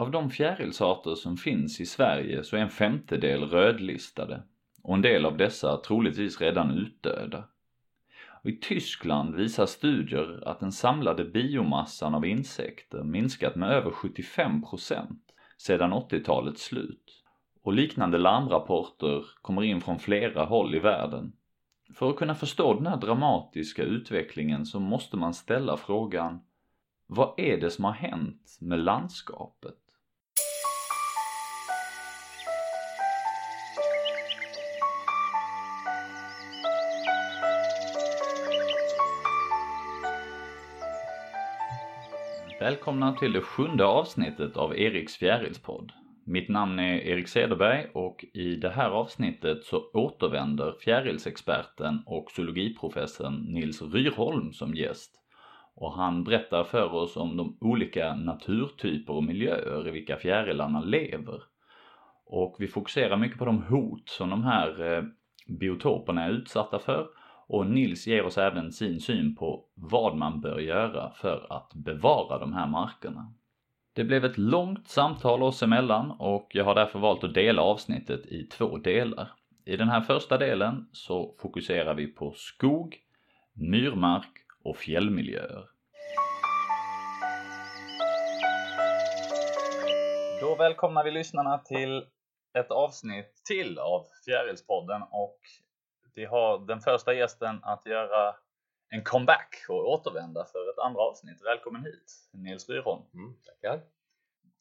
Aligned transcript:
Av 0.00 0.10
de 0.10 0.30
fjärilsarter 0.30 1.14
som 1.14 1.36
finns 1.36 1.80
i 1.80 1.86
Sverige 1.86 2.44
så 2.44 2.56
är 2.56 2.60
en 2.60 2.70
femtedel 2.70 3.44
rödlistade 3.44 4.42
och 4.82 4.94
en 4.94 5.02
del 5.02 5.26
av 5.26 5.36
dessa 5.36 5.76
troligtvis 5.76 6.40
redan 6.40 6.70
utdöda. 6.70 7.44
Och 8.42 8.50
I 8.50 8.56
Tyskland 8.56 9.34
visar 9.34 9.66
studier 9.66 10.48
att 10.48 10.60
den 10.60 10.72
samlade 10.72 11.24
biomassan 11.24 12.14
av 12.14 12.26
insekter 12.26 13.02
minskat 13.02 13.56
med 13.56 13.70
över 13.70 13.90
75% 13.90 15.06
sedan 15.56 15.92
80-talets 15.92 16.62
slut. 16.62 17.24
Och 17.62 17.72
liknande 17.72 18.18
larmrapporter 18.18 19.24
kommer 19.42 19.62
in 19.62 19.80
från 19.80 19.98
flera 19.98 20.44
håll 20.44 20.74
i 20.74 20.78
världen. 20.78 21.32
För 21.94 22.10
att 22.10 22.16
kunna 22.16 22.34
förstå 22.34 22.74
den 22.74 22.86
här 22.86 22.96
dramatiska 22.96 23.82
utvecklingen 23.82 24.66
så 24.66 24.80
måste 24.80 25.16
man 25.16 25.34
ställa 25.34 25.76
frågan 25.76 26.40
Vad 27.06 27.34
är 27.36 27.60
det 27.60 27.70
som 27.70 27.84
har 27.84 27.92
hänt 27.92 28.58
med 28.60 28.78
landskapet? 28.78 29.76
Välkomna 42.60 43.12
till 43.12 43.32
det 43.32 43.40
sjunde 43.40 43.84
avsnittet 43.84 44.56
av 44.56 44.78
Eriks 44.78 45.16
fjärilspodd. 45.16 45.92
Mitt 46.26 46.48
namn 46.48 46.78
är 46.78 46.94
Erik 46.94 47.28
Cederberg 47.28 47.86
och 47.94 48.24
i 48.34 48.56
det 48.56 48.70
här 48.70 48.90
avsnittet 48.90 49.64
så 49.64 49.90
återvänder 49.92 50.74
fjärilsexperten 50.80 52.02
och 52.06 52.30
zoologiprofessorn 52.30 53.34
Nils 53.34 53.82
Ryrholm 53.82 54.52
som 54.52 54.74
gäst. 54.74 55.14
Och 55.74 55.92
han 55.92 56.24
berättar 56.24 56.64
för 56.64 56.94
oss 56.94 57.16
om 57.16 57.36
de 57.36 57.58
olika 57.60 58.14
naturtyper 58.14 59.12
och 59.12 59.24
miljöer 59.24 59.88
i 59.88 59.90
vilka 59.90 60.16
fjärilarna 60.16 60.80
lever. 60.80 61.42
Och 62.26 62.56
vi 62.58 62.68
fokuserar 62.68 63.16
mycket 63.16 63.38
på 63.38 63.44
de 63.44 63.62
hot 63.62 64.08
som 64.08 64.30
de 64.30 64.44
här 64.44 64.96
eh, 64.96 65.02
biotoperna 65.58 66.24
är 66.24 66.30
utsatta 66.30 66.78
för 66.78 67.06
och 67.50 67.66
Nils 67.66 68.06
ger 68.06 68.24
oss 68.24 68.38
även 68.38 68.72
sin 68.72 69.00
syn 69.00 69.36
på 69.36 69.64
vad 69.74 70.16
man 70.16 70.40
bör 70.40 70.58
göra 70.58 71.10
för 71.10 71.46
att 71.50 71.74
bevara 71.74 72.38
de 72.38 72.52
här 72.52 72.66
markerna. 72.66 73.34
Det 73.92 74.04
blev 74.04 74.24
ett 74.24 74.38
långt 74.38 74.88
samtal 74.88 75.42
oss 75.42 75.62
emellan 75.62 76.10
och 76.10 76.48
jag 76.50 76.64
har 76.64 76.74
därför 76.74 76.98
valt 76.98 77.24
att 77.24 77.34
dela 77.34 77.62
avsnittet 77.62 78.26
i 78.26 78.42
två 78.46 78.76
delar. 78.76 79.32
I 79.64 79.76
den 79.76 79.88
här 79.88 80.00
första 80.00 80.38
delen 80.38 80.88
så 80.92 81.34
fokuserar 81.38 81.94
vi 81.94 82.06
på 82.06 82.32
skog, 82.36 82.96
myrmark 83.52 84.32
och 84.64 84.76
fjällmiljöer. 84.76 85.64
Då 90.40 90.56
välkomnar 90.58 91.04
vi 91.04 91.10
lyssnarna 91.10 91.58
till 91.58 92.04
ett 92.58 92.70
avsnitt 92.70 93.42
till 93.48 93.78
av 93.78 94.04
Fjärilspodden 94.24 95.02
och 95.02 95.40
vi 96.14 96.24
har 96.24 96.58
den 96.58 96.80
första 96.80 97.14
gästen 97.14 97.60
att 97.62 97.86
göra 97.86 98.36
en 98.88 99.04
comeback 99.04 99.64
och 99.68 99.88
återvända 99.88 100.44
för 100.44 100.70
ett 100.70 100.78
andra 100.78 101.00
avsnitt. 101.00 101.42
Välkommen 101.44 101.84
hit 101.84 102.12
Nils 102.32 102.68
Ryrholm. 102.68 103.02
Mm, 103.14 103.34
tackar. 103.46 103.80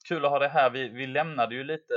Kul 0.08 0.25
att 0.25 0.31
ha 0.31 0.39
dig 0.39 0.50
här. 0.50 0.69
Vi, 0.69 0.89
vi 0.89 1.08
lämnade 1.08 1.56
ju 1.56 1.64
lite 1.64 1.94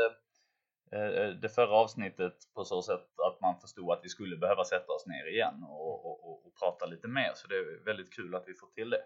eh, 0.93 1.29
det 1.29 1.49
förra 1.55 1.77
avsnittet 1.77 2.35
på 2.55 2.65
så 2.65 2.83
sätt 2.83 3.07
att 3.29 3.41
man 3.41 3.61
förstod 3.61 3.93
att 3.93 4.01
vi 4.03 4.09
skulle 4.09 4.37
behöva 4.37 4.65
sätta 4.65 4.93
oss 4.93 5.07
ner 5.07 5.27
igen 5.27 5.65
och, 5.69 6.07
och, 6.07 6.31
och, 6.31 6.47
och 6.47 6.55
prata 6.59 6.87
lite 6.87 7.09
mer. 7.09 7.33
Så 7.35 7.49
det 7.49 7.55
är 7.55 7.85
väldigt 7.85 8.13
kul 8.13 8.35
att 8.35 8.45
vi 8.47 8.55
får 8.55 8.67
till 8.67 8.91
det. 8.91 9.05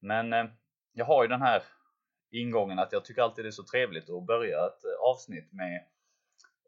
Men 0.00 0.32
eh, 0.32 0.46
jag 0.92 1.04
har 1.04 1.22
ju 1.22 1.28
den 1.28 1.42
här 1.42 1.62
ingången 2.30 2.78
att 2.78 2.92
jag 2.92 3.04
tycker 3.04 3.22
alltid 3.22 3.44
det 3.44 3.48
är 3.48 3.50
så 3.50 3.64
trevligt 3.64 4.10
att 4.10 4.26
börja 4.26 4.66
ett 4.66 4.84
eh, 4.84 5.10
avsnitt 5.10 5.52
med 5.52 5.84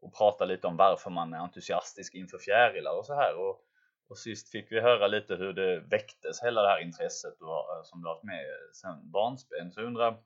och 0.01 0.15
prata 0.15 0.45
lite 0.45 0.67
om 0.67 0.77
varför 0.77 1.11
man 1.11 1.33
är 1.33 1.39
entusiastisk 1.39 2.15
inför 2.15 2.39
fjärilar 2.39 2.99
och 2.99 3.07
så 3.07 3.15
här. 3.15 3.35
Och, 3.35 3.65
och 4.09 4.19
sist 4.19 4.51
fick 4.51 4.73
vi 4.73 4.81
höra 4.81 5.07
lite 5.07 5.35
hur 5.35 5.53
det 5.53 5.81
väcktes, 5.81 6.43
hela 6.43 6.63
det 6.63 6.69
här 6.69 6.81
intresset 6.81 7.35
du 7.39 7.45
har, 7.45 7.77
eh, 7.77 7.83
som 7.83 8.03
du 8.03 8.09
har 8.09 8.15
haft 8.15 8.25
med 8.25 8.45
sen 8.73 9.11
barnsben. 9.11 9.73
Så 9.73 9.81
jag 9.81 9.87
undrar, 9.87 10.17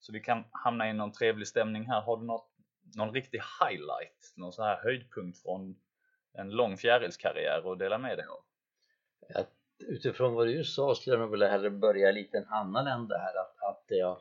så 0.00 0.12
vi 0.12 0.20
kan 0.20 0.44
hamna 0.50 0.90
i 0.90 0.92
någon 0.92 1.12
trevlig 1.12 1.48
stämning 1.48 1.86
här. 1.86 2.00
Har 2.00 2.16
du 2.16 2.24
något, 2.24 2.50
någon 2.96 3.14
riktig 3.14 3.42
highlight, 3.60 4.32
någon 4.36 4.52
sån 4.52 4.64
här 4.64 4.80
höjdpunkt 4.82 5.42
från 5.42 5.76
en 6.34 6.50
lång 6.50 6.76
fjärilskarriär 6.76 7.72
att 7.72 7.78
dela 7.78 7.98
med 7.98 8.18
dig 8.18 8.26
av? 8.26 8.44
utifrån 9.88 10.34
vad 10.34 10.46
du 10.46 10.64
sa 10.64 10.94
skulle 10.94 11.14
jag 11.14 11.20
nog 11.20 11.30
vilja 11.30 11.48
hellre 11.48 11.70
börja 11.70 12.10
i 12.10 12.28
en 12.32 12.48
annan 12.48 12.86
ände 12.86 13.18
här. 13.18 13.40
Att, 13.40 13.62
att 13.70 13.84
jag 13.88 14.18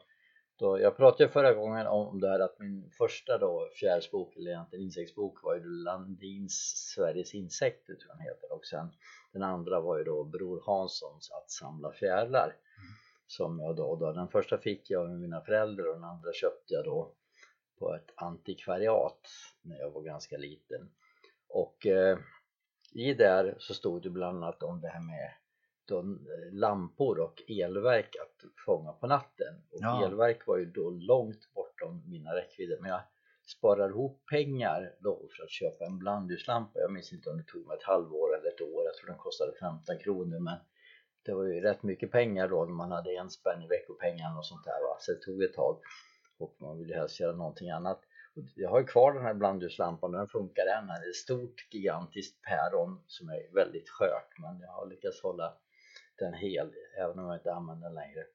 då, 0.61 0.79
jag 0.79 0.97
pratade 0.97 1.29
förra 1.29 1.53
gången 1.53 1.87
om 1.87 2.19
det 2.19 2.29
här 2.29 2.39
att 2.39 2.59
min 2.59 2.91
första 2.97 3.37
då 3.37 3.69
fjärilsbok, 3.75 4.35
eller 4.35 4.51
egentligen 4.51 4.85
insektsbok, 4.85 5.43
var 5.43 5.55
ju 5.55 5.63
Landins 5.63 6.53
Sveriges 6.95 7.33
insekter 7.33 7.93
tror 7.93 8.07
jag 8.07 8.17
den 8.17 8.25
heter. 8.25 8.53
Och 8.53 8.65
sen 8.65 8.91
den 9.33 9.43
andra 9.43 9.79
var 9.79 9.97
ju 9.97 10.03
då 10.03 10.23
Bror 10.23 10.63
Hanssons 10.65 11.31
Att 11.31 11.51
samla 11.51 11.91
fjärilar. 11.91 12.45
Mm. 12.45 12.93
som 13.27 13.59
jag 13.59 13.75
då, 13.75 13.95
då, 13.95 14.11
den 14.11 14.27
första 14.27 14.57
fick 14.57 14.89
jag 14.89 15.09
med 15.09 15.19
mina 15.19 15.41
föräldrar 15.41 15.87
och 15.87 15.95
den 15.95 16.03
andra 16.03 16.33
köpte 16.33 16.73
jag 16.73 16.85
då 16.85 17.13
på 17.79 17.95
ett 17.95 18.11
antikvariat 18.15 19.27
när 19.61 19.79
jag 19.79 19.91
var 19.91 20.01
ganska 20.01 20.37
liten. 20.37 20.91
Och 21.47 21.85
eh, 21.85 22.17
i 22.93 23.13
där 23.13 23.55
så 23.59 23.73
stod 23.73 24.01
det 24.03 24.09
bland 24.09 24.37
annat 24.37 24.63
om 24.63 24.81
det 24.81 24.87
här 24.87 25.01
med 25.01 25.31
då 25.91 26.17
lampor 26.51 27.19
och 27.19 27.41
elverk 27.47 28.15
att 28.23 28.35
fånga 28.65 28.91
på 28.91 29.07
natten. 29.07 29.53
Och 29.71 29.79
ja. 29.81 30.05
elverk 30.05 30.47
var 30.47 30.57
ju 30.57 30.65
då 30.65 30.89
långt 30.89 31.53
bortom 31.53 32.03
mina 32.09 32.35
räckvidder. 32.35 32.77
Men 32.81 32.89
jag 32.89 33.01
sparar 33.45 33.89
ihop 33.89 34.25
pengar 34.29 34.95
då 34.99 35.27
för 35.37 35.43
att 35.43 35.51
köpa 35.51 35.85
en 35.85 35.99
blandljuslampa. 35.99 36.79
Jag 36.79 36.91
minns 36.91 37.13
inte 37.13 37.29
om 37.29 37.37
det 37.37 37.43
tog 37.43 37.67
mig 37.67 37.77
ett 37.77 37.83
halvår 37.83 38.37
eller 38.37 38.47
ett 38.47 38.61
år. 38.61 38.85
Jag 38.85 38.95
tror 38.95 39.07
den 39.07 39.17
kostade 39.17 39.51
15 39.59 39.97
kronor. 39.97 40.39
Men 40.39 40.57
det 41.25 41.33
var 41.33 41.43
ju 41.43 41.61
rätt 41.61 41.83
mycket 41.83 42.11
pengar 42.11 42.47
då 42.47 42.65
när 42.65 42.73
man 42.73 42.91
hade 42.91 43.11
en 43.15 43.29
spänn 43.29 43.61
i 43.63 43.67
veckopengen 43.67 44.37
och 44.37 44.45
sånt 44.45 44.65
där 44.65 44.81
va. 44.87 44.97
Så 44.99 45.11
det 45.11 45.19
tog 45.19 45.43
ett 45.43 45.53
tag. 45.53 45.79
Och 46.37 46.55
man 46.59 46.79
ville 46.79 46.95
helst 46.95 47.19
göra 47.19 47.35
någonting 47.35 47.69
annat. 47.69 48.01
Jag 48.55 48.69
har 48.69 48.79
ju 48.79 48.85
kvar 48.85 49.13
den 49.13 49.23
här 49.23 49.33
blandljuslampan. 49.33 50.11
Den 50.11 50.27
funkar 50.27 50.65
än, 50.77 50.87
det 50.87 50.93
är 50.93 51.09
ett 51.09 51.15
stort 51.15 51.73
gigantiskt 51.73 52.41
päron 52.41 53.03
som 53.07 53.29
är 53.29 53.53
väldigt 53.53 53.89
skört. 53.89 54.31
Men 54.39 54.59
jag 54.59 54.71
har 54.71 54.87
lyckats 54.87 55.23
hålla 55.23 55.57
den 56.21 56.33
hel 56.33 56.73
även 56.97 57.19
om 57.19 57.25
jag 57.25 57.35
inte 57.35 57.53
använder 57.53 57.87
den 57.87 57.95
längre. 57.95 58.25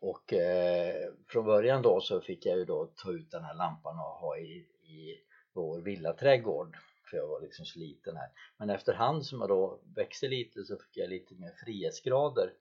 Och 0.00 0.32
eh, 0.32 1.12
från 1.28 1.44
början 1.44 1.82
då 1.82 2.00
så 2.00 2.20
fick 2.20 2.46
jag 2.46 2.58
ju 2.58 2.64
då 2.64 2.86
ta 2.96 3.12
ut 3.12 3.30
den 3.30 3.44
här 3.44 3.54
lampan 3.54 3.98
och 3.98 4.04
ha 4.04 4.38
i, 4.38 4.66
i 4.82 5.20
vår 5.52 5.80
villaträdgård. 5.80 6.76
För 7.10 7.16
jag 7.16 7.26
var 7.26 7.40
liksom 7.40 7.64
så 7.64 7.78
liten 7.78 8.16
här. 8.16 8.28
Men 8.56 8.70
efterhand 8.70 9.26
som 9.26 9.40
jag 9.40 9.48
då 9.48 9.80
växte 9.96 10.28
lite 10.28 10.64
så 10.64 10.76
fick 10.76 10.96
jag 10.96 11.10
lite 11.10 11.34
mer 11.34 11.52
frihetsgrader. 11.64 12.52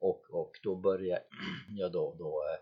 Och, 0.00 0.30
och 0.30 0.60
då 0.62 0.74
började 0.76 1.22
jag 1.76 1.92
då, 1.92 2.14
då 2.18 2.42
eh, 2.42 2.60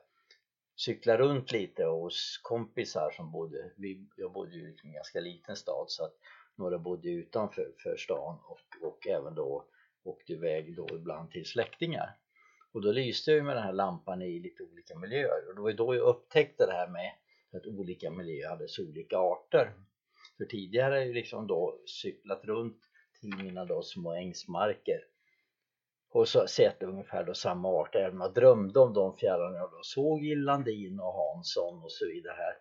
cykla 0.77 1.19
runt 1.19 1.53
lite 1.53 1.85
hos 1.85 2.41
kompisar 2.43 3.11
som 3.11 3.33
bodde, 3.33 3.73
vi, 3.77 4.07
jag 4.17 4.33
bodde 4.33 4.55
ju 4.55 4.69
i 4.69 4.77
en 4.85 4.93
ganska 4.93 5.21
liten 5.21 5.57
stad. 5.57 5.85
Så 5.89 6.05
att 6.05 6.15
några 6.57 6.79
bodde 6.79 7.11
utanför 7.11 7.73
för 7.83 7.97
stan 7.97 8.39
och, 8.45 8.89
och 8.89 9.07
även 9.07 9.35
då 9.35 9.65
åkte 10.05 10.33
iväg 10.33 10.77
då 10.77 10.87
ibland 10.93 11.31
till 11.31 11.47
släktingar. 11.47 12.17
Och 12.73 12.83
då 12.83 12.93
lyste 12.93 13.33
jag 13.33 13.45
med 13.45 13.57
den 13.57 13.65
här 13.65 13.73
lampan 13.73 14.23
i 14.23 14.39
lite 14.39 14.63
olika 14.63 14.99
miljöer. 14.99 15.49
Och 15.49 15.55
det 15.55 15.61
var 15.61 15.73
då 15.73 15.95
jag 15.95 16.07
upptäckte 16.07 16.67
det 16.67 16.73
här 16.73 16.89
med 16.89 17.13
att 17.53 17.67
olika 17.67 18.11
miljöer 18.11 18.49
hade 18.49 18.69
så 18.69 18.83
olika 18.89 19.19
arter. 19.19 19.73
För 20.37 20.45
tidigare 20.45 20.95
har 20.95 21.01
jag 21.01 21.15
liksom 21.15 21.47
då 21.47 21.81
cyklat 21.87 22.45
runt 22.45 22.79
till 23.21 23.45
mina 23.45 23.65
då 23.65 23.83
små 23.83 24.13
ängsmarker 24.13 25.01
och 26.15 26.29
så 26.29 26.47
sett 26.47 26.83
ungefär 26.83 27.25
då 27.25 27.35
samma 27.35 27.69
arter 27.69 27.99
även 27.99 28.15
om 28.15 28.21
jag 28.21 28.35
drömde 28.35 28.81
om 28.81 28.93
de 28.93 29.17
fjärilarna 29.17 29.57
jag 29.57 29.71
då 29.71 29.83
såg 29.83 30.25
i 30.25 30.35
Landin 30.35 31.01
och 31.01 31.15
Hansson 31.15 31.83
och 31.83 31.93
så 31.93 32.07
vidare 32.07 32.37
här 32.37 32.55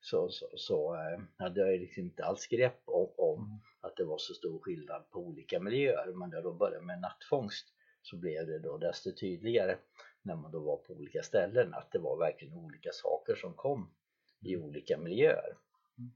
så, 0.00 0.28
så, 0.28 0.46
så 0.56 0.94
eh, 0.94 1.20
hade 1.38 1.60
jag 1.60 1.80
liksom 1.80 2.02
inte 2.02 2.24
alls 2.24 2.46
grepp 2.46 2.82
om, 2.84 3.10
om 3.16 3.44
mm. 3.44 3.58
att 3.80 3.96
det 3.96 4.04
var 4.04 4.18
så 4.18 4.34
stor 4.34 4.60
skillnad 4.60 5.10
på 5.10 5.18
olika 5.18 5.60
miljöer 5.60 6.12
men 6.12 6.28
när 6.28 6.36
jag 6.36 6.44
då 6.44 6.52
började 6.52 6.86
med 6.86 7.00
nattfångst 7.00 7.68
så 8.02 8.16
blev 8.16 8.46
det 8.46 8.58
då 8.58 8.78
desto 8.78 9.12
tydligare 9.12 9.78
när 10.22 10.36
man 10.36 10.52
då 10.52 10.60
var 10.60 10.76
på 10.76 10.92
olika 10.92 11.22
ställen 11.22 11.74
att 11.74 11.92
det 11.92 11.98
var 11.98 12.16
verkligen 12.18 12.54
olika 12.54 12.90
saker 12.92 13.34
som 13.34 13.54
kom 13.54 13.94
i 14.40 14.54
mm. 14.54 14.66
olika 14.66 14.98
miljöer. 14.98 15.56
Mm. 15.98 16.10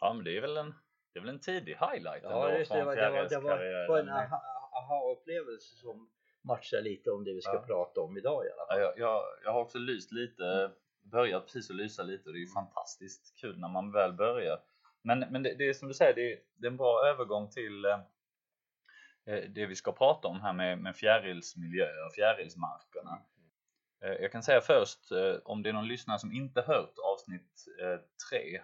Ja 0.00 0.12
men 0.12 0.24
det 0.24 0.36
är 0.36 0.40
väl 0.40 0.56
en, 0.56 0.74
det 1.12 1.18
är 1.18 1.20
väl 1.20 1.34
en 1.34 1.40
tidig 1.40 1.76
highlight 1.76 2.22
Ja 2.22 2.58
just 2.58 2.72
det, 2.72 2.78
det, 2.78 2.84
var, 2.84 2.96
det, 2.96 3.10
var, 3.10 3.28
det 3.28 3.38
var, 3.38 3.88
var 3.88 3.98
en 3.98 4.08
aha-upplevelse 4.08 5.76
som 5.76 6.10
matchar 6.42 6.80
lite 6.80 7.10
om 7.10 7.24
det 7.24 7.32
vi 7.32 7.40
ska 7.40 7.54
ja. 7.54 7.64
prata 7.66 8.00
om 8.00 8.16
idag 8.16 8.46
i 8.46 8.48
alla 8.50 8.66
fall. 8.66 8.80
Ja, 8.80 8.84
jag, 8.84 8.98
jag, 8.98 9.22
jag 9.44 9.52
har 9.52 9.60
också 9.60 9.78
lyst 9.78 10.12
lite 10.12 10.70
börjat 11.04 11.46
precis 11.46 11.70
att 11.70 11.76
lysa 11.76 12.02
lite 12.02 12.28
och 12.28 12.32
det 12.32 12.38
är 12.38 12.46
ju 12.46 12.52
fantastiskt 12.52 13.36
kul 13.36 13.58
när 13.58 13.68
man 13.68 13.92
väl 13.92 14.12
börjar. 14.12 14.58
Men, 15.02 15.18
men 15.18 15.42
det, 15.42 15.54
det 15.54 15.68
är 15.68 15.72
som 15.72 15.88
du 15.88 15.94
säger, 15.94 16.14
det 16.14 16.32
är, 16.32 16.38
det 16.56 16.66
är 16.66 16.70
en 16.70 16.76
bra 16.76 17.06
övergång 17.06 17.50
till 17.50 17.84
eh, 17.84 18.00
eh 19.26 19.50
det 19.50 19.66
vi 19.66 19.74
ska 19.74 19.92
prata 19.92 20.28
om 20.28 20.40
här 20.40 20.52
med, 20.52 20.78
med 20.78 20.96
fjärilsmiljö 20.96 21.88
och 22.06 22.14
fjärilsmarkerna. 22.14 23.18
Eh, 24.04 24.12
jag 24.12 24.32
kan 24.32 24.42
säga 24.42 24.60
först, 24.60 25.12
eh, 25.12 25.34
om 25.44 25.62
det 25.62 25.68
är 25.68 25.72
någon 25.72 25.88
lyssnare 25.88 26.18
som 26.18 26.32
inte 26.32 26.60
hört 26.60 26.94
avsnitt 26.98 27.64
3, 28.30 28.60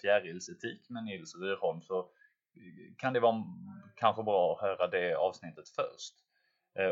fjärilsetik 0.00 0.90
med 0.90 1.04
Nils 1.04 1.36
Ryrholm, 1.36 1.82
så 1.82 2.08
kan 2.96 3.12
det 3.12 3.20
vara 3.20 3.44
kanske 3.96 4.22
bra 4.22 4.52
att 4.52 4.60
höra 4.60 4.86
det 4.86 5.14
avsnittet 5.14 5.68
först. 5.68 6.14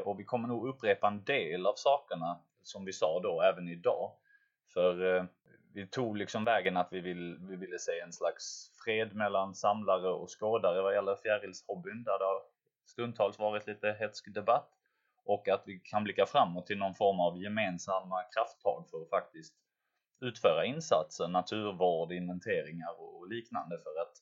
Och 0.05 0.21
vi 0.21 0.25
kommer 0.25 0.49
nog 0.49 0.69
upprepa 0.69 1.09
en 1.09 1.25
del 1.25 1.67
av 1.67 1.75
sakerna 1.77 2.41
som 2.63 2.85
vi 2.85 2.93
sa 2.93 3.21
då 3.21 3.43
även 3.43 3.69
idag. 3.69 4.13
För 4.75 5.17
eh, 5.17 5.25
vi 5.75 5.87
tog 5.87 6.17
liksom 6.17 6.45
vägen 6.45 6.77
att 6.77 6.89
vi, 6.91 7.01
vill, 7.01 7.39
vi 7.41 7.57
ville 7.57 7.79
se 7.79 8.01
en 8.01 8.13
slags 8.13 8.73
fred 8.85 9.15
mellan 9.15 9.55
samlare 9.55 10.09
och 10.09 10.29
skådare 10.41 10.83
vad 10.83 10.95
gäller 10.95 11.17
fjärilshobbyn 11.17 12.03
där 12.05 12.19
det 12.19 12.25
har 12.25 12.43
stundtals 12.85 13.39
varit 13.39 13.67
lite 13.67 13.97
hetsk 14.01 14.35
debatt 14.35 14.71
och 15.25 15.49
att 15.49 15.63
vi 15.67 15.79
kan 15.79 16.05
blicka 16.05 16.27
framåt 16.27 16.67
till 16.67 16.79
någon 16.79 16.95
form 16.95 17.21
av 17.21 17.43
gemensamma 17.43 18.23
krafttag 18.23 18.89
för 18.91 19.03
att 19.03 19.11
faktiskt 19.11 19.55
utföra 20.21 20.65
insatser, 20.65 21.29
naturvård, 21.29 22.13
inventeringar 22.13 23.01
och 23.01 23.29
liknande 23.29 23.79
för 23.79 24.03
att 24.03 24.13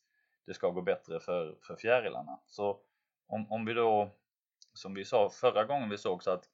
det 0.47 0.55
ska 0.55 0.71
gå 0.71 0.83
bättre 0.83 1.21
för, 1.21 1.57
för 1.67 1.77
fjärilarna. 1.77 2.41
Så 2.47 2.81
om, 3.27 3.53
om 3.53 3.65
vi 3.65 3.73
då, 3.73 4.11
som 4.75 4.95
vi 4.95 5.05
sa 5.05 5.31
förra 5.31 5.65
gången 5.65 5.89
vi 5.89 5.99
såg 5.99 6.23
så 6.23 6.31
att 6.31 6.45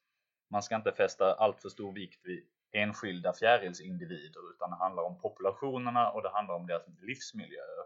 man 0.48 0.62
ska 0.62 0.76
inte 0.76 0.92
fästa 0.92 1.34
allt 1.34 1.60
för 1.60 1.68
stor 1.68 1.92
vikt 1.92 2.20
vid 2.24 2.46
enskilda 2.72 3.32
fjärilsindivider 3.32 4.50
utan 4.54 4.70
det 4.70 4.76
handlar 4.76 5.02
om 5.02 5.20
populationerna 5.20 6.10
och 6.10 6.22
det 6.22 6.30
handlar 6.30 6.54
om 6.54 6.66
deras 6.66 6.82
livsmiljöer. 7.00 7.84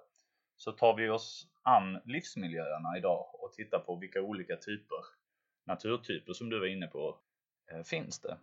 Så 0.56 0.72
tar 0.72 0.94
vi 0.94 1.08
oss 1.08 1.48
an 1.62 2.00
livsmiljöerna 2.04 2.98
idag 2.98 3.26
och 3.34 3.52
tittar 3.52 3.78
på 3.78 3.96
vilka 3.96 4.22
olika 4.22 4.56
typer, 4.56 4.98
naturtyper 5.64 6.32
som 6.32 6.50
du 6.50 6.60
var 6.60 6.66
inne 6.66 6.86
på, 6.86 7.18
eh, 7.72 7.82
finns 7.82 8.20
det. 8.20 8.36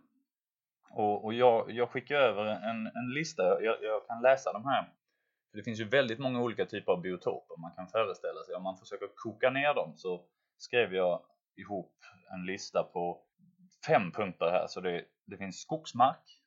Och, 0.90 1.24
och 1.24 1.34
jag, 1.34 1.70
jag 1.70 1.90
skickar 1.90 2.16
över 2.16 2.44
en, 2.44 2.86
en 2.86 3.10
lista, 3.14 3.42
jag, 3.62 3.82
jag 3.82 4.06
kan 4.06 4.22
läsa 4.22 4.52
de 4.52 4.64
här 4.64 4.92
för 5.54 5.58
det 5.58 5.64
finns 5.64 5.80
ju 5.80 5.84
väldigt 5.84 6.18
många 6.18 6.42
olika 6.42 6.66
typer 6.66 6.92
av 6.92 7.00
biotoper 7.00 7.60
man 7.60 7.72
kan 7.76 7.88
föreställa 7.88 8.42
sig. 8.42 8.54
Om 8.54 8.62
man 8.62 8.76
försöker 8.76 9.08
koka 9.14 9.50
ner 9.50 9.74
dem 9.74 9.92
så 9.96 10.24
skrev 10.58 10.94
jag 10.94 11.22
ihop 11.56 11.94
en 12.34 12.46
lista 12.46 12.82
på 12.82 13.22
fem 13.86 14.12
punkter 14.12 14.50
här. 14.50 14.66
Så 14.66 14.80
det, 14.80 15.04
det 15.26 15.36
finns 15.36 15.60
skogsmark, 15.60 16.40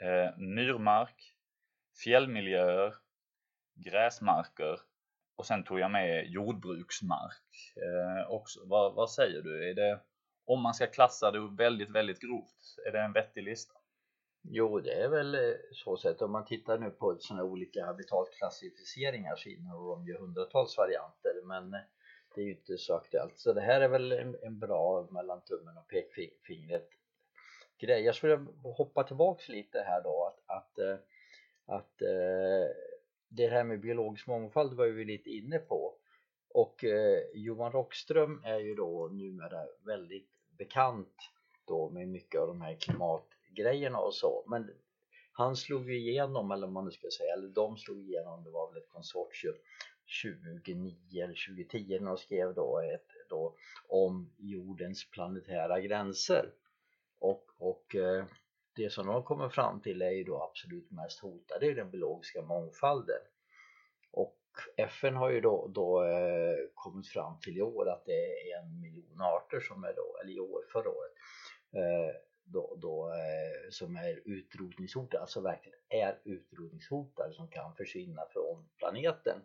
eh, 0.00 0.38
myrmark, 0.38 1.34
fjällmiljöer, 2.04 2.94
gräsmarker 3.74 4.80
och 5.36 5.46
sen 5.46 5.64
tog 5.64 5.80
jag 5.80 5.90
med 5.90 6.26
jordbruksmark 6.26 7.74
eh, 7.76 8.30
också. 8.30 8.60
Vad, 8.64 8.94
vad 8.94 9.10
säger 9.10 9.42
du? 9.42 9.70
Är 9.70 9.74
det, 9.74 10.00
om 10.44 10.62
man 10.62 10.74
ska 10.74 10.86
klassa 10.86 11.30
det 11.30 11.56
väldigt, 11.58 11.90
väldigt 11.90 12.20
grovt, 12.20 12.78
är 12.86 12.92
det 12.92 13.00
en 13.00 13.12
vettig 13.12 13.42
lista? 13.42 13.74
Jo, 14.42 14.80
det 14.80 14.92
är 14.92 15.08
väl 15.08 15.34
eh, 15.34 15.54
så 15.72 15.96
sett. 15.96 16.22
Om 16.22 16.32
man 16.32 16.44
tittar 16.44 16.78
nu 16.78 16.90
på 16.90 17.16
sådana 17.20 17.44
olika 17.44 17.86
habitatklassificeringar 17.86 19.36
så 19.36 19.48
innehåller 19.48 19.96
de 19.96 20.06
ju 20.06 20.18
hundratals 20.18 20.76
varianter, 20.76 21.32
men 21.44 21.74
eh, 21.74 21.80
det 22.34 22.40
är 22.40 22.44
ju 22.44 22.50
inte 22.50 22.78
så 22.78 22.94
aktuellt. 22.94 23.38
Så 23.38 23.52
det 23.52 23.60
här 23.60 23.80
är 23.80 23.88
väl 23.88 24.12
en, 24.12 24.36
en 24.42 24.58
bra 24.58 25.08
mellan 25.10 25.40
tummen 25.40 25.76
och 25.76 25.88
pekfingret 25.88 26.88
grej. 27.78 28.02
Jag 28.02 28.14
skulle 28.14 28.46
hoppa 28.62 29.04
tillbaks 29.04 29.48
lite 29.48 29.80
här 29.80 30.02
då 30.02 30.24
att, 30.24 30.56
att, 30.56 30.78
eh, 30.78 30.96
att 31.66 32.02
eh, 32.02 32.74
det 33.28 33.48
här 33.48 33.64
med 33.64 33.80
biologisk 33.80 34.26
mångfald 34.26 34.72
var 34.72 34.86
vi 34.86 35.04
lite 35.04 35.30
inne 35.30 35.58
på 35.58 35.94
och 36.48 36.84
eh, 36.84 37.22
Johan 37.34 37.72
Rockström 37.72 38.42
är 38.44 38.58
ju 38.58 38.74
då 38.74 39.08
numera 39.12 39.66
väldigt 39.86 40.30
bekant 40.58 41.14
då 41.66 41.90
med 41.90 42.08
mycket 42.08 42.40
av 42.40 42.46
de 42.46 42.60
här 42.60 42.74
klimatgrejerna 42.74 43.98
och 43.98 44.14
så 44.14 44.44
men 44.46 44.70
han 45.32 45.56
slog 45.56 45.90
ju 45.90 45.98
igenom, 45.98 46.50
eller 46.50 46.66
om 46.66 46.72
man 46.72 46.84
nu 46.84 46.90
ska 46.90 47.08
säga, 47.18 47.32
eller 47.32 47.48
de 47.48 47.76
slog 47.76 47.98
igenom, 47.98 48.44
det 48.44 48.50
var 48.50 48.72
väl 48.72 48.82
ett 48.82 48.88
konsortium 48.88 49.54
2009 50.22 51.22
eller 51.24 51.46
2010 51.48 51.98
när 52.00 52.06
de 52.06 52.18
skrev 52.18 52.54
då, 52.54 52.80
ett, 52.80 53.08
då 53.28 53.56
om 53.88 54.30
jordens 54.38 55.10
planetära 55.10 55.80
gränser 55.80 56.52
och, 57.18 57.44
och 57.58 57.94
eh, 57.94 58.24
det 58.76 58.90
som 58.90 59.06
de 59.06 59.22
kommer 59.22 59.48
fram 59.48 59.80
till 59.80 60.02
är 60.02 60.10
ju 60.10 60.24
då 60.24 60.42
absolut 60.42 60.90
mest 60.90 61.20
hotade 61.20 61.66
är 61.66 61.74
den 61.74 61.90
biologiska 61.90 62.42
mångfalden 62.42 63.20
och 64.10 64.38
FN 64.76 65.16
har 65.16 65.30
ju 65.30 65.40
då, 65.40 65.70
då 65.74 66.04
eh, 66.04 66.56
kommit 66.74 67.08
fram 67.08 67.40
till 67.40 67.58
i 67.58 67.62
år 67.62 67.88
att 67.88 68.04
det 68.06 68.52
är 68.52 68.58
en 68.58 68.80
miljon 68.80 69.20
arter 69.20 69.60
som 69.60 69.84
är 69.84 69.92
då, 69.92 70.18
eller 70.22 70.32
i 70.32 70.40
år, 70.40 70.62
förra 70.72 70.88
året 70.88 71.12
eh, 71.72 72.16
då, 72.44 72.76
då, 72.76 73.08
eh, 73.08 73.70
som 73.70 73.96
är 73.96 74.22
utrotningshotade, 74.24 75.20
alltså 75.20 75.40
verkligen 75.40 75.78
är 75.88 76.18
utrotningshotade 76.24 77.32
som 77.32 77.48
kan 77.48 77.74
försvinna 77.74 78.22
från 78.32 78.68
planeten. 78.78 79.42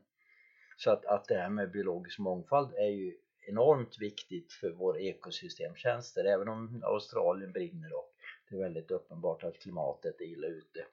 Så 0.77 0.91
att, 0.91 1.05
att 1.05 1.25
det 1.27 1.35
här 1.35 1.49
med 1.49 1.71
biologisk 1.71 2.19
mångfald 2.19 2.73
är 2.73 2.89
ju 2.89 3.17
enormt 3.47 3.97
viktigt 3.99 4.53
för 4.53 4.69
våra 4.69 4.99
ekosystemtjänster 4.99 6.25
även 6.25 6.47
om 6.47 6.83
Australien 6.83 7.51
brinner 7.51 7.93
och 7.93 8.13
det 8.49 8.55
är 8.55 8.59
väldigt 8.59 8.91
uppenbart 8.91 9.43
att 9.43 9.59
klimatet 9.59 10.21
är 10.21 10.25
illa 10.25 10.47
ute 10.47 10.85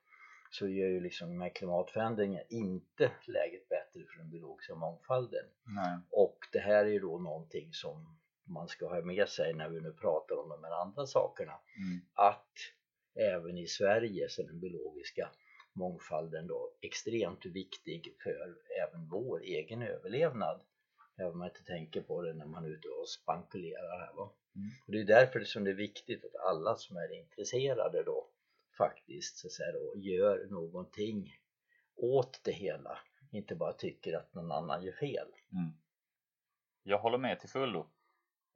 så 0.50 0.68
gör 0.68 0.88
ju 0.88 1.00
liksom 1.00 1.38
med 1.38 1.54
klimatförändringen 1.54 2.44
inte 2.48 3.10
läget 3.26 3.68
bättre 3.68 4.04
för 4.06 4.18
den 4.18 4.30
biologiska 4.30 4.74
mångfalden. 4.74 5.44
Nej. 5.64 5.98
Och 6.10 6.38
det 6.52 6.58
här 6.58 6.84
är 6.84 6.90
ju 6.90 6.98
då 6.98 7.18
någonting 7.18 7.72
som 7.72 8.18
man 8.44 8.68
ska 8.68 8.88
ha 8.88 9.02
med 9.02 9.28
sig 9.28 9.54
när 9.54 9.68
vi 9.68 9.80
nu 9.80 9.92
pratar 9.92 10.36
om 10.36 10.48
de 10.48 10.64
här 10.64 10.82
andra 10.82 11.06
sakerna. 11.06 11.52
Mm. 11.52 12.00
Att 12.14 12.54
även 13.14 13.58
i 13.58 13.66
Sverige 13.66 14.28
så 14.28 14.42
den 14.42 14.60
biologiska 14.60 15.30
mångfalden 15.72 16.46
då 16.46 16.72
extremt 16.80 17.46
viktig 17.46 18.16
för 18.22 18.56
även 18.82 19.08
vår 19.08 19.42
egen 19.42 19.82
överlevnad. 19.82 20.62
Även 21.16 21.32
om 21.32 21.38
man 21.38 21.48
inte 21.48 21.64
tänker 21.64 22.00
på 22.00 22.22
det 22.22 22.34
när 22.34 22.46
man 22.46 22.64
är 22.64 22.68
ute 22.68 22.88
och 22.88 23.08
spankulerar 23.08 23.98
här 23.98 24.12
va. 24.12 24.32
Mm. 24.54 24.70
Och 24.86 24.92
det 24.92 25.00
är 25.00 25.04
därför 25.04 25.44
som 25.44 25.64
det 25.64 25.70
är 25.70 25.74
viktigt 25.74 26.24
att 26.24 26.34
alla 26.34 26.76
som 26.76 26.96
är 26.96 27.12
intresserade 27.12 28.02
då 28.02 28.30
faktiskt 28.78 29.38
så 29.38 29.46
att 29.46 29.52
säga, 29.52 29.72
då, 29.72 30.00
gör 30.00 30.46
någonting 30.50 31.34
åt 31.96 32.44
det 32.44 32.52
hela. 32.52 32.98
Inte 33.32 33.54
bara 33.54 33.72
tycker 33.72 34.16
att 34.16 34.34
någon 34.34 34.52
annan 34.52 34.82
gör 34.82 34.92
fel. 34.92 35.28
Mm. 35.52 35.72
Jag 36.82 36.98
håller 36.98 37.18
med 37.18 37.40
till 37.40 37.48
fullo. 37.48 37.90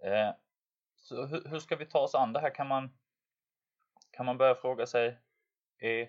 Eh, 0.02 0.30
så 0.96 1.26
hur, 1.26 1.48
hur, 1.48 1.58
ska 1.58 1.76
vi 1.76 1.86
ta 1.86 1.98
oss 1.98 2.14
an 2.14 2.32
det 2.32 2.40
här? 2.40 2.54
Kan 2.54 2.68
man, 2.68 2.98
kan 4.10 4.26
man 4.26 4.38
börja 4.38 4.54
fråga 4.54 4.86
sig, 4.86 5.18
är, 5.78 6.08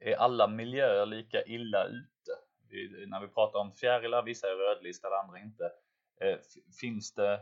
är 0.00 0.16
alla 0.16 0.46
miljöer 0.46 1.06
lika 1.06 1.42
illa 1.42 1.84
ute? 1.84 2.32
Vi, 2.68 3.06
när 3.06 3.20
vi 3.20 3.28
pratar 3.28 3.58
om 3.58 3.72
fjärilar, 3.72 4.22
vissa 4.22 4.46
är 4.46 4.54
rödlistade, 4.54 5.18
andra 5.18 5.38
inte. 5.38 5.72
Eh, 6.20 6.38
finns 6.80 7.14
det 7.14 7.40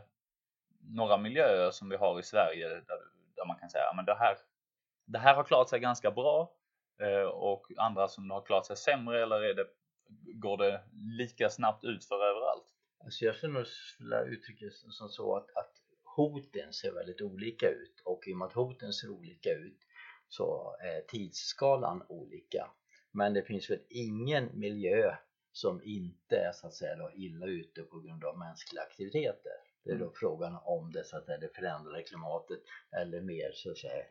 några 0.81 1.17
miljöer 1.17 1.71
som 1.71 1.89
vi 1.89 1.95
har 1.95 2.19
i 2.19 2.23
Sverige 2.23 2.69
där, 2.69 2.99
där 3.35 3.45
man 3.47 3.59
kan 3.59 3.69
säga 3.69 3.83
att 3.83 4.05
det 4.05 4.15
här, 4.15 4.37
det 5.05 5.19
här 5.19 5.35
har 5.35 5.43
klarat 5.43 5.69
sig 5.69 5.79
ganska 5.79 6.11
bra 6.11 6.51
eh, 6.99 7.27
och 7.27 7.67
andra 7.77 8.07
som 8.07 8.31
har 8.31 8.41
klarat 8.41 8.65
sig 8.65 8.77
sämre 8.77 9.23
eller 9.23 9.43
är 9.43 9.53
det, 9.53 9.67
går 10.33 10.57
det 10.57 10.81
lika 11.17 11.49
snabbt 11.49 11.83
ut 11.83 12.05
för 12.05 12.15
överallt? 12.15 12.65
Alltså 13.03 13.25
jag 13.25 13.35
skulle 13.35 13.53
nog 13.53 13.65
vilja 13.99 14.21
uttrycka 14.21 14.65
det 14.65 14.71
som 14.71 15.09
så 15.09 15.35
att, 15.35 15.49
att 15.55 15.71
hoten 16.15 16.73
ser 16.73 16.91
väldigt 16.91 17.21
olika 17.21 17.69
ut 17.69 18.01
och 18.05 18.27
i 18.27 18.33
och 18.33 18.37
med 18.37 18.45
att 18.45 18.53
hoten 18.53 18.93
ser 18.93 19.09
olika 19.09 19.49
ut 19.49 19.79
så 20.29 20.75
är 20.79 21.01
tidsskalan 21.01 22.03
olika. 22.09 22.71
Men 23.11 23.33
det 23.33 23.43
finns 23.43 23.69
väl 23.69 23.79
ingen 23.89 24.59
miljö 24.59 25.15
som 25.51 25.81
inte 25.83 26.37
är 26.37 26.51
så 26.51 26.67
att 26.67 26.73
säga 26.73 26.95
då 26.95 27.11
illa 27.13 27.45
ute 27.45 27.83
på 27.83 27.99
grund 27.99 28.23
av 28.23 28.37
mänskliga 28.37 28.83
aktiviteter. 28.83 29.51
Det 29.83 29.91
är 29.91 29.95
då 29.95 30.05
mm. 30.05 30.15
frågan 30.15 30.57
om 30.63 30.91
det 30.91 31.03
så 31.03 31.17
att 31.17 31.25
säga 31.25 31.37
det 31.37 31.55
förändrade 31.55 32.03
klimatet 32.03 32.59
eller 32.91 33.21
mer 33.21 33.51
så 33.53 33.71
att 33.71 33.77
säga 33.77 34.05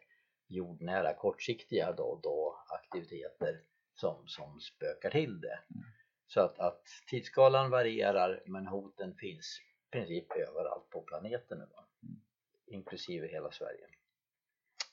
jordnära 0.48 1.14
kortsiktiga 1.14 1.92
då, 1.92 2.20
då 2.22 2.64
aktiviteter 2.68 3.60
som, 3.94 4.26
som 4.26 4.60
spökar 4.60 5.10
till 5.10 5.40
det. 5.40 5.58
Mm. 5.74 5.84
Så 6.26 6.40
att, 6.40 6.58
att 6.58 6.82
tidsskalan 7.10 7.70
varierar 7.70 8.42
men 8.46 8.66
hoten 8.66 9.14
finns 9.14 9.60
i 9.88 9.90
princip 9.90 10.32
överallt 10.32 10.90
på 10.90 11.02
planeten 11.02 11.58
nu, 11.58 11.64
mm. 11.64 12.20
inklusive 12.66 13.26
hela 13.26 13.50
Sverige. 13.50 13.86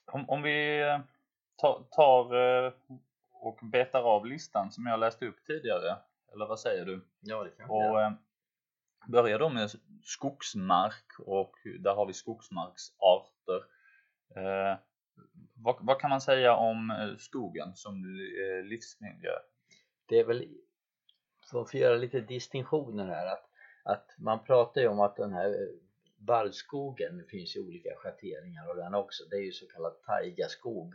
Om, 0.05 0.29
om 0.29 0.41
vi 0.41 0.81
eh, 0.81 0.99
tar, 1.55 1.83
tar 1.91 2.35
eh, 2.65 2.73
och 3.31 3.59
betar 3.71 4.01
av 4.01 4.25
listan 4.25 4.71
som 4.71 4.85
jag 4.85 4.99
läste 4.99 5.25
upp 5.25 5.45
tidigare, 5.47 5.97
eller 6.33 6.45
vad 6.45 6.59
säger 6.59 6.85
du? 6.85 7.05
Ja, 7.19 7.43
det 7.43 7.49
kan 7.49 7.69
och, 7.69 7.83
jag. 7.83 8.03
Eh, 8.03 8.11
börjar 9.07 9.39
då 9.39 9.49
med 9.49 9.69
skogsmark 10.03 11.19
och 11.19 11.55
där 11.79 11.95
har 11.95 12.05
vi 12.05 12.13
skogsmarksarter. 12.13 13.55
Eh, 14.35 14.77
vad, 15.53 15.75
vad, 15.79 15.99
kan 15.99 16.09
man 16.09 16.21
säga 16.21 16.55
om 16.55 17.15
skogen 17.19 17.75
som 17.75 18.05
livsmiljö? 18.63 19.31
Det 20.05 20.19
är 20.19 20.25
väl, 20.25 20.47
för 21.51 21.61
att 21.61 21.73
göra 21.73 21.95
lite 21.95 22.19
distinktioner 22.21 23.07
här, 23.07 23.27
att, 23.27 23.49
att 23.83 24.15
man 24.17 24.43
pratar 24.43 24.81
ju 24.81 24.87
om 24.87 24.99
att 24.99 25.15
den 25.15 25.33
här 25.33 25.69
barrskogen 26.27 27.25
finns 27.27 27.55
ju 27.55 27.59
olika 27.59 27.95
schatteringar 27.95 28.69
och 28.69 28.75
den 28.75 28.95
också. 28.95 29.23
Det 29.29 29.35
är 29.35 29.41
ju 29.41 29.51
så 29.51 29.67
kallad 29.67 30.01
taigaskog. 30.01 30.93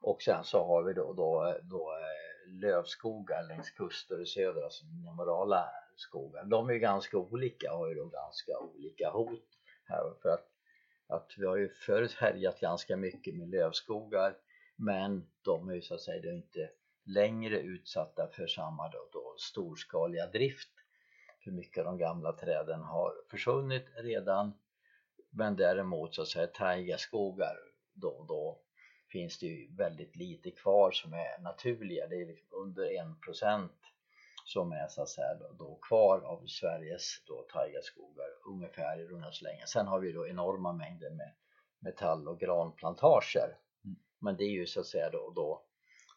Och 0.00 0.22
sen 0.22 0.44
så 0.44 0.64
har 0.64 0.82
vi 0.82 0.92
då, 0.92 1.12
då, 1.12 1.58
då 1.62 1.92
eh, 1.92 2.52
lövskogar 2.52 3.42
längs 3.48 3.70
kuster 3.70 4.22
i 4.22 4.26
söder, 4.26 4.62
alltså 4.62 4.84
morala 5.16 5.68
skogar. 5.96 6.44
De 6.44 6.68
är 6.68 6.72
ju 6.72 6.78
ganska 6.78 7.18
olika 7.18 7.72
och 7.72 7.78
har 7.78 7.88
ju 7.88 7.94
då 7.94 8.04
ganska 8.04 8.58
olika 8.58 9.10
hot 9.10 9.48
här 9.84 10.14
för 10.22 10.28
att, 10.28 10.48
att 11.06 11.34
vi 11.36 11.46
har 11.46 11.56
ju 11.56 11.68
förut 11.68 12.12
härjat 12.12 12.60
ganska 12.60 12.96
mycket 12.96 13.34
med 13.34 13.48
lövskogar 13.48 14.36
men 14.76 15.26
de 15.42 15.68
är 15.68 15.74
ju 15.74 15.82
så 15.82 15.94
att 15.94 16.00
säga 16.00 16.32
inte 16.32 16.70
längre 17.04 17.60
utsatta 17.60 18.28
för 18.32 18.46
samma 18.46 18.88
då, 18.88 19.08
då 19.12 19.34
storskaliga 19.38 20.26
drift 20.26 20.81
för 21.44 21.50
mycket 21.50 21.78
av 21.78 21.84
de 21.84 21.98
gamla 21.98 22.32
träden 22.32 22.82
har 22.82 23.12
försvunnit 23.30 23.86
redan. 23.96 24.52
Men 25.30 25.56
däremot 25.56 26.14
så 26.14 26.22
att 26.22 26.28
säga 26.28 26.46
taigaskogar 26.46 27.56
då 27.94 28.24
då 28.28 28.60
finns 29.12 29.38
det 29.38 29.46
ju 29.46 29.74
väldigt 29.76 30.16
lite 30.16 30.50
kvar 30.50 30.90
som 30.90 31.12
är 31.12 31.38
naturliga. 31.38 32.06
Det 32.06 32.22
är 32.22 32.26
liksom 32.26 32.48
under 32.52 32.90
en 32.90 33.20
procent 33.20 33.72
som 34.44 34.72
är 34.72 34.88
så 34.88 35.02
att 35.02 35.08
säga 35.08 35.34
då, 35.34 35.52
då 35.58 35.78
kvar 35.82 36.20
av 36.20 36.46
Sveriges 36.46 37.22
då 37.26 37.46
taigaskogar 37.52 38.28
ungefär 38.48 39.00
i 39.00 39.04
runda 39.04 39.32
slängar. 39.32 39.66
Sen 39.66 39.86
har 39.86 40.00
vi 40.00 40.12
då 40.12 40.26
enorma 40.26 40.72
mängder 40.72 41.10
med 41.10 41.32
metall 41.78 42.28
och 42.28 42.40
granplantager. 42.40 43.56
Mm. 43.84 43.96
men 44.18 44.36
det 44.36 44.44
är 44.44 44.50
ju 44.50 44.66
så 44.66 44.80
att 44.80 44.86
säga 44.86 45.10
då, 45.10 45.32
då, 45.36 45.62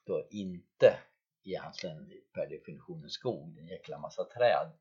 då 0.03 0.27
inte 0.29 0.97
egentligen 1.43 2.11
per 2.33 2.47
definition 2.47 3.03
en 3.03 3.09
skog, 3.09 3.53
det 3.53 3.59
är 3.59 3.61
en 3.61 3.67
jäkla 3.67 3.97
massa 3.97 4.23
träd 4.23 4.71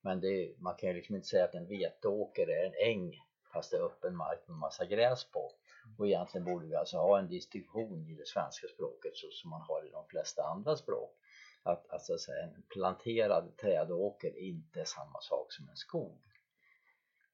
men 0.00 0.20
det, 0.20 0.54
man 0.58 0.74
kan 0.76 0.88
ju 0.88 0.94
liksom 0.94 1.14
inte 1.14 1.28
säga 1.28 1.44
att 1.44 1.54
en 1.54 1.68
veteåker 1.68 2.48
är 2.48 2.66
en 2.66 2.92
äng 2.92 3.20
fast 3.52 3.70
det 3.70 3.76
är 3.76 3.86
öppen 3.86 4.16
mark 4.16 4.48
med 4.48 4.56
massa 4.56 4.86
gräs 4.86 5.24
på. 5.24 5.52
Och 5.98 6.06
egentligen 6.06 6.44
borde 6.44 6.66
vi 6.66 6.74
alltså 6.74 6.96
ha 6.96 7.18
en 7.18 7.28
distinktion 7.28 8.06
i 8.06 8.14
det 8.14 8.26
svenska 8.26 8.68
språket 8.68 9.16
så 9.16 9.26
som 9.30 9.50
man 9.50 9.60
har 9.60 9.86
i 9.86 9.90
de 9.90 10.06
flesta 10.08 10.42
andra 10.42 10.76
språk. 10.76 11.16
Att, 11.62 11.90
alltså, 11.90 12.06
så 12.06 12.14
att 12.14 12.20
säga, 12.20 12.44
en 12.44 12.62
planterad 12.68 13.56
trädåker 13.56 14.38
inte 14.38 14.80
är 14.80 14.84
samma 14.84 15.20
sak 15.20 15.52
som 15.52 15.68
en 15.68 15.76
skog. 15.76 16.22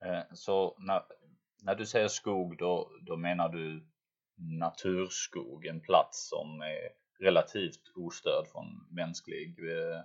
Eh, 0.04 0.22
så 0.34 0.76
när, 0.78 1.02
när 1.62 1.74
du 1.74 1.86
säger 1.86 2.08
skog 2.08 2.58
då, 2.58 2.90
då 3.06 3.16
menar 3.16 3.48
du 3.48 3.86
naturskog, 4.36 5.66
en 5.66 5.80
plats 5.80 6.28
som 6.28 6.60
är 6.60 6.88
relativt 7.24 7.92
ostörd 7.94 8.46
från 8.52 8.86
mänsklig 8.90 9.58
eh, 9.58 10.00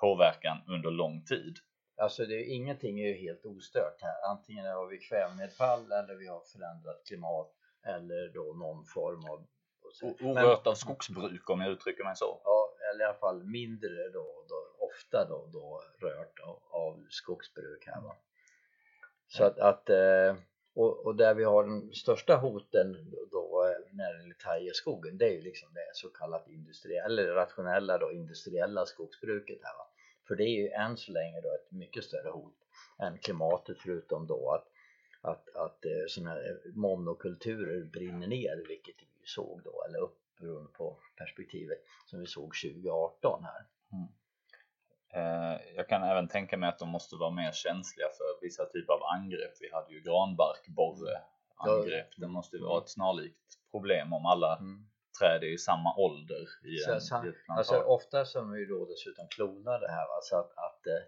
påverkan 0.00 0.58
under 0.68 0.90
lång 0.90 1.24
tid? 1.24 1.58
Alltså 1.96 2.26
det 2.26 2.34
är, 2.34 2.54
ingenting 2.54 3.00
är 3.00 3.08
ju 3.08 3.14
helt 3.14 3.46
ostört 3.46 4.02
här. 4.02 4.30
Antingen 4.30 4.66
har 4.66 4.86
vi 4.86 4.98
kvävenedfall 4.98 5.92
eller 5.92 6.14
vi 6.14 6.26
har 6.26 6.40
förändrat 6.40 7.02
klimat 7.06 7.52
eller 7.86 8.28
då 8.34 8.54
någon 8.54 8.84
form 8.84 9.24
av 9.30 9.46
orört 10.20 10.66
av 10.66 10.74
skogsbruk 10.74 11.50
om 11.50 11.60
jag 11.60 11.70
uttrycker 11.70 12.04
mig 12.04 12.16
så. 12.16 12.40
Ja, 12.44 12.74
eller 12.90 13.04
i 13.04 13.06
alla 13.08 13.18
fall 13.18 13.44
mindre 13.44 14.08
då, 14.12 14.44
då 14.48 14.86
ofta 14.86 15.28
då, 15.28 15.48
då 15.52 15.82
rört 16.06 16.40
av, 16.40 16.62
av 16.70 17.06
skogsbruk 17.10 17.86
här 17.86 18.00
va. 18.00 18.16
Så 19.26 19.44
att, 19.44 19.58
att 19.58 19.90
eh, 19.90 20.36
och, 20.74 21.06
och, 21.06 21.16
där 21.16 21.34
vi 21.34 21.44
har 21.44 21.64
den 21.64 21.92
största 21.92 22.36
hoten 22.36 22.96
då 23.30 23.64
eh, 23.66 23.94
när 23.96 24.14
det 24.14 24.20
gäller 24.20 24.34
tajeskogen 24.34 25.18
det 25.18 25.24
är 25.24 25.32
ju 25.32 25.42
liksom 25.42 25.68
det 25.74 25.90
så 25.94 26.08
kallat 26.08 26.48
industriella 26.48 27.22
eller 27.22 27.34
rationella 27.34 27.98
då 27.98 28.12
industriella 28.12 28.86
skogsbruket 28.86 29.58
här 29.62 29.74
va 29.78 29.91
för 30.32 30.36
det 30.36 30.44
är 30.44 30.62
ju 30.62 30.68
än 30.68 30.96
så 30.96 31.12
länge 31.12 31.40
då 31.40 31.48
ett 31.54 31.72
mycket 31.72 32.04
större 32.04 32.30
hot 32.30 32.54
än 32.98 33.18
klimatet 33.18 33.78
förutom 33.78 34.26
då 34.26 34.50
att, 34.50 34.68
att, 35.20 35.56
att 35.56 35.84
eh, 35.84 35.90
sådana 36.08 36.30
här 36.30 36.60
monokulturer 36.74 37.84
brinner 37.84 38.26
ner 38.26 38.68
vilket 38.68 38.94
vi 39.00 39.26
såg 39.26 39.60
då, 39.64 39.84
eller 39.88 39.98
upp 39.98 40.18
beroende 40.40 40.70
på 40.72 40.98
perspektivet 41.16 41.78
som 42.06 42.20
vi 42.20 42.26
såg 42.26 42.52
2018 42.62 43.44
här. 43.44 43.66
Mm. 43.92 44.08
Eh, 45.14 45.60
jag 45.76 45.88
kan 45.88 46.02
även 46.02 46.28
tänka 46.28 46.56
mig 46.56 46.68
att 46.68 46.78
de 46.78 46.88
måste 46.88 47.16
vara 47.16 47.30
mer 47.30 47.52
känsliga 47.52 48.06
för 48.08 48.40
vissa 48.42 48.64
typer 48.64 48.92
av 48.92 49.02
angrepp. 49.02 49.54
Vi 49.60 49.72
hade 49.72 49.92
ju 49.92 50.00
granbarkborre 50.00 51.22
angrepp. 51.56 52.10
Det 52.16 52.28
måste 52.28 52.58
vara 52.58 52.82
ett 52.82 52.90
snarlikt 52.90 53.58
problem 53.70 54.12
om 54.12 54.26
alla 54.26 54.56
mm 54.56 54.91
träd 55.22 55.42
är 55.44 55.48
i 55.54 55.58
samma 55.58 55.96
ålder 55.96 56.48
i, 56.64 56.76
så, 56.76 56.92
en, 56.92 57.00
så, 57.00 57.26
i 57.26 57.32
Alltså 57.46 57.80
ofta 57.80 58.24
som 58.24 58.52
vi 58.52 58.64
då 58.64 58.86
dessutom 58.86 59.28
klonar 59.28 59.80
det 59.80 59.90
här 59.90 60.08
va? 60.08 60.18
så 60.22 60.36
att, 60.36 60.50
att 60.50 60.86
eh, 60.86 61.02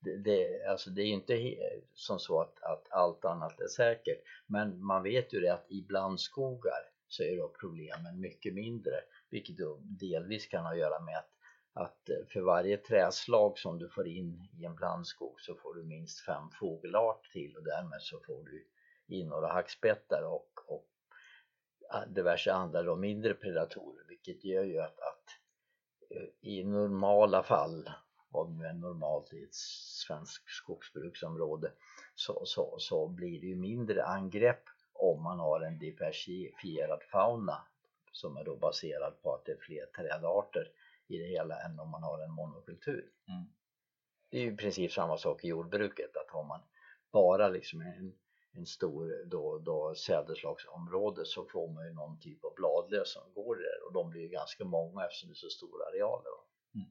det, 0.00 0.16
det, 0.16 0.64
alltså 0.64 0.90
det 0.90 1.02
är 1.02 1.06
inte 1.06 1.56
som 1.94 2.18
så 2.18 2.40
att, 2.40 2.62
att 2.62 2.86
allt 2.90 3.24
annat 3.24 3.60
är 3.60 3.68
säkert 3.68 4.18
men 4.46 4.84
man 4.84 5.02
vet 5.02 5.32
ju 5.34 5.40
det 5.40 5.52
att 5.52 5.70
i 5.70 5.82
blandskogar 5.82 6.82
så 7.08 7.22
är 7.22 7.36
då 7.36 7.48
problemen 7.60 8.20
mycket 8.20 8.54
mindre 8.54 8.94
vilket 9.30 9.56
då 9.56 9.78
delvis 9.82 10.46
kan 10.46 10.64
ha 10.64 10.72
att 10.72 10.78
göra 10.78 11.00
med 11.00 11.18
att, 11.18 11.30
att 11.72 12.08
eh, 12.08 12.26
för 12.32 12.40
varje 12.40 12.76
träslag 12.76 13.58
som 13.58 13.78
du 13.78 13.88
får 13.88 14.08
in 14.08 14.48
i 14.60 14.64
en 14.64 14.74
blandskog 14.74 15.40
så 15.40 15.54
får 15.54 15.74
du 15.74 15.84
minst 15.84 16.20
fem 16.20 16.50
fågelart 16.60 17.30
till 17.32 17.56
och 17.56 17.64
därmed 17.64 18.02
så 18.02 18.20
får 18.26 18.44
du 18.44 18.66
in 19.16 19.28
några 19.28 19.52
hackspettar 19.52 20.22
och, 20.22 20.50
och 20.66 20.89
diverse 22.06 22.52
andra 22.52 22.82
då, 22.82 22.96
mindre 22.96 23.34
predatorer 23.34 24.04
vilket 24.08 24.44
gör 24.44 24.64
ju 24.64 24.78
att, 24.78 25.00
att 25.00 25.24
eh, 26.10 26.28
i 26.40 26.64
normala 26.64 27.42
fall 27.42 27.90
vad 28.32 28.50
nu 28.50 28.64
är 28.64 28.72
normalt 28.72 29.32
i 29.32 29.42
ett 29.42 29.54
svenskt 29.54 30.50
skogsbruksområde 30.50 31.72
så, 32.14 32.42
så, 32.44 32.76
så 32.78 33.08
blir 33.08 33.40
det 33.40 33.46
ju 33.46 33.56
mindre 33.56 34.04
angrepp 34.04 34.64
om 34.92 35.22
man 35.22 35.38
har 35.38 35.60
en 35.60 35.78
diversifierad 35.78 37.02
fauna 37.02 37.62
som 38.12 38.36
är 38.36 38.44
då 38.44 38.56
baserad 38.56 39.22
på 39.22 39.34
att 39.34 39.44
det 39.44 39.52
är 39.52 39.58
fler 39.60 39.86
trädarter 39.86 40.68
i 41.06 41.18
det 41.18 41.26
hela 41.26 41.60
än 41.60 41.80
om 41.80 41.90
man 41.90 42.02
har 42.02 42.22
en 42.22 42.32
monokultur. 42.32 43.10
Mm. 43.28 43.44
Det 44.30 44.38
är 44.38 44.42
ju 44.42 44.52
i 44.52 44.56
princip 44.56 44.92
samma 44.92 45.16
sak 45.16 45.44
i 45.44 45.48
jordbruket 45.48 46.16
att 46.16 46.30
har 46.30 46.44
man 46.44 46.60
bara 47.12 47.48
liksom 47.48 47.80
en 47.80 48.14
en 48.52 48.66
stor 48.66 49.24
då, 49.30 49.58
då 49.58 49.94
sädeslagsområde 49.94 51.24
så 51.24 51.44
får 51.44 51.68
man 51.68 51.86
ju 51.86 51.92
någon 51.92 52.20
typ 52.20 52.44
av 52.44 52.54
bladlöss 52.54 53.12
som 53.12 53.32
går 53.34 53.56
där 53.56 53.86
och 53.86 53.92
de 53.92 54.10
blir 54.10 54.20
ju 54.20 54.28
ganska 54.28 54.64
många 54.64 55.04
eftersom 55.04 55.28
det 55.28 55.32
är 55.32 55.34
så 55.34 55.48
stora 55.48 55.86
arealer. 55.86 56.32
Mm. 56.74 56.88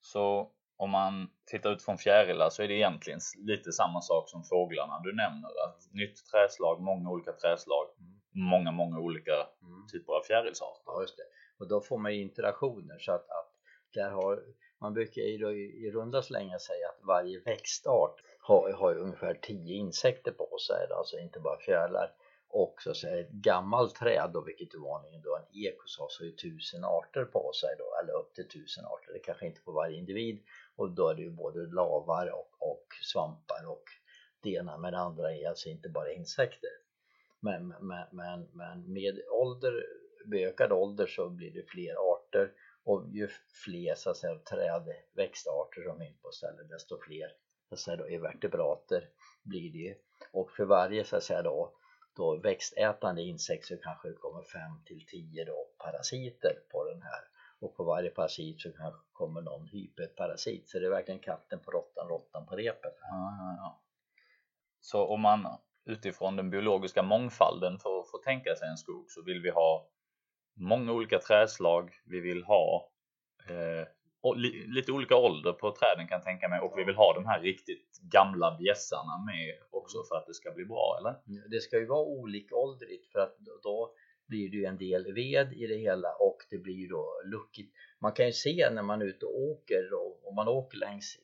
Så 0.00 0.52
om 0.76 0.90
man 0.90 1.30
tittar 1.46 1.72
ut 1.72 1.82
från 1.82 1.98
fjärilar 1.98 2.50
så 2.50 2.62
är 2.62 2.68
det 2.68 2.74
egentligen 2.74 3.20
lite 3.38 3.72
samma 3.72 4.00
sak 4.00 4.28
som 4.28 4.44
fåglarna 4.44 5.00
du 5.04 5.12
nämner. 5.16 5.48
Att 5.66 5.92
nytt 5.92 6.26
träslag, 6.30 6.80
många 6.80 7.10
olika 7.10 7.32
träslag, 7.32 7.86
mm. 7.98 8.20
många, 8.32 8.72
många 8.72 8.98
olika 8.98 9.34
mm. 9.34 9.86
typer 9.92 10.12
av 10.12 10.22
fjärilsarter. 10.22 10.82
Ja, 10.86 11.00
just 11.00 11.16
det. 11.16 11.28
Och 11.58 11.68
då 11.68 11.80
får 11.80 11.98
man 11.98 12.14
ju 12.14 12.22
interaktioner 12.22 12.98
så 12.98 13.12
att, 13.12 13.30
att 13.30 13.52
där 13.94 14.10
har, 14.10 14.42
man 14.80 14.94
brukar 14.94 15.22
ju 15.22 15.36
i, 15.62 15.86
i 15.86 15.90
runda 15.90 16.22
slängar 16.22 16.58
säga 16.58 16.88
att 16.88 17.06
varje 17.06 17.40
växtart 17.40 18.16
har, 18.42 18.72
har 18.72 18.96
ungefär 18.96 19.34
10 19.34 19.74
insekter 19.74 20.32
på 20.32 20.58
sig, 20.58 20.86
alltså 20.90 21.18
inte 21.18 21.40
bara 21.40 21.58
fjärilar. 21.58 22.14
Och 22.48 22.82
så 22.82 22.90
att 22.90 22.96
säga 22.96 23.20
ett 23.20 23.30
gammalt 23.30 23.94
träd 23.94 24.30
då, 24.32 24.40
vilket 24.40 24.74
är 24.74 24.78
vanligen 24.78 25.22
då 25.22 25.36
en 25.36 25.56
ekos 25.56 25.98
har 25.98 26.08
så 26.08 26.24
är 26.24 26.30
tusen 26.30 26.84
arter 26.84 27.24
på 27.24 27.52
sig 27.52 27.74
då, 27.78 27.84
eller 28.02 28.12
upp 28.12 28.34
till 28.34 28.48
tusen 28.48 28.84
arter, 28.84 29.12
det 29.12 29.18
kanske 29.18 29.46
inte 29.46 29.60
på 29.60 29.72
varje 29.72 29.98
individ. 29.98 30.42
Och 30.76 30.90
då 30.90 31.08
är 31.08 31.14
det 31.14 31.22
ju 31.22 31.30
både 31.30 31.66
lavar 31.66 32.30
och, 32.30 32.70
och 32.70 32.86
svampar 33.12 33.66
och 33.66 33.84
det 34.42 34.50
ena 34.50 34.78
med 34.78 34.92
det 34.92 34.98
andra 34.98 35.34
är 35.34 35.48
alltså 35.48 35.68
inte 35.68 35.88
bara 35.88 36.12
insekter. 36.12 36.70
Men, 37.40 37.68
men, 37.68 38.06
men, 38.12 38.48
men 38.52 38.92
med 38.92 39.20
ålder, 39.30 39.86
med 40.26 40.48
ökad 40.48 40.72
ålder 40.72 41.06
så 41.06 41.28
blir 41.28 41.50
det 41.50 41.68
fler 41.68 41.94
arter. 42.12 42.52
Och 42.84 43.08
ju 43.12 43.28
fler 43.64 43.94
så 43.94 44.10
att 44.10 44.16
säga, 44.16 44.38
träd, 44.38 44.94
växtarter 45.14 45.82
som 45.82 45.98
finns 45.98 46.22
på 46.22 46.30
stället 46.30 46.68
desto 46.68 46.98
fler 47.00 47.32
så 47.76 47.92
att 47.92 47.98
säga, 47.98 48.18
då, 48.18 48.22
vertebrater 48.22 49.08
blir 49.42 49.72
det 49.72 49.78
ju 49.78 49.94
och 50.32 50.50
för 50.50 50.64
varje 50.64 51.04
så 51.04 51.16
att 51.16 51.22
säga, 51.22 51.42
då, 51.42 51.72
då 52.16 52.36
växtätande 52.36 53.22
insekt 53.22 53.66
så 53.66 53.76
kanske 53.76 54.08
det 54.08 54.14
kommer 54.14 54.42
5 54.42 54.60
till 54.86 55.06
10 55.06 55.44
då, 55.44 55.68
parasiter 55.78 56.58
på 56.72 56.84
den 56.84 57.02
här 57.02 57.20
och 57.60 57.76
på 57.76 57.84
varje 57.84 58.10
parasit 58.10 58.60
så 58.60 58.72
kanske 58.72 59.00
kommer 59.12 59.40
någon 59.40 59.66
hyperparasit 59.66 60.70
så 60.70 60.78
det 60.78 60.86
är 60.86 60.90
verkligen 60.90 61.20
katten 61.20 61.60
på 61.60 61.70
råttan, 61.70 62.08
råttan 62.08 62.46
på 62.46 62.56
repet. 62.56 62.94
Ja, 63.00 63.36
ja, 63.38 63.54
ja. 63.58 63.82
Så 64.80 65.06
om 65.06 65.20
man 65.20 65.46
utifrån 65.84 66.36
den 66.36 66.50
biologiska 66.50 67.02
mångfalden 67.02 67.78
för 67.78 68.00
att 68.00 68.10
få 68.10 68.18
tänka 68.18 68.56
sig 68.56 68.68
en 68.68 68.76
skog 68.76 69.10
så 69.10 69.22
vill 69.22 69.42
vi 69.42 69.50
ha 69.50 69.88
många 70.54 70.92
olika 70.92 71.18
träslag, 71.18 71.90
vi 72.04 72.20
vill 72.20 72.44
ha 72.44 72.90
eh, 73.48 73.86
lite 74.68 74.92
olika 74.92 75.16
ålder 75.16 75.52
på 75.52 75.76
träden 75.76 76.08
kan 76.08 76.16
jag 76.16 76.24
tänka 76.24 76.48
mig 76.48 76.60
och 76.60 76.78
vi 76.78 76.84
vill 76.84 76.94
ha 76.94 77.14
de 77.14 77.26
här 77.26 77.40
riktigt 77.40 77.98
gamla 78.12 78.56
bjässarna 78.58 79.24
med 79.26 79.54
också 79.70 80.04
för 80.08 80.16
att 80.16 80.26
det 80.26 80.34
ska 80.34 80.50
bli 80.50 80.64
bra 80.64 80.96
eller? 81.00 81.14
Mm, 81.28 81.50
det 81.50 81.60
ska 81.60 81.78
ju 81.78 81.86
vara 81.86 82.06
olika 82.06 82.54
åldrigt 82.54 83.12
för 83.12 83.18
att 83.18 83.36
då 83.62 83.94
blir 84.26 84.50
det 84.50 84.56
ju 84.56 84.64
en 84.64 84.78
del 84.78 85.12
ved 85.12 85.52
i 85.52 85.66
det 85.66 85.76
hela 85.76 86.14
och 86.14 86.38
det 86.50 86.58
blir 86.58 86.74
ju 86.74 86.86
då 86.86 87.22
luckigt. 87.24 87.72
Man 87.98 88.12
kan 88.12 88.26
ju 88.26 88.32
se 88.32 88.70
när 88.70 88.82
man 88.82 89.02
är 89.02 89.06
ute 89.06 89.26
och 89.26 89.40
åker 89.40 89.94
och 89.94 90.28
om 90.28 90.34
man 90.34 90.48
åker 90.48 90.78
längs 90.78 91.18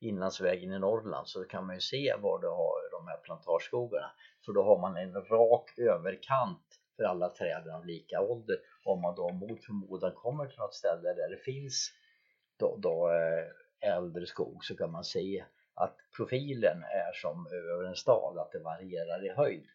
inlandsvägen 0.00 0.72
i 0.72 0.78
Norrland 0.78 1.28
så 1.28 1.44
kan 1.44 1.66
man 1.66 1.74
ju 1.74 1.80
se 1.80 2.14
var 2.20 2.38
du 2.38 2.48
har 2.48 2.90
de 2.90 3.08
här 3.08 3.16
plantageskogarna 3.16 4.10
för 4.44 4.52
då 4.52 4.62
har 4.62 4.78
man 4.78 4.96
en 4.96 5.14
rak 5.14 5.78
överkant 5.78 6.80
för 6.96 7.04
alla 7.04 7.28
träden 7.28 7.74
av 7.74 7.86
lika 7.86 8.20
ålder 8.20 8.56
om 8.84 9.00
man 9.00 9.14
då 9.14 9.32
mot 9.32 9.64
förmodan 9.64 10.12
kommer 10.12 10.46
till 10.46 10.58
något 10.58 10.74
ställe 10.74 11.12
där 11.12 11.30
det 11.30 11.36
finns 11.36 11.92
då, 12.56 12.76
då 12.76 13.10
eh, 13.10 13.92
äldre 13.92 14.26
skog 14.26 14.64
så 14.64 14.76
kan 14.76 14.90
man 14.90 15.04
se 15.04 15.44
att 15.74 15.96
profilen 16.16 16.82
är 16.82 17.12
som 17.12 17.46
över 17.46 17.84
en 17.84 17.96
stad, 17.96 18.38
att 18.38 18.52
det 18.52 18.58
varierar 18.58 19.24
i 19.24 19.28
höjd. 19.28 19.66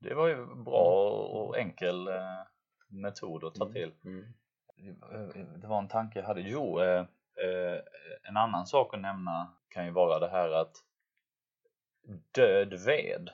Det 0.00 0.14
var 0.14 0.28
ju 0.28 0.46
bra 0.46 1.10
och 1.10 1.58
enkel 1.58 2.08
eh, 2.08 2.42
metod 2.88 3.44
att 3.44 3.54
ta 3.54 3.64
mm. 3.64 3.74
till. 3.74 3.92
Mm. 4.04 4.24
Mm. 4.78 5.60
Det 5.60 5.66
var 5.66 5.78
en 5.78 5.88
tanke 5.88 6.18
jag 6.18 6.26
hade. 6.26 6.40
Jo, 6.40 6.80
eh, 6.80 7.06
en 8.22 8.36
annan 8.36 8.66
sak 8.66 8.94
att 8.94 9.00
nämna 9.00 9.52
kan 9.68 9.84
ju 9.84 9.90
vara 9.90 10.18
det 10.18 10.28
här 10.28 10.50
att 10.50 10.76
död 12.32 12.74
ved, 12.86 13.30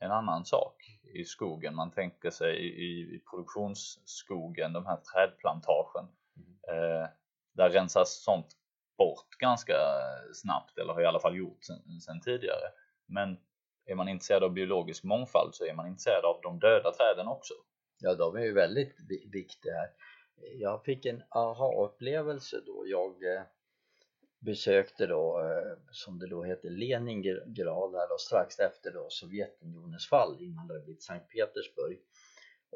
en 0.00 0.10
annan 0.10 0.44
sak 0.44 1.00
i 1.14 1.24
skogen. 1.24 1.74
Man 1.74 1.90
tänker 1.90 2.30
sig 2.30 2.56
i, 2.56 3.14
i 3.14 3.22
produktionsskogen, 3.30 4.72
de 4.72 4.86
här 4.86 4.96
trädplantagen. 4.96 6.08
Mm. 6.36 7.00
Eh, 7.02 7.08
där 7.54 7.70
rensas 7.70 8.22
sånt 8.22 8.56
bort 8.98 9.30
ganska 9.38 9.74
snabbt 10.34 10.78
eller 10.78 10.92
har 10.92 11.02
i 11.02 11.06
alla 11.06 11.20
fall 11.20 11.36
gjort 11.36 11.64
sen, 11.64 12.00
sen 12.00 12.20
tidigare. 12.20 12.68
Men 13.06 13.38
är 13.86 13.94
man 13.94 14.08
intresserad 14.08 14.44
av 14.44 14.52
biologisk 14.52 15.04
mångfald 15.04 15.54
så 15.54 15.64
är 15.64 15.74
man 15.74 15.86
intresserad 15.86 16.24
av 16.24 16.40
de 16.42 16.58
döda 16.58 16.92
träden 16.92 17.28
också. 17.28 17.54
Ja, 17.98 18.14
de 18.14 18.36
är 18.36 18.44
ju 18.44 18.52
väldigt 18.52 18.96
viktiga 19.32 19.72
här. 19.72 19.90
Jag 20.54 20.84
fick 20.84 21.06
en 21.06 21.22
aha-upplevelse 21.28 22.60
då 22.66 22.84
jag 22.86 23.10
eh, 23.10 23.42
besökte 24.38 25.06
då, 25.06 25.40
eh, 25.40 25.78
som 25.90 26.18
det 26.18 26.26
då 26.26 26.42
heter, 26.42 26.70
Leningrad 26.70 27.94
här 27.94 28.08
då, 28.08 28.18
strax 28.18 28.58
efter 28.58 28.92
då 28.92 29.06
Sovjetunionens 29.10 30.08
fall 30.08 30.36
innan 30.40 30.68
det 30.68 30.80
blivit 30.80 31.02
Sankt 31.02 31.28
Petersburg. 31.28 31.98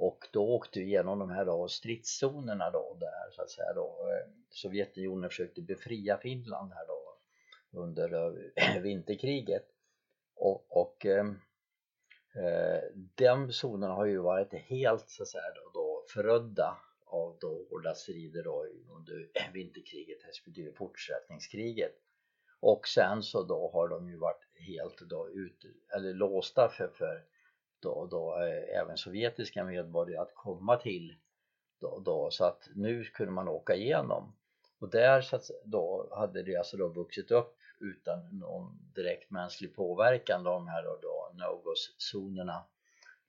Och 0.00 0.28
då 0.32 0.48
åkte 0.48 0.80
vi 0.80 0.86
igenom 0.86 1.18
de 1.18 1.30
här 1.30 1.44
då 1.44 1.68
stridszonerna 1.68 2.70
då 2.70 2.96
där 3.00 3.30
så 3.32 3.42
att 3.42 3.50
säga 3.50 3.72
då. 3.74 3.96
Eh, 4.08 4.32
Sovjetunionen 4.50 5.30
försökte 5.30 5.62
befria 5.62 6.18
Finland 6.18 6.72
här 6.72 6.86
då 6.86 7.18
under 7.80 8.14
eh, 8.56 8.80
vinterkriget. 8.82 9.66
Och, 10.34 10.76
och 10.76 11.06
eh, 11.06 11.26
eh, 12.34 12.82
de 13.14 13.52
zonerna 13.52 13.94
har 13.94 14.04
ju 14.04 14.18
varit 14.18 14.52
helt 14.52 15.08
så 15.08 15.22
att 15.22 15.28
säga 15.28 15.52
då, 15.54 15.70
då 15.80 16.04
förödda 16.08 16.76
av 17.06 17.38
då 17.40 17.66
hårda 17.70 17.94
strider 17.94 18.42
då 18.42 18.66
under 18.96 19.28
vinterkriget 19.52 20.28
respektive 20.28 20.72
fortsättningskriget. 20.72 21.94
Och 22.60 22.88
sen 22.88 23.22
så 23.22 23.42
då 23.42 23.70
har 23.72 23.88
de 23.88 24.08
ju 24.08 24.16
varit 24.16 24.44
helt 24.54 24.98
då 25.10 25.30
ut, 25.30 25.64
eller 25.96 26.14
låsta 26.14 26.68
för, 26.68 26.88
för 26.88 27.24
då, 27.80 28.06
då 28.06 28.40
eh, 28.40 28.80
även 28.80 28.96
sovjetiska 28.96 29.64
medborgare 29.64 30.22
att 30.22 30.34
komma 30.34 30.76
till 30.76 31.14
då, 31.80 31.98
då, 32.04 32.30
så 32.30 32.44
att 32.44 32.68
nu 32.74 33.04
kunde 33.04 33.32
man 33.32 33.48
åka 33.48 33.74
igenom. 33.74 34.36
Och 34.78 34.90
där 34.90 35.20
så 35.20 35.36
att, 35.36 35.50
då 35.64 36.08
hade 36.12 36.42
det 36.42 36.56
alltså 36.56 36.76
då 36.76 36.88
vuxit 36.88 37.30
upp 37.30 37.56
utan 37.80 38.38
någon 38.38 38.78
direkt 38.94 39.30
mänsklig 39.30 39.74
påverkan 39.74 40.44
de 40.44 40.68
här 40.68 40.82
då, 40.82 40.98
då 41.02 41.30
no-go-zonerna 41.34 42.64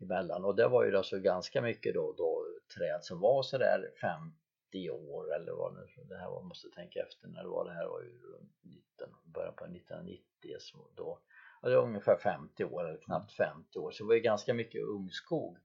emellan. 0.02 0.46
Och 0.46 0.56
det 0.56 0.68
var 0.68 0.86
ju 0.86 0.98
alltså 0.98 1.20
ganska 1.20 1.62
mycket 1.62 1.94
då, 1.94 2.14
då 2.18 2.46
träd 2.78 3.04
som 3.04 3.20
var 3.20 3.44
sådär 3.44 3.92
50 4.02 4.90
år 4.90 5.36
eller 5.36 5.52
vad 5.52 5.74
nu 5.74 5.88
det 6.10 6.18
här 6.18 6.30
var, 6.30 6.42
måste 6.42 6.70
tänka 6.70 7.00
efter 7.00 7.28
när 7.28 7.44
det 7.44 7.50
var. 7.50 7.66
Det 7.66 7.74
här 7.74 7.88
var 7.88 8.02
ju 8.02 8.20
19, 8.62 9.16
början 9.24 9.54
på 9.56 9.66
1990 9.66 10.56
så 10.60 10.88
då 10.96 11.20
det 11.62 11.76
var 11.76 11.84
ungefär 11.84 12.16
50 12.16 12.64
år 12.64 12.90
eller 12.90 12.98
knappt 12.98 13.32
50 13.32 13.80
år 13.80 13.92
så 13.92 14.04
det 14.04 14.08
var 14.08 14.16
ju 14.16 14.22
ganska 14.22 14.54
mycket 14.54 14.82
ungskog. 14.82 15.58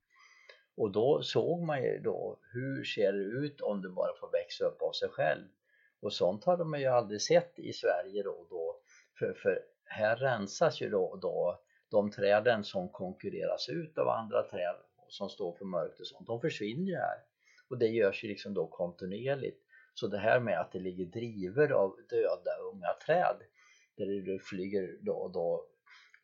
Och 0.77 0.93
då 0.93 1.23
såg 1.23 1.63
man 1.63 1.83
ju 1.83 1.99
då 1.99 2.39
hur 2.53 2.85
ser 2.85 3.13
det 3.13 3.25
ut 3.25 3.61
om 3.61 3.83
det 3.83 3.89
bara 3.89 4.17
får 4.21 4.31
växa 4.33 4.65
upp 4.65 4.83
av 4.83 4.93
sig 4.93 5.09
själv? 5.09 5.49
Och 6.01 6.13
sånt 6.13 6.45
har 6.45 6.57
de 6.57 6.75
ju 6.75 6.87
aldrig 6.87 7.23
sett 7.23 7.59
i 7.59 7.73
Sverige 7.73 8.23
då, 8.23 8.47
då. 8.51 8.81
För, 9.19 9.33
för 9.33 9.63
här 9.85 10.17
rensas 10.17 10.81
ju 10.83 10.91
då, 10.91 11.19
då 11.23 11.61
de 11.91 12.11
träden 12.11 12.65
som 12.65 12.89
konkurreras 12.89 13.69
ut 13.69 13.99
av 13.99 14.09
andra 14.09 14.43
träd 14.43 14.77
som 15.09 15.29
står 15.29 15.53
för 15.53 15.65
mörkt 15.65 16.01
och 16.01 16.07
sånt, 16.07 16.27
de 16.27 16.41
försvinner 16.41 16.91
ju 16.93 16.97
här. 16.97 17.19
Och 17.69 17.79
det 17.79 17.87
görs 17.89 18.25
ju 18.25 18.29
liksom 18.29 18.55
då 18.55 18.67
kontinuerligt. 18.67 19.61
Så 19.95 20.07
det 20.07 20.19
här 20.19 20.41
med 20.41 20.61
att 20.61 20.73
det 20.73 20.79
ligger 20.79 21.07
driver 21.07 21.71
av 21.71 21.97
döda 22.11 22.51
unga 22.73 22.93
träd 23.07 23.37
där 23.97 24.33
det 24.33 24.39
flyger 24.39 24.99
då, 25.01 25.13
och 25.13 25.33
då, 25.33 25.67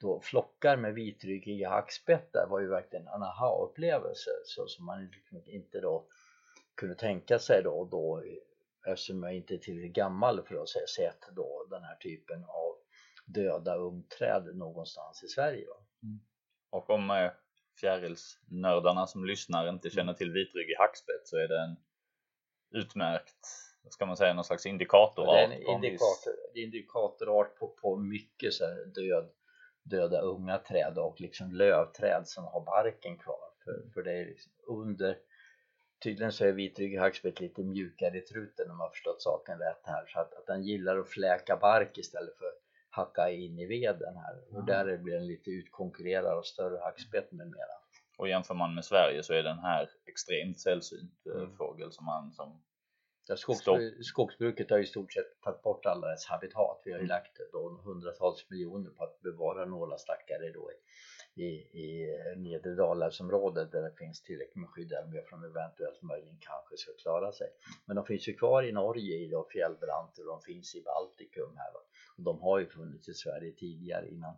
då 0.01 0.21
flockar 0.21 0.77
med 0.77 0.95
vitryggiga 0.95 1.69
hackspettar 1.69 2.47
var 2.51 2.61
ju 2.61 2.69
verkligen 2.69 3.07
en 3.07 3.23
aha-upplevelse 3.23 4.31
som 4.45 4.87
man 4.87 5.07
liksom 5.07 5.43
inte 5.47 5.81
då 5.81 6.07
kunde 6.75 6.95
tänka 6.95 7.39
sig 7.39 7.63
då, 7.63 7.89
då 7.91 8.23
eftersom 8.87 9.23
jag 9.23 9.37
inte 9.37 9.55
är 9.55 9.59
tillräckligt 9.59 9.95
gammal 9.95 10.43
för 10.43 10.55
att 10.55 10.61
ha 10.61 10.87
sett 10.97 11.37
då 11.37 11.67
den 11.71 11.83
här 11.83 11.97
typen 11.97 12.45
av 12.45 12.77
döda 13.27 13.77
ungträd 13.77 14.57
någonstans 14.57 15.23
i 15.25 15.29
Sverige. 15.29 15.67
Mm. 16.03 16.21
Och 16.71 16.91
om 16.91 17.11
eh, 17.11 17.31
fjärilsnördarna 17.81 19.07
som 19.07 19.25
lyssnar 19.25 19.69
inte 19.69 19.91
känner 19.91 20.15
till 20.15 20.33
vitryggig 20.33 20.77
hackspett 20.79 21.29
så 21.29 21.37
är 21.37 21.49
det 21.49 21.61
en 21.61 21.77
utmärkt, 22.83 23.47
ska 23.91 24.07
man 24.07 24.17
säga, 24.17 24.35
någon 24.35 24.45
slags 24.45 24.67
indikatorart? 24.67 25.41
Ja, 25.41 25.49
det 25.49 25.55
är 25.55 25.69
en 25.69 25.75
indikator, 25.75 26.35
indikatorart 26.55 27.59
på, 27.59 27.69
på 27.69 27.97
mycket 27.97 28.53
så 28.53 28.65
död, 28.95 29.31
döda 29.83 30.21
unga 30.21 30.59
träd 30.59 30.99
och 30.99 31.21
liksom 31.21 31.53
lövträd 31.53 32.29
som 32.29 32.45
har 32.45 32.65
barken 32.65 33.19
kvar. 33.19 33.51
För, 33.65 33.91
för 33.95 34.03
det 34.03 34.13
är 34.13 34.27
liksom 34.27 34.53
under 34.67 35.17
Tydligen 36.03 36.33
så 36.33 36.45
är 36.45 36.53
vitryggig 36.53 36.99
hackspett 36.99 37.41
lite 37.41 37.63
mjukare 37.63 38.19
i 38.19 38.21
truten 38.21 38.71
om 38.71 38.77
jag 38.79 38.85
har 38.85 38.91
förstått 38.91 39.23
saken 39.23 39.59
rätt 39.59 39.83
här 39.83 40.07
så 40.07 40.21
att, 40.21 40.35
att 40.35 40.47
den 40.47 40.63
gillar 40.63 40.99
att 40.99 41.09
fläka 41.09 41.57
bark 41.57 41.99
istället 41.99 42.39
för 42.39 42.53
hacka 42.91 43.31
in 43.31 43.59
i 43.59 43.67
veden 43.67 44.17
här 44.17 44.57
och 44.57 44.65
där 44.65 44.97
blir 44.97 45.15
den 45.15 45.27
lite 45.27 45.51
utkonkurrerad 45.51 46.39
av 46.39 46.43
större 46.43 46.79
hackspett 46.79 47.33
med 47.33 47.47
mera. 47.47 47.77
Och 48.19 48.29
jämför 48.29 48.55
man 48.55 48.75
med 48.75 48.85
Sverige 48.85 49.23
så 49.23 49.33
är 49.33 49.43
den 49.43 49.59
här 49.59 49.91
extremt 50.07 50.61
sällsynt 50.61 51.27
eh, 51.27 51.43
mm. 51.43 51.57
fågel 51.57 51.93
som 51.93 52.05
man 52.05 52.33
som 52.33 52.63
ja, 53.29 53.37
skogsbru 53.37 54.03
skogsbruket 54.03 54.71
har 54.71 54.79
i 54.79 54.87
stort 54.87 55.13
sett 55.13 55.41
tagit 55.41 55.63
bort 55.63 55.87
alla 55.87 56.09
dess 56.09 56.27
habitat. 56.27 56.83
Vi 56.85 56.93
har 56.93 56.99
ju 56.99 57.05
mm. 57.05 57.17
lagt 57.17 57.37
då 57.53 57.81
hundratals 57.85 58.51
miljoner 58.51 58.91
på 58.91 59.05
att 59.05 59.21
bevara 59.21 59.65
nålastackare 59.65 60.53
då 60.53 60.71
i, 61.35 61.49
i 61.85 62.17
nedre 62.37 62.75
Dalälvsområdet 62.75 63.73
där 63.73 63.83
det 63.83 63.97
finns 63.99 64.23
tillräckligt 64.23 64.57
med 64.57 65.21
att 65.21 65.31
de 65.31 65.45
eventuellt 65.45 66.03
möjligen 66.03 66.39
kanske 66.41 66.77
ska 66.77 66.93
klara 67.03 67.33
sig. 67.33 67.49
Men 67.87 67.97
de 67.97 68.05
finns 68.05 68.29
ju 68.29 68.35
kvar 68.35 68.63
i 68.63 68.73
Norge 68.73 69.17
i 69.17 69.29
då 69.29 69.49
fjällbranter 69.53 70.23
och 70.23 70.29
de 70.29 70.43
finns 70.43 70.75
i 70.75 70.83
Baltikum 70.83 71.57
här 71.57 71.73
då. 71.73 71.79
Och 72.17 72.23
de 72.23 72.43
har 72.43 72.59
ju 72.59 72.67
funnits 72.67 73.09
i 73.09 73.15
Sverige 73.15 73.53
tidigare 73.53 74.09
innan 74.09 74.35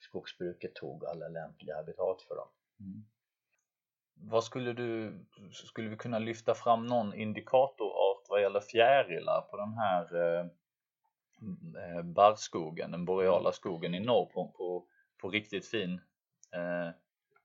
skogsbruket 0.00 0.74
tog 0.74 1.04
alla 1.04 1.28
lämpliga 1.28 1.76
habitat 1.76 2.22
för 2.22 2.36
dem. 2.36 2.48
Mm. 2.80 3.04
Vad 4.14 4.44
skulle 4.44 4.72
du, 4.72 5.18
skulle 5.52 5.88
vi 5.88 5.96
kunna 5.96 6.18
lyfta 6.18 6.54
fram 6.54 6.86
någon 6.86 7.14
indikatorart 7.14 8.01
vad 8.32 8.42
gäller 8.42 8.60
fjärilar 8.60 9.40
på 9.40 9.56
den 9.56 9.72
här 9.72 10.16
eh, 10.16 10.46
eh 11.82 12.02
barrskogen, 12.02 12.90
den 12.90 13.04
boreala 13.04 13.52
skogen 13.52 13.94
i 13.94 14.00
norr 14.00 14.26
på, 14.26 14.48
på, 14.48 14.86
på 15.20 15.30
riktigt 15.30 15.66
fin 15.66 16.00
eh, 16.54 16.90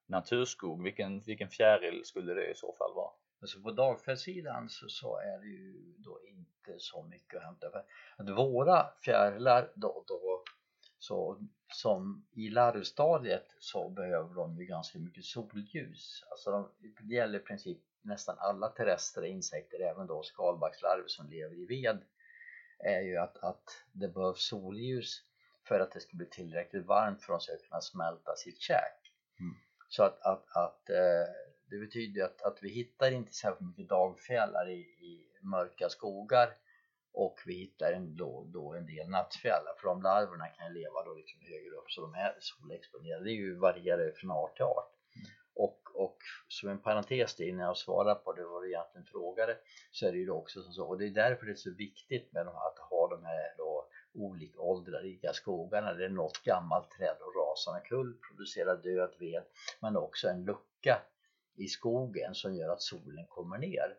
naturskog, 0.06 0.84
vilken, 0.84 1.21
vilken 1.21 1.50
fjäril 1.50 2.06
skulle 2.06 2.34
det 2.34 2.52
i 2.52 2.56
så 2.56 2.73
fall 2.73 2.93
vara? 2.93 3.12
Alltså 3.41 3.62
på 3.62 3.71
dagfällssidan 3.71 4.69
så, 4.69 4.89
så 4.89 5.17
är 5.17 5.39
det 5.39 5.47
ju 5.47 5.95
då 5.97 6.19
inte 6.23 6.80
så 6.80 7.04
mycket 7.04 7.38
att 7.38 7.43
hämta. 7.43 7.71
För 7.71 7.84
att 8.17 8.30
våra 8.30 8.86
fjärilar 9.04 9.71
då, 9.76 10.04
då 10.08 10.43
så 11.00 11.39
som 11.73 12.26
i 12.32 12.50
larvstadiet 12.50 13.56
så 13.60 13.89
behöver 13.89 14.36
de 14.36 14.58
ju 14.58 14.65
ganska 14.65 15.00
mycket 15.00 15.26
solljus. 15.26 16.23
Alltså 16.32 16.52
de, 16.52 16.69
det 17.02 17.15
gäller 17.15 17.39
i 17.39 17.43
princip 17.43 17.78
nästan 18.08 18.36
alla 18.39 18.70
terrestra 18.70 19.28
insekter, 19.28 19.80
även 19.80 20.08
då 20.08 20.24
skalbaggslarver 20.24 21.08
som 21.08 21.30
lever 21.30 21.56
i 21.56 21.65
ved, 21.65 22.02
är 22.80 23.02
ju 23.02 23.17
att, 23.17 23.38
att 23.38 23.63
det 23.91 24.08
behövs 24.08 24.48
solljus 24.48 25.24
för 25.67 25.80
att 25.80 25.91
det 25.91 26.00
ska 26.00 26.17
bli 26.17 26.30
tillräckligt 26.30 26.86
varmt 26.86 27.24
för 27.24 27.34
att 27.34 27.39
de 27.39 27.43
ska 27.43 27.67
kunna 27.70 27.82
smälta 27.82 28.36
sitt 28.36 28.60
käk. 28.60 29.13
Mm. 29.39 29.56
Så 29.89 30.04
att, 30.04 30.22
att, 30.22 30.46
att 30.56 30.89
eh, 30.89 31.28
det 31.70 31.78
betyder 31.80 32.24
att, 32.24 32.41
att 32.41 32.58
vi 32.62 32.70
hittar 32.70 33.12
inte 33.12 33.34
särskilt 33.34 33.70
mycket 33.70 33.89
dagfjällar 33.89 34.70
i, 34.70 34.80
i 34.80 35.28
mörka 35.41 35.89
skogar 35.89 36.54
och 37.13 37.36
vi 37.46 37.54
hittar 37.54 37.93
en, 37.93 38.15
då, 38.15 38.43
då 38.54 38.74
en 38.74 38.86
del 38.86 39.10
nattfjällar 39.10 39.74
för 39.78 39.88
de 39.88 40.02
larverna 40.02 40.48
kan 40.48 40.74
leva 40.74 41.04
då 41.06 41.13
liksom 41.13 41.39
högre 41.41 41.76
upp 41.76 41.91
så 41.91 42.02
de 42.02 42.13
är 42.13 42.36
solexponerade. 42.39 43.24
Det 43.24 43.32
är 43.32 43.34
ju 43.34 43.60
varierar 43.60 44.12
från 44.15 44.32
art 44.32 44.56
till 44.56 44.65
art. 44.65 44.97
Och, 45.60 45.82
och 45.93 46.17
som 46.48 46.70
en 46.70 46.80
parentes 46.80 47.36
det 47.36 47.46
innan 47.46 47.65
jag 47.65 47.78
svarar 47.78 48.15
på 48.15 48.34
det 48.34 48.46
vad 48.46 48.63
du 48.63 48.70
egentligen 48.70 49.06
frågade 49.06 49.58
så 49.91 50.08
är 50.08 50.12
det 50.12 50.17
ju 50.17 50.30
också 50.30 50.62
som 50.62 50.74
så 50.74 50.88
och 50.88 50.98
det 50.98 51.06
är 51.06 51.10
därför 51.10 51.46
det 51.46 51.52
är 51.52 51.56
så 51.56 51.72
viktigt 51.72 52.34
med 52.34 52.48
att 52.48 52.80
ha 52.89 53.08
de 53.08 53.26
här 53.26 53.54
då 53.58 53.88
olikåldrarika 54.13 55.34
skogarna. 55.34 55.93
Det 55.93 56.06
är 56.06 56.10
något 56.10 56.43
gammalt 56.43 56.91
träd 56.91 57.17
och 57.20 57.36
rasar 57.36 57.86
kull, 57.86 58.17
producerar 58.28 58.76
död 58.76 59.15
ved 59.20 59.43
men 59.80 59.98
också 59.98 60.28
en 60.28 60.46
lucka 60.46 61.02
i 61.56 61.67
skogen 61.67 62.36
som 62.36 62.56
gör 62.56 62.70
att 62.70 62.82
solen 62.82 63.26
kommer 63.28 63.58
ner. 63.58 63.98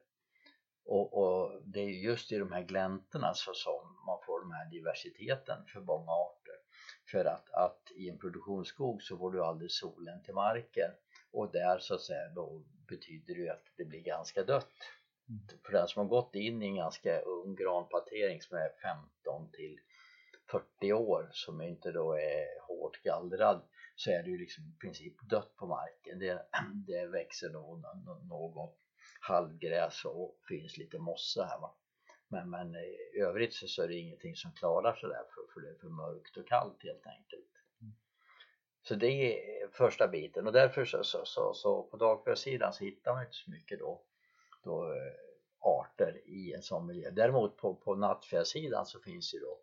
Och, 0.85 1.19
och 1.19 1.63
det 1.65 1.81
är 1.81 1.89
just 1.89 2.33
i 2.33 2.39
de 2.39 2.53
här 2.53 2.63
gläntorna 2.63 3.35
så 3.35 3.55
som 3.55 3.97
man 4.07 4.19
får 4.27 4.41
den 4.41 4.53
här 4.53 4.71
diversiteten 4.71 5.65
för 5.73 5.81
många 5.81 6.13
arter. 6.13 6.55
För 7.11 7.25
att, 7.25 7.51
att 7.51 7.83
i 7.95 8.09
en 8.09 8.19
produktionsskog 8.19 9.03
så 9.03 9.19
får 9.19 9.33
du 9.33 9.45
aldrig 9.45 9.71
solen 9.71 10.23
till 10.23 10.35
marken 10.35 10.91
och 11.33 11.53
där 11.53 11.79
så 11.79 11.95
att 11.95 12.01
säga 12.01 12.29
då 12.29 12.63
betyder 12.89 13.35
det 13.35 13.41
ju 13.41 13.49
att 13.49 13.65
det 13.77 13.85
blir 13.85 14.01
ganska 14.01 14.43
dött. 14.43 14.73
Mm. 15.29 15.41
För 15.65 15.73
den 15.73 15.89
som 15.89 16.03
har 16.03 16.09
gått 16.09 16.35
in 16.35 16.63
i 16.63 16.67
en 16.67 16.77
ganska 16.77 17.21
ung 17.21 17.55
granplantering 17.55 18.43
som 18.43 18.59
är 18.59 18.71
15 18.83 19.51
till 19.53 19.81
40 20.51 20.93
år 20.93 21.29
som 21.33 21.61
inte 21.61 21.91
då 21.91 22.13
är 22.13 22.61
hårt 22.69 23.03
gallrad 23.03 23.63
så 23.97 24.11
är 24.11 24.23
det 24.23 24.31
ju 24.31 24.39
liksom 24.39 24.65
i 24.65 24.79
princip 24.81 25.15
dött 25.31 25.57
på 25.57 25.67
marken. 25.67 26.19
Det, 26.19 26.47
det 26.87 27.07
växer 27.07 27.49
då 27.49 27.83
något 28.29 28.79
halvgräs 29.21 30.05
och 30.05 30.39
finns 30.49 30.77
lite 30.77 30.99
mossa 30.99 31.45
här 31.45 31.61
va. 31.61 31.75
Men, 32.29 32.51
men 32.51 32.75
i 32.77 33.21
övrigt 33.21 33.55
så, 33.55 33.69
så 33.69 33.83
är 33.83 33.89
det 33.89 33.95
ingenting 33.95 34.37
som 34.37 34.53
klarar 34.53 34.95
sig 34.95 35.09
där 35.09 35.25
för, 35.35 35.53
för 35.55 35.61
det 35.61 35.69
är 35.69 35.79
för 35.81 35.89
mörkt 35.89 36.37
och 36.37 36.49
kallt 36.49 36.83
helt 36.83 37.07
enkelt. 37.07 37.58
Så 38.89 38.95
det 38.95 39.07
är 39.07 39.69
första 39.69 40.09
biten. 40.09 40.47
Och 40.47 40.53
därför 40.53 40.85
så, 40.85 41.05
så, 41.05 41.25
så, 41.25 41.55
så 41.55 41.83
på 41.83 41.97
dagförsidan 41.97 42.73
så 42.73 42.85
hittar 42.85 43.13
man 43.13 43.23
inte 43.23 43.37
så 43.37 43.51
mycket 43.51 43.79
då, 43.79 44.03
då 44.65 44.93
eh, 44.93 45.13
arter 45.61 46.21
i 46.27 46.53
en 46.53 46.63
sån 46.63 46.87
miljö. 46.87 47.11
Däremot 47.11 47.57
på, 47.57 47.75
på 47.75 47.95
nattfjällsidan 47.95 48.87
så 48.87 49.01
finns 49.01 49.35
ju 49.35 49.39
då 49.39 49.59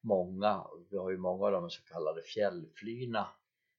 många, 0.00 0.66
vi 0.90 0.96
har 0.96 1.10
ju 1.10 1.16
många 1.16 1.46
av 1.46 1.52
de 1.52 1.70
så 1.70 1.82
kallade 1.82 2.22
fjällflyna 2.22 3.28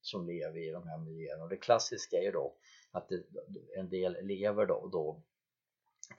som 0.02 0.28
lever 0.28 0.58
i 0.58 0.72
de 0.72 0.88
här 0.88 0.98
miljöerna. 0.98 1.44
Och 1.44 1.50
det 1.50 1.58
klassiska 1.58 2.18
är 2.18 2.24
ju 2.24 2.32
då 2.32 2.56
att 2.92 3.10
det, 3.10 3.24
en 3.78 3.90
del 3.90 4.18
lever 4.22 4.66
då, 4.66 4.88
då 4.88 5.22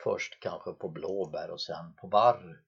först 0.05 0.41
kanske 0.41 0.73
på 0.73 0.89
blåbär 0.89 1.51
och 1.51 1.61
sen 1.61 1.95
på 2.01 2.07
barr. 2.07 2.63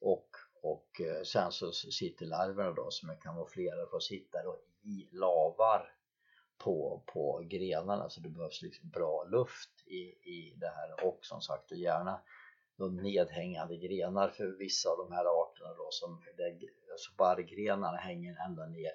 Och, 0.00 0.28
och 0.62 1.00
eh, 1.00 1.22
sen 1.22 1.52
så 1.52 1.72
sitter 1.72 2.26
larverna 2.26 2.72
då 2.72 2.90
som 2.90 3.16
kan 3.22 3.36
vara 3.36 3.48
flera 3.48 3.82
att 3.82 4.02
sitta 4.02 4.42
då 4.42 4.58
i 4.86 5.08
lavar 5.12 5.92
på, 6.58 7.02
på 7.06 7.42
grenarna 7.44 8.08
så 8.08 8.20
det 8.20 8.28
behövs 8.28 8.62
liksom 8.62 8.90
bra 8.90 9.24
luft 9.24 9.86
i, 9.86 10.00
i 10.30 10.54
det 10.56 10.68
här 10.68 11.06
och 11.06 11.18
som 11.22 11.40
sagt 11.40 11.70
och 11.70 11.76
gärna 11.76 12.20
de 12.76 12.96
nedhängande 12.96 13.76
grenar 13.76 14.28
för 14.28 14.46
vissa 14.46 14.90
av 14.90 14.98
de 14.98 15.12
här 15.12 15.24
arterna 15.42 15.74
då 15.74 15.88
som 15.90 16.22
där, 16.36 16.58
alltså 16.92 17.12
barrgrenarna 17.18 17.96
hänger 17.96 18.36
ända 18.46 18.66
ner 18.66 18.92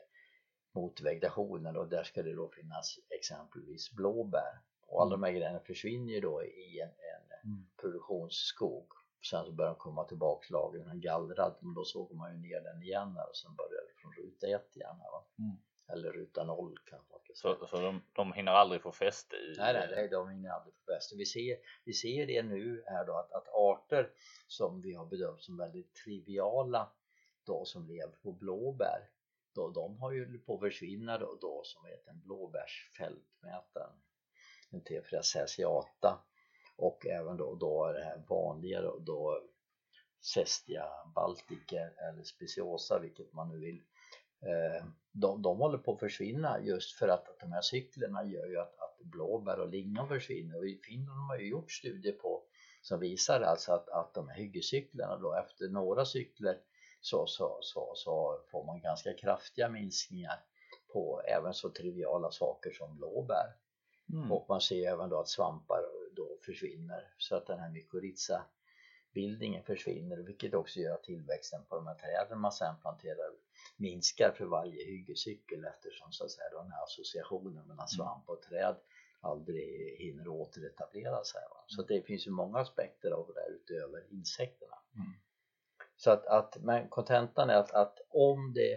mot 0.71 1.01
vegetationen 1.01 1.77
och 1.77 1.87
där 1.87 2.03
ska 2.03 2.23
det 2.23 2.35
då 2.35 2.49
finnas 2.49 2.99
exempelvis 3.09 3.91
blåbär 3.91 4.59
och 4.87 5.01
alla 5.01 5.11
de 5.11 5.23
här 5.23 5.31
grejerna 5.31 5.59
försvinner 5.59 6.13
ju 6.13 6.21
då 6.21 6.43
i 6.43 6.79
en, 6.79 6.89
en 6.89 7.51
mm. 7.51 7.67
produktionsskog 7.81 8.87
sen 9.29 9.45
så 9.45 9.51
börjar 9.51 9.71
de 9.71 9.77
komma 9.77 10.03
tillbaka 10.03 10.45
lagren 10.49 11.01
gallrad 11.01 11.55
men 11.59 11.73
då 11.73 11.83
såg 11.83 12.15
man 12.15 12.31
ju 12.31 12.37
ner 12.37 12.61
den 12.61 12.81
igen 12.83 13.17
och 13.29 13.35
sen 13.35 13.55
börjar 13.55 13.81
det 13.87 14.01
från 14.01 14.13
ruta 14.13 14.47
1 14.47 14.75
igen 14.75 14.95
här 15.01 15.11
va? 15.11 15.25
Mm. 15.39 15.57
Eller 15.93 16.11
ruta 16.11 16.43
0 16.43 16.77
kanske 16.85 17.11
man 17.11 17.19
ska 17.19 17.33
säga. 17.33 17.55
Så, 17.59 17.67
så 17.67 17.81
de, 17.81 18.01
de 18.13 18.33
hinner 18.33 18.51
aldrig 18.51 18.81
få 18.81 18.91
fäste 18.91 19.35
i? 19.35 19.55
Nej, 19.57 19.73
nej, 19.73 19.87
nej 19.95 20.07
de 20.07 20.29
hinner 20.29 20.49
aldrig 20.49 20.73
få 20.73 20.93
fäste. 20.93 21.15
Vi 21.15 21.25
ser, 21.25 21.57
vi 21.83 21.93
ser 21.93 22.27
det 22.27 22.43
nu 22.43 22.83
här 22.85 23.05
då 23.05 23.13
att, 23.13 23.31
att 23.31 23.47
arter 23.53 24.09
som 24.47 24.81
vi 24.81 24.93
har 24.93 25.05
bedömt 25.05 25.41
som 25.41 25.57
väldigt 25.57 25.93
triviala 25.93 26.91
då 27.45 27.65
som 27.65 27.87
lever 27.87 28.15
på 28.23 28.31
blåbär 28.31 29.09
då, 29.55 29.69
de 29.69 29.97
har 29.97 30.11
ju 30.11 30.39
på 30.39 30.53
att 30.53 30.59
försvinna 30.59 31.17
då, 31.17 31.37
då 31.41 31.61
som 31.63 31.85
heter 31.85 32.11
en 32.11 32.21
blåbärsfältmätare 32.21 33.91
en 34.71 34.81
T4 34.81 35.21
sesiata 35.21 36.23
och 36.77 37.07
även 37.07 37.37
då, 37.37 37.55
då 37.55 37.91
det 37.91 38.03
här 38.03 38.23
vanliga 38.27 38.81
då, 38.81 38.99
då 38.99 39.41
Cestia 40.21 40.85
baltica 41.15 41.89
eller 42.09 42.23
speciosa 42.23 42.99
vilket 42.99 43.33
man 43.33 43.49
nu 43.49 43.59
vill 43.59 43.83
de, 45.11 45.41
de 45.41 45.57
håller 45.57 45.77
på 45.77 45.93
att 45.93 45.99
försvinna 45.99 46.59
just 46.61 46.91
för 46.97 47.07
att, 47.07 47.29
att 47.29 47.39
de 47.39 47.51
här 47.51 47.61
cyklerna 47.61 48.23
gör 48.23 48.47
ju 48.47 48.57
att, 48.57 48.79
att 48.79 48.97
blåbär 49.03 49.59
och 49.59 49.69
lingon 49.69 50.07
försvinner 50.07 50.57
och 50.57 50.67
i 50.67 50.79
Finland 50.83 51.19
har 51.19 51.27
man 51.27 51.39
ju 51.39 51.49
gjort 51.49 51.71
studier 51.71 52.13
på 52.13 52.43
som 52.81 52.99
visar 52.99 53.41
alltså 53.41 53.71
att, 53.71 53.89
att 53.89 54.13
de 54.13 54.29
här 54.29 54.35
hyggescyklerna 54.35 55.17
då 55.17 55.35
efter 55.35 55.67
några 55.67 56.05
cykler 56.05 56.57
så, 57.01 57.27
så, 57.27 57.59
så, 57.61 57.91
så 57.95 58.41
får 58.51 58.65
man 58.65 58.81
ganska 58.81 59.13
kraftiga 59.13 59.69
minskningar 59.69 60.43
på 60.93 61.21
även 61.21 61.53
så 61.53 61.69
triviala 61.69 62.31
saker 62.31 62.71
som 62.71 62.95
blåbär. 62.95 63.55
Mm. 64.13 64.31
Och 64.31 64.45
man 64.49 64.61
ser 64.61 64.91
även 64.91 65.09
då 65.09 65.19
att 65.19 65.29
svampar 65.29 65.85
då 66.15 66.37
försvinner 66.45 67.13
så 67.17 67.35
att 67.35 67.47
den 67.47 67.59
här 67.59 67.69
mykorrhiza 67.69 68.45
bildningen 69.13 69.63
försvinner 69.63 70.17
vilket 70.17 70.53
också 70.53 70.79
gör 70.79 70.93
att 70.93 71.03
tillväxten 71.03 71.65
på 71.69 71.75
de 71.75 71.87
här 71.87 71.95
träden 71.95 72.39
man 72.39 72.51
sen 72.51 72.75
planterar 72.81 73.31
minskar 73.77 74.31
för 74.31 74.45
varje 74.45 74.85
hyggescykel 74.85 75.65
eftersom 75.65 76.11
så 76.11 76.25
att 76.25 76.31
säga 76.31 76.49
den 76.49 76.71
här 76.71 76.83
associationen 76.83 77.53
mellan 77.53 77.73
mm. 77.73 77.87
svamp 77.87 78.29
och 78.29 78.41
träd 78.41 78.75
aldrig 79.21 79.97
hinner 79.99 80.27
återetablera 80.27 81.23
sig. 81.23 81.41
Va? 81.49 81.63
Så 81.67 81.83
det 81.83 82.01
finns 82.01 82.27
ju 82.27 82.31
många 82.31 82.59
aspekter 82.59 83.11
av 83.11 83.27
det 83.27 83.33
där 83.33 83.49
utöver 83.49 84.13
insekterna. 84.13 84.77
Mm. 84.95 85.11
Så 85.95 86.11
att, 86.11 86.25
att 86.25 86.57
men 86.57 86.89
kontentan 86.89 87.49
är 87.49 87.55
att, 87.55 87.71
att 87.71 87.99
om 88.09 88.53
det 88.53 88.73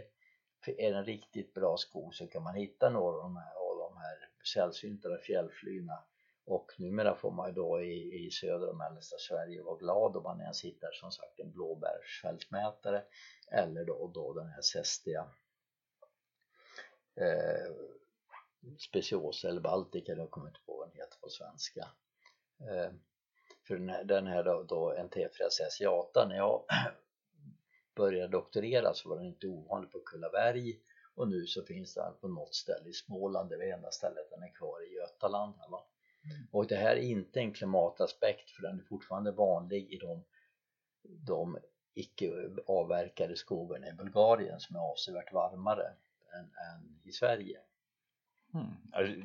är 0.66 0.92
en 0.92 1.05
riktigt 1.05 1.55
bra 1.55 1.77
skog 1.77 2.14
så 2.14 2.27
kan 2.27 2.42
man 2.42 2.55
hitta 2.55 2.90
några 2.90 3.16
av 3.16 3.23
de 3.23 3.37
här, 3.37 3.55
av 3.55 3.79
de 3.79 3.97
här 3.97 4.31
sällsyntare 4.55 5.18
fjällflyna 5.18 6.05
och 6.46 6.72
numera 6.78 7.14
får 7.14 7.30
man 7.30 7.48
ju 7.48 7.54
då 7.54 7.83
i, 7.83 8.26
i 8.26 8.30
södra 8.30 8.68
och 8.70 8.76
mellersta 8.76 9.16
Sverige 9.18 9.62
vara 9.62 9.76
glad 9.76 10.16
om 10.16 10.22
man 10.22 10.40
ens 10.40 10.64
hittar 10.64 10.92
som 10.92 11.11
sagt 11.11 11.40
en 11.40 11.52
blåbärsfältmätare 11.52 13.04
eller 13.50 13.85
då, 13.85 14.11
då 14.14 14.33
den 14.33 14.48
här 14.48 14.62
Cestia 14.62 15.30
eh, 17.16 17.72
speciosa 18.78 19.48
eller 19.48 19.61
baltica, 19.61 20.12
jag 20.12 20.30
kommer 20.30 20.48
inte 20.48 20.61
på 20.66 20.76
vad 20.76 20.88
den 20.88 20.96
heter 20.96 21.18
på 21.20 21.28
svenska 21.28 21.88
eh, 22.61 22.92
för 23.66 23.76
den 23.76 23.88
här, 23.88 24.04
den 24.04 24.26
här 24.26 24.44
då, 24.44 24.62
då 24.62 24.94
NT4 24.98 25.48
sesiata 25.50 26.28
när 26.28 26.37
jag 26.37 26.64
började 27.96 28.28
doktorera 28.28 28.94
så 28.94 29.09
var 29.09 29.16
den 29.16 29.26
inte 29.26 29.46
ovanlig 29.46 29.92
på 29.92 30.00
Kullaberg 30.00 30.80
och 31.14 31.28
nu 31.28 31.46
så 31.46 31.64
finns 31.64 31.94
den 31.94 32.14
på 32.20 32.28
något 32.28 32.54
ställe 32.54 32.88
i 32.88 32.92
Småland, 32.92 33.48
det 33.48 33.54
är 33.54 33.59
det 33.59 33.70
enda 33.70 33.90
stället 33.90 34.30
den 34.30 34.42
är 34.42 34.54
kvar 34.54 34.83
i 34.87 34.94
Götaland 34.94 35.54
här 35.59 35.68
va? 35.68 35.87
Och 36.52 36.66
det 36.66 36.76
här 36.76 36.96
är 36.96 37.00
inte 37.00 37.40
en 37.40 37.52
klimataspekt 37.52 38.50
för 38.50 38.62
den 38.62 38.78
är 38.78 38.84
fortfarande 38.84 39.32
vanlig 39.32 39.92
i 39.92 39.98
de, 39.98 40.24
de 41.26 41.58
icke 41.94 42.50
avverkade 42.66 43.37
skogarna 43.37 43.88
i 43.88 43.92
Bulgarien 43.92 44.60
som 44.60 44.76
är 44.76 44.80
avsevärt 44.80 45.32
varmare 45.32 45.87
än, 46.34 46.44
än 46.44 47.00
i 47.04 47.12
Sverige. 47.12 47.60
Mm. 48.54 49.20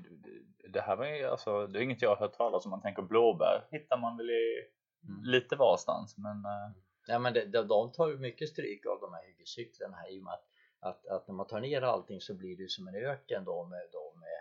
Det 0.74 0.82
här 0.82 0.96
var 0.96 1.06
ju 1.06 1.26
alltså, 1.26 1.68
det 1.68 1.80
är 1.80 1.84
inget 1.84 2.02
jag 2.02 2.10
har 2.10 2.18
hört 2.18 2.38
talas 2.38 2.66
om. 2.66 2.70
Man 2.70 2.82
tänker 2.82 3.02
blåbär 3.02 3.68
hittar 3.72 3.98
man 3.98 4.18
väl 4.18 4.30
i 4.30 4.70
mm. 5.04 5.24
lite 5.24 5.56
varstans 5.56 6.18
men 6.18 6.46
eh, 6.46 6.72
Ja, 7.10 7.20
men 7.20 7.34
det, 7.34 7.46
de, 7.46 7.68
de 7.68 7.92
tar 7.92 8.08
ju 8.08 8.18
mycket 8.18 8.50
stryk 8.50 8.86
av 8.86 9.00
de 9.02 9.14
här 9.14 9.24
hyggescyklarna 9.28 10.10
i 10.10 10.20
och 10.20 10.24
med 10.24 10.34
att, 10.34 10.46
att, 10.80 11.08
att, 11.08 11.28
när 11.28 11.36
man 11.36 11.48
tar 11.48 11.60
ner 11.60 11.82
allting 11.82 12.22
så 12.22 12.34
blir 12.34 12.58
det 12.58 12.70
som 12.70 12.88
en 12.88 12.96
öken 12.96 13.46
då 13.46 13.66
med, 13.66 13.82
då 13.92 14.14
med, 14.16 14.39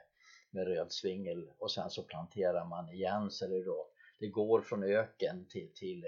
med 0.51 0.67
röd 0.67 0.93
svingel 0.93 1.51
och 1.59 1.73
sen 1.73 1.91
så 1.91 2.03
planterar 2.03 2.65
man 2.65 2.91
igen. 2.91 3.31
Så 3.31 3.47
det 3.47 3.65
då 3.65 3.89
det 4.21 4.29
går 4.29 4.61
från 4.61 4.83
öken 4.83 5.47
till, 5.49 5.73
till, 5.75 6.05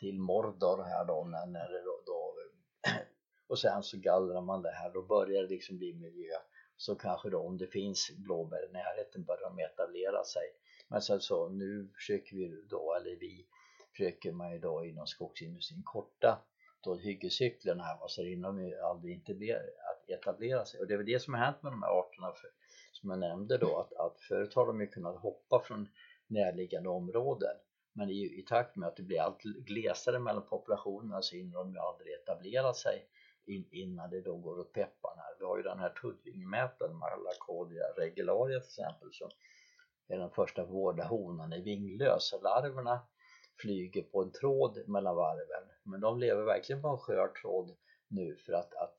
till 0.00 0.18
Mordor 0.18 0.82
här 0.82 1.04
då 1.04 1.24
när, 1.24 1.46
när 1.46 1.68
det 1.68 1.82
då, 1.84 2.02
då 2.06 2.34
och 3.48 3.58
sen 3.58 3.82
så 3.82 3.98
gallrar 3.98 4.40
man 4.40 4.62
det 4.62 4.70
här. 4.70 4.90
Då 4.90 5.02
börjar 5.02 5.42
det 5.42 5.48
liksom 5.48 5.78
bli 5.78 5.92
miljö. 5.92 6.34
Så 6.76 6.94
kanske 6.94 7.30
då 7.30 7.38
om 7.38 7.58
det 7.58 7.66
finns 7.66 8.10
blåbär 8.16 8.68
i 8.68 8.72
närheten 8.72 9.24
börjar 9.24 9.50
de 9.50 9.58
etablera 9.58 10.24
sig. 10.24 10.42
Men 10.88 11.02
sen 11.02 11.20
så 11.20 11.48
nu 11.48 11.90
försöker 11.94 12.36
vi 12.36 12.64
då 12.70 12.94
eller 12.94 13.16
vi 13.16 13.46
försöker 13.96 14.32
man 14.32 14.52
ju 14.52 14.58
då 14.58 14.84
inom 14.84 15.06
skogsindustrin 15.06 15.82
korta 15.84 16.44
då 16.80 16.94
hyggescyklerna 16.94 17.82
här 17.82 18.08
så 18.08 18.22
det 18.22 18.32
inom 18.32 18.72
aldrig 18.84 19.14
inte 19.14 19.34
blir 19.34 19.60
etablera 20.12 20.64
sig 20.64 20.80
och 20.80 20.86
det 20.86 20.94
är 20.94 20.98
väl 20.98 21.06
det 21.06 21.22
som 21.22 21.34
har 21.34 21.40
hänt 21.40 21.62
med 21.62 21.72
de 21.72 21.82
här 21.82 22.00
arterna 22.00 22.32
för, 22.32 22.50
som 22.92 23.10
jag 23.10 23.18
nämnde 23.18 23.58
då 23.58 23.78
att, 23.78 23.92
att 23.92 24.20
förut 24.20 24.54
har 24.54 24.66
de 24.66 24.80
ju 24.80 24.86
kunnat 24.86 25.16
hoppa 25.16 25.60
från 25.60 25.88
närliggande 26.26 26.88
områden 26.88 27.56
men 27.92 28.10
i, 28.10 28.38
i 28.38 28.44
takt 28.48 28.76
med 28.76 28.88
att 28.88 28.96
det 28.96 29.02
blir 29.02 29.20
allt 29.20 29.42
glesare 29.42 30.18
mellan 30.18 30.42
populationerna 30.42 31.22
så 31.22 31.36
hinner 31.36 31.58
de 31.58 31.72
ju 31.72 31.78
aldrig 31.78 32.14
etablera 32.14 32.74
sig 32.74 33.06
in, 33.46 33.68
innan 33.70 34.10
det 34.10 34.20
då 34.20 34.36
går 34.36 34.58
åt 34.58 34.72
pepparn 34.72 35.18
här. 35.18 35.34
Vi 35.38 35.44
har 35.44 35.56
ju 35.56 35.62
den 35.62 35.78
här 35.78 35.90
tuddvingmätaren 35.90 36.96
Malacodia 36.96 37.84
regularia 37.96 38.60
till 38.60 38.66
exempel 38.66 39.08
som 39.12 39.30
är 40.08 40.18
den 40.18 40.30
första 40.30 40.64
vårda 40.64 41.04
honan 41.04 41.52
i 41.52 41.62
vinglös. 41.62 42.34
Larverna 42.42 43.00
flyger 43.60 44.02
på 44.02 44.22
en 44.22 44.32
tråd 44.32 44.88
mellan 44.88 45.16
varven 45.16 45.68
men 45.82 46.00
de 46.00 46.18
lever 46.18 46.42
verkligen 46.42 46.82
på 46.82 46.88
en 46.88 46.98
skör 46.98 47.28
tråd 47.28 47.76
nu 48.08 48.36
för 48.36 48.52
att, 48.52 48.74
att, 48.74 48.96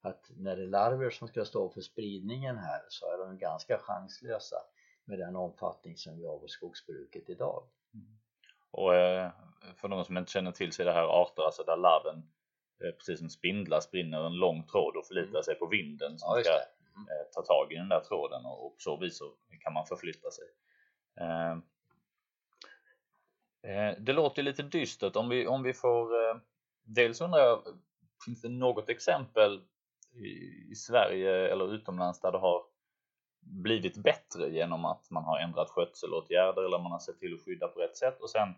att 0.00 0.30
när 0.36 0.56
det 0.56 0.62
är 0.62 0.66
larver 0.66 1.10
som 1.10 1.28
ska 1.28 1.44
stå 1.44 1.70
för 1.70 1.80
spridningen 1.80 2.58
här 2.58 2.80
så 2.88 3.12
är 3.12 3.18
de 3.18 3.38
ganska 3.38 3.78
chanslösa 3.78 4.56
med 5.04 5.18
den 5.18 5.36
omfattning 5.36 5.96
som 5.96 6.18
vi 6.18 6.26
har 6.26 6.38
på 6.38 6.48
skogsbruket 6.48 7.28
idag. 7.28 7.64
Mm. 7.94 8.06
Och 8.70 8.94
eh, 8.94 9.30
för 9.76 9.88
någon 9.88 10.04
som 10.04 10.16
inte 10.16 10.32
känner 10.32 10.52
till 10.52 10.72
så 10.72 10.82
är 10.82 10.86
det 10.86 10.92
här 10.92 11.22
arter 11.22 11.42
alltså 11.42 11.62
där 11.62 11.76
larven 11.76 12.30
eh, 12.84 12.90
precis 12.90 13.18
som 13.18 13.30
spindlar 13.30 13.80
sprinner 13.80 14.26
en 14.26 14.36
lång 14.36 14.66
tråd 14.66 14.96
och 14.96 15.06
förlitar 15.06 15.30
mm. 15.30 15.42
sig 15.42 15.54
på 15.54 15.66
vinden 15.66 16.18
som 16.18 16.36
ja, 16.36 16.42
ska 16.42 16.52
mm. 16.52 17.08
Eh, 17.08 17.32
ta 17.32 17.42
tag 17.42 17.72
i 17.72 17.76
den 17.76 17.88
där 17.88 18.00
tråden 18.00 18.46
och 18.46 18.74
på 18.74 18.76
så 18.78 18.96
vis 18.96 19.18
så 19.18 19.32
kan 19.60 19.72
man 19.72 19.86
förflytta 19.86 20.30
sig. 20.30 20.44
Det 23.98 24.12
låter 24.12 24.42
lite 24.42 24.62
dystert 24.62 25.16
om 25.16 25.28
vi, 25.28 25.46
om 25.46 25.62
vi 25.62 25.74
får 25.74 26.10
Dels 26.82 27.20
undrar 27.20 27.40
jag, 27.40 27.62
finns 28.24 28.42
det 28.42 28.48
något 28.48 28.88
exempel 28.88 29.60
i 30.70 30.74
Sverige 30.74 31.48
eller 31.48 31.74
utomlands 31.74 32.20
där 32.20 32.32
det 32.32 32.38
har 32.38 32.62
blivit 33.40 33.96
bättre 33.96 34.48
genom 34.50 34.84
att 34.84 35.10
man 35.10 35.24
har 35.24 35.38
ändrat 35.38 35.70
skötselåtgärder 35.70 36.62
eller 36.62 36.78
man 36.78 36.92
har 36.92 36.98
sett 36.98 37.18
till 37.18 37.34
att 37.34 37.40
skydda 37.40 37.68
på 37.68 37.80
rätt 37.80 37.96
sätt 37.96 38.20
och 38.20 38.30
sen 38.30 38.48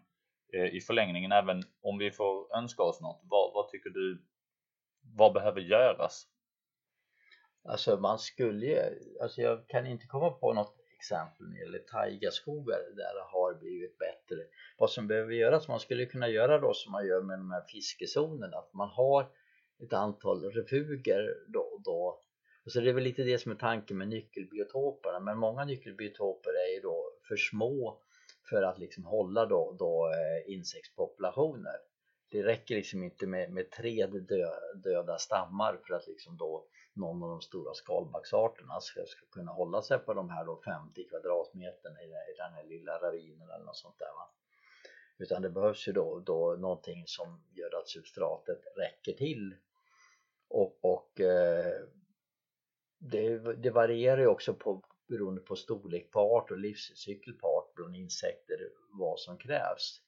eh, 0.53 0.75
i 0.75 0.81
förlängningen 0.81 1.33
även 1.33 1.63
om 1.83 1.99
vi 1.99 2.11
får 2.11 2.57
önska 2.57 2.83
oss 2.83 3.01
något, 3.01 3.21
vad, 3.23 3.53
vad 3.55 3.69
tycker 3.69 3.91
du, 3.91 4.25
vad 5.17 5.33
behöver 5.33 5.61
göras? 5.61 6.27
Alltså 7.65 7.97
man 7.97 8.19
skulle 8.19 8.67
ju, 8.67 8.79
alltså 9.23 9.41
jag 9.43 9.69
kan 9.69 9.87
inte 9.87 10.07
komma 10.07 10.31
på 10.31 10.53
något 10.53 10.77
exempel 10.97 11.47
när 11.47 11.55
det 11.55 11.61
gäller 11.65 11.79
taigaskogar 11.79 12.79
där 12.97 13.15
det 13.15 13.25
har 13.33 13.55
blivit 13.55 13.99
bättre. 13.99 14.37
Vad 14.79 14.91
som 14.91 15.07
behöver 15.07 15.33
göras, 15.33 15.69
man 15.69 15.81
skulle 15.81 16.07
kunna 16.07 16.29
göra 16.29 16.59
då 16.59 16.75
som 16.75 16.93
man 16.93 17.07
gör 17.07 17.23
med 17.23 17.39
de 17.39 17.51
här 17.51 17.65
fiskezonerna, 17.69 18.57
att 18.57 18.73
man 18.73 18.89
har 18.89 19.27
ett 19.83 19.93
antal 19.93 20.45
refuger 20.45 21.37
då, 21.49 21.61
och 21.61 21.83
då 21.83 22.23
så 22.67 22.81
det 22.81 22.89
är 22.89 22.95
väl 22.95 23.05
lite 23.05 23.23
det 23.23 23.39
som 23.39 23.53
är 23.53 23.57
tanken 23.57 23.99
med 23.99 24.09
nyckelbiotoperna 24.09 25.21
men 25.21 25.39
många 25.39 25.65
nyckelbiotoper 25.65 26.51
är 26.51 26.75
ju 26.75 26.81
då 26.81 27.13
för 27.29 27.37
små 27.37 28.01
för 28.51 28.63
att 28.63 28.79
liksom 28.79 29.05
hålla 29.05 29.47
då, 29.47 29.77
då 29.79 30.11
eh, 30.13 30.53
insektspopulationer. 30.55 31.77
Det 32.31 32.43
räcker 32.43 32.75
liksom 32.75 33.03
inte 33.03 33.27
med, 33.27 33.53
med 33.53 33.71
tre 33.71 34.07
dö, 34.07 34.51
döda 34.75 35.19
stammar 35.19 35.81
för 35.87 35.95
att 35.95 36.07
liksom 36.07 36.37
då 36.37 36.67
någon 36.95 37.23
av 37.23 37.29
de 37.29 37.41
stora 37.41 37.75
skalbaggsarterna 37.75 38.81
ska, 38.81 39.05
ska 39.07 39.27
kunna 39.27 39.53
hålla 39.53 39.83
sig 39.83 39.99
på 39.99 40.15
de 40.15 40.31
här 40.31 40.45
då 40.45 40.63
50 40.65 41.09
kvadratmeterna 41.09 42.03
i, 42.03 42.07
i 42.07 42.35
den 42.37 42.53
här 42.53 42.65
lilla 42.65 42.93
ravinen 42.99 43.51
eller 43.51 43.65
något 43.65 43.77
sånt 43.77 43.99
där 43.99 44.07
va. 44.07 44.31
Utan 45.19 45.43
det 45.43 45.51
behövs 45.51 45.89
ju 45.89 45.93
då, 45.93 46.23
då 46.27 46.57
någonting 46.59 47.03
som 47.07 47.45
gör 47.51 47.79
att 47.79 47.89
substratet 47.89 48.61
räcker 48.77 49.13
till 49.13 49.55
och, 50.53 50.79
och 50.81 51.21
eh, 51.21 51.83
det, 52.99 53.39
det 53.39 53.71
varierar 53.71 54.21
ju 54.21 54.27
också 54.27 54.55
på, 54.55 54.83
beroende 55.09 55.41
på 55.41 55.57
storlek 55.57 56.11
på 56.11 56.21
art 56.21 56.51
och 56.51 56.59
livscykel 56.59 57.35
på 57.35 57.47
art 57.47 57.75
bland 57.75 57.97
insekter 57.97 58.69
vad 58.99 59.21
som 59.21 59.39
krävs. 59.39 60.01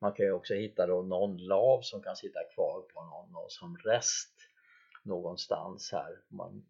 Man 0.00 0.12
kan 0.12 0.26
ju 0.26 0.32
också 0.32 0.54
hitta 0.54 0.86
då 0.86 1.02
någon 1.02 1.36
lav 1.36 1.80
som 1.82 2.02
kan 2.02 2.16
sitta 2.16 2.40
kvar 2.54 2.80
på 2.94 3.04
någon, 3.04 3.32
någon 3.32 3.50
som 3.50 3.76
rest 3.76 4.32
någonstans 5.02 5.92
här. 5.92 6.20
Man 6.28 6.66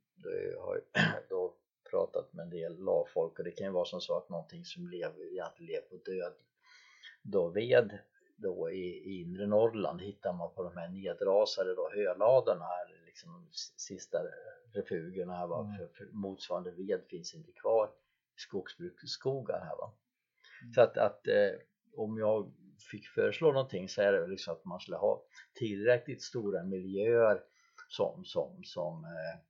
har 0.59 0.81
då 1.29 1.55
pratat 1.91 2.33
med 2.33 2.43
en 2.43 2.51
del 2.51 2.79
lavfolk 2.79 3.39
och 3.39 3.45
det 3.45 3.51
kan 3.51 3.67
ju 3.67 3.73
vara 3.73 3.85
som 3.85 4.01
så 4.01 4.17
att 4.17 4.29
någonting 4.29 4.65
som 4.65 4.89
lever, 4.89 5.33
egentligen 5.33 5.73
lever 5.73 5.89
på 5.89 5.97
död 5.97 6.35
då 7.23 7.49
ved 7.49 7.99
då 8.37 8.71
i, 8.71 8.87
i 8.87 9.21
inre 9.21 9.47
Norrland 9.47 10.01
hittar 10.01 10.33
man 10.33 10.55
på 10.55 10.63
de 10.63 10.77
här 10.77 10.89
nedrasade 10.89 11.75
då 11.75 11.91
höladorna 11.95 12.65
här 12.65 13.04
liksom 13.15 13.33
de 13.33 13.49
sista 13.77 14.19
refugierna 14.73 15.37
här 15.37 15.47
va 15.47 15.61
mm. 15.61 15.77
för, 15.77 15.87
för 15.87 16.13
motsvarande 16.13 16.71
ved 16.71 17.01
finns 17.09 17.35
inte 17.35 17.53
kvar 17.53 17.87
i 18.37 18.41
skogsbruksskogar 18.41 19.61
här 19.61 19.77
va 19.77 19.93
mm. 20.63 20.73
så 20.73 20.81
att, 20.81 20.97
att 20.97 21.27
eh, 21.27 21.61
om 21.97 22.19
jag 22.19 22.53
fick 22.91 23.09
föreslå 23.09 23.53
någonting 23.53 23.89
så 23.89 24.03
är 24.03 24.13
det 24.13 24.27
liksom 24.27 24.55
att 24.55 24.65
man 24.65 24.81
skulle 24.81 24.97
ha 24.97 25.25
tillräckligt 25.55 26.23
stora 26.23 26.65
miljöer 26.65 27.43
som, 27.89 28.25
som, 28.25 28.61
som 28.65 29.05
eh, 29.05 29.41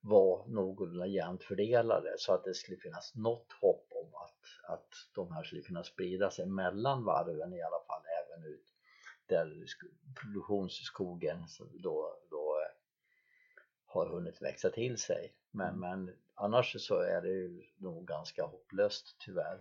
var 0.00 0.46
någorlunda 0.48 1.06
jämnt 1.06 1.44
fördelade 1.44 2.14
så 2.18 2.34
att 2.34 2.44
det 2.44 2.54
skulle 2.54 2.78
finnas 2.78 3.14
något 3.14 3.52
hopp 3.60 3.86
om 3.90 4.14
att, 4.14 4.72
att 4.74 4.88
de 5.14 5.32
här 5.32 5.42
skulle 5.42 5.62
kunna 5.62 5.84
sprida 5.84 6.30
sig 6.30 6.46
mellan 6.46 7.04
varven 7.04 7.52
i 7.52 7.62
alla 7.62 7.80
fall 7.86 8.02
även 8.20 8.44
ut 8.52 8.70
där 9.30 9.64
produktionsskogen 10.20 11.38
då, 11.82 12.18
då 12.30 12.39
har 13.90 14.06
hunnit 14.06 14.42
växa 14.42 14.70
till 14.70 14.98
sig 14.98 15.32
men, 15.50 15.68
mm. 15.68 15.80
men 15.80 16.16
annars 16.34 16.80
så 16.80 17.00
är 17.00 17.22
det 17.22 17.28
ju 17.28 17.62
nog 17.76 18.06
ganska 18.06 18.44
hopplöst 18.44 19.16
tyvärr. 19.18 19.60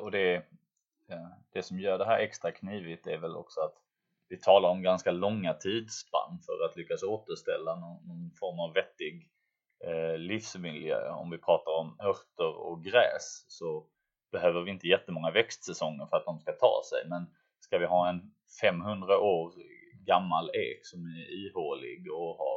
Och 0.00 0.10
det, 0.10 0.46
det 1.52 1.62
som 1.62 1.80
gör 1.80 1.98
det 1.98 2.04
här 2.04 2.18
extra 2.18 2.52
knivigt 2.52 3.06
är 3.06 3.18
väl 3.18 3.36
också 3.36 3.60
att 3.60 3.74
vi 4.28 4.36
talar 4.36 4.68
om 4.68 4.82
ganska 4.82 5.10
långa 5.10 5.54
tidsspann 5.54 6.38
för 6.46 6.64
att 6.64 6.76
lyckas 6.76 7.02
återställa 7.02 7.74
någon, 7.74 8.06
någon 8.06 8.30
form 8.40 8.60
av 8.60 8.74
vettig 8.74 9.30
eh, 9.84 10.18
livsmiljö. 10.18 11.10
Om 11.10 11.30
vi 11.30 11.38
pratar 11.38 11.72
om 11.72 12.00
örter 12.00 12.56
och 12.56 12.84
gräs 12.84 13.44
så 13.48 13.86
behöver 14.32 14.60
vi 14.60 14.70
inte 14.70 14.88
jättemånga 14.88 15.30
växtsäsonger 15.30 16.06
för 16.06 16.16
att 16.16 16.24
de 16.24 16.38
ska 16.38 16.52
ta 16.52 16.82
sig. 16.90 17.08
Men 17.08 17.26
ska 17.60 17.78
vi 17.78 17.86
ha 17.86 18.08
en 18.08 18.34
500 18.60 19.18
år 19.18 19.52
gammal 20.06 20.50
ek 20.54 20.86
som 20.86 21.06
är 21.06 21.46
ihålig 21.46 22.12
och 22.12 22.36
har 22.36 22.51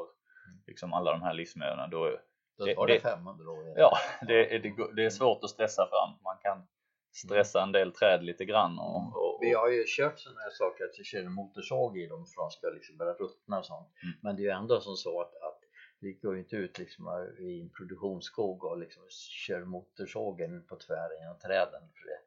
liksom 0.68 0.94
alla 0.94 1.12
de 1.12 1.22
här 1.22 1.34
livsmiljöerna 1.34 1.88
då 1.88 2.18
då 2.58 2.66
tar 2.66 2.88
det, 2.88 2.94
det 2.94 3.00
500 3.00 3.52
år. 3.52 3.74
Ja, 3.78 3.98
det, 4.28 4.58
det, 4.58 4.74
det 4.96 5.06
är 5.06 5.10
svårt 5.10 5.44
att 5.44 5.50
stressa 5.50 5.88
fram. 5.88 6.10
Man 6.24 6.38
kan 6.42 6.68
stressa 7.14 7.64
en 7.64 7.72
del 7.72 7.92
träd 7.92 8.24
lite 8.24 8.46
grann. 8.46 8.80
Och, 8.80 9.02
mm. 9.02 9.14
och, 9.14 9.36
och... 9.36 9.40
Vi 9.42 9.54
har 9.54 9.70
ju 9.70 9.84
kört 9.88 10.20
sådana 10.20 10.42
här 10.42 10.50
saker 10.50 10.84
att 10.84 11.00
vi 11.00 11.04
kör 11.04 11.24
motorsåg 11.24 11.98
i 11.98 12.08
dem 12.08 12.26
för 12.26 12.42
att 12.42 12.52
de 12.52 12.58
ska 12.58 12.68
liksom 12.68 12.98
börja 12.98 13.14
ruttna 13.14 13.60
och 13.60 13.66
sånt. 13.66 13.90
Mm. 14.04 14.16
Men 14.22 14.36
det 14.36 14.42
är 14.42 14.44
ju 14.44 14.58
ändå 14.62 14.80
som 14.82 14.96
så 14.96 15.22
att, 15.22 15.36
att 15.50 15.60
vi 16.00 16.14
går 16.14 16.34
ju 16.36 16.40
inte 16.40 16.56
ut 16.56 16.80
liksom 16.80 17.06
i 17.40 17.62
en 17.62 17.70
produktionsskog 17.70 18.64
och 18.64 18.78
liksom 18.78 19.04
kör 19.48 19.64
motorsågen 19.66 20.66
på 20.70 20.76
tvären 20.76 21.20
genom 21.22 21.40
träden 21.40 21.84
för 21.98 22.06
det 22.12 22.20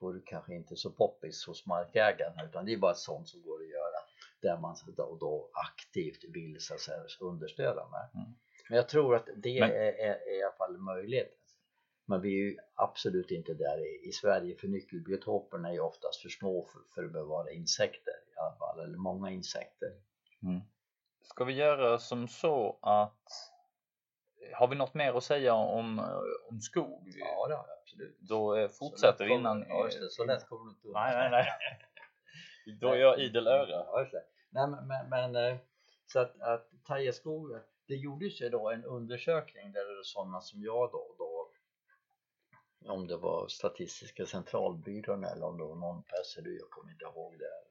vore 0.00 0.20
kanske 0.26 0.54
inte 0.54 0.76
så 0.76 0.90
poppis 0.90 1.46
hos 1.46 1.66
markägaren 1.66 2.46
utan 2.48 2.64
det 2.64 2.72
är 2.72 2.78
bara 2.78 2.94
sånt 2.94 3.28
som 3.28 3.42
går 3.42 3.60
att 3.62 3.68
göra 3.68 3.87
där 4.40 4.58
man 4.58 4.76
då, 4.96 5.16
då 5.20 5.50
aktivt 5.52 6.24
vill 6.34 6.60
så 6.60 6.74
att 6.74 6.80
säga, 6.80 7.02
understödja 7.20 7.88
med. 7.88 8.08
Mm. 8.14 8.34
Men 8.68 8.76
jag 8.76 8.88
tror 8.88 9.16
att 9.16 9.28
det 9.36 9.60
Men... 9.60 9.70
är, 9.70 9.76
är, 9.76 10.14
är 10.14 10.38
i 10.38 10.42
alla 10.42 10.52
fall 10.52 10.78
möjligt 10.78 11.38
men 12.08 12.20
vi 12.20 12.28
är 12.28 12.44
ju 12.44 12.56
absolut 12.74 13.30
inte 13.30 13.54
där 13.54 13.78
i, 13.78 14.08
i 14.08 14.12
Sverige 14.12 14.56
för 14.56 14.68
nyckelbiotoperna 14.68 15.68
är 15.68 15.72
ju 15.72 15.80
oftast 15.80 16.22
för 16.22 16.28
små 16.28 16.64
för, 16.64 16.80
för 16.94 17.04
att 17.04 17.12
bevara 17.12 17.50
insekter 17.50 18.12
i 18.12 18.38
alla 18.38 18.56
fall, 18.56 18.80
eller 18.80 18.98
många 18.98 19.30
insekter. 19.30 19.88
Mm. 20.42 20.60
Ska 21.22 21.44
vi 21.44 21.52
göra 21.52 21.98
som 21.98 22.28
så 22.28 22.78
att 22.82 23.52
har 24.54 24.68
vi 24.68 24.76
något 24.76 24.94
mer 24.94 25.14
att 25.14 25.24
säga 25.24 25.54
om, 25.54 25.98
om 26.48 26.60
skog? 26.60 27.12
Ja, 27.18 27.48
det 27.48 27.54
har 27.54 27.66
vi 27.66 27.72
absolut. 27.82 28.18
Då 28.20 28.56
eh, 28.56 28.68
fortsätter 28.68 29.24
vi 29.24 29.34
innan... 29.34 29.64
Ja, 29.68 29.84
just 29.84 30.00
det, 30.00 30.10
så 30.10 30.24
lätt 30.24 30.48
kommer 30.48 30.64
du 30.64 30.70
inte 30.70 30.88
Nej, 30.88 31.14
nej, 31.14 31.30
nej. 31.30 31.46
Då 32.80 32.88
är 32.88 32.96
jag 32.96 33.20
idel 33.20 33.46
öra. 33.46 33.68
Ja. 33.68 34.06
Nej, 34.50 34.68
men, 34.68 34.86
men, 34.86 35.08
men 35.08 35.36
eh, 35.36 35.58
så 36.06 36.18
att, 36.18 36.40
att 36.40 36.70
Tajaskog, 36.84 37.58
det 37.86 37.94
gjordes 37.94 38.40
ju 38.40 38.48
då 38.48 38.70
en 38.70 38.84
undersökning 38.84 39.72
där 39.72 39.98
det 39.98 40.04
sådana 40.04 40.40
som 40.40 40.62
jag 40.62 40.90
då, 40.92 41.14
då 41.18 41.50
om 42.92 43.06
det 43.06 43.16
var 43.16 43.48
Statistiska 43.48 44.26
centralbyrån 44.26 45.24
eller 45.24 45.46
om 45.46 45.58
det 45.58 45.64
var 45.64 45.76
någon 45.76 46.02
person, 46.02 46.56
jag 46.60 46.70
kommer 46.70 46.92
inte 46.92 47.04
ihåg 47.04 47.38
det 47.38 47.68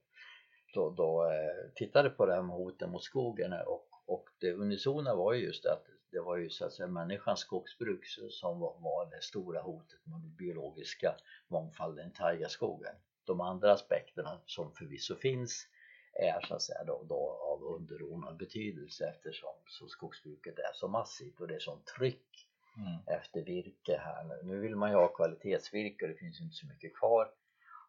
då, 0.74 0.90
då 0.90 1.32
eh, 1.32 1.72
tittade 1.76 2.10
på 2.10 2.26
det 2.26 2.34
här 2.34 2.42
med 2.42 2.56
hoten 2.56 2.92
mot 2.92 3.04
skogen 3.04 3.54
och, 3.54 3.88
och 4.06 4.30
det 4.40 4.54
unisona 4.54 5.16
var 5.16 5.34
ju 5.34 5.46
just 5.46 5.66
att 5.66 5.86
det 6.12 6.20
var 6.20 6.38
ju 6.38 6.50
så 6.50 6.66
att 6.66 6.74
säga 6.74 6.88
människans 6.88 7.40
skogsbruk 7.40 8.06
som 8.30 8.60
var, 8.60 8.76
var 8.80 9.06
det 9.12 9.22
stora 9.22 9.62
hotet 9.62 10.06
mot 10.06 10.22
den 10.22 10.36
biologiska 10.36 11.16
mångfalden 11.48 12.08
i 12.08 12.14
taigaskogen. 12.14 12.96
De 13.28 13.42
andra 13.42 13.74
aspekterna 13.74 14.40
som 14.46 14.72
förvisso 14.72 15.16
finns 15.16 15.68
är 16.14 16.42
så 16.48 16.56
att 16.56 16.62
säga 16.62 16.84
då, 16.84 17.04
då 17.10 17.40
av 17.42 17.64
underordnad 17.64 18.38
betydelse 18.38 19.08
eftersom 19.08 19.56
så 19.66 19.88
skogsbruket 19.88 20.60
är 20.60 20.74
så 20.74 20.88
massivt 20.88 21.40
och 21.40 21.48
det 21.48 21.56
är 21.56 21.60
sånt 21.60 21.86
tryck 21.86 22.48
mm. 22.78 23.20
efter 23.20 23.42
virke 23.42 23.98
här 23.98 24.24
nu. 24.24 24.40
Nu 24.44 24.60
vill 24.60 24.76
man 24.76 24.90
ju 24.90 24.96
ha 24.96 25.08
kvalitetsvirke 25.08 26.06
och 26.06 26.12
det 26.12 26.18
finns 26.18 26.42
inte 26.42 26.56
så 26.56 26.68
mycket 26.68 26.96
kvar 26.96 27.32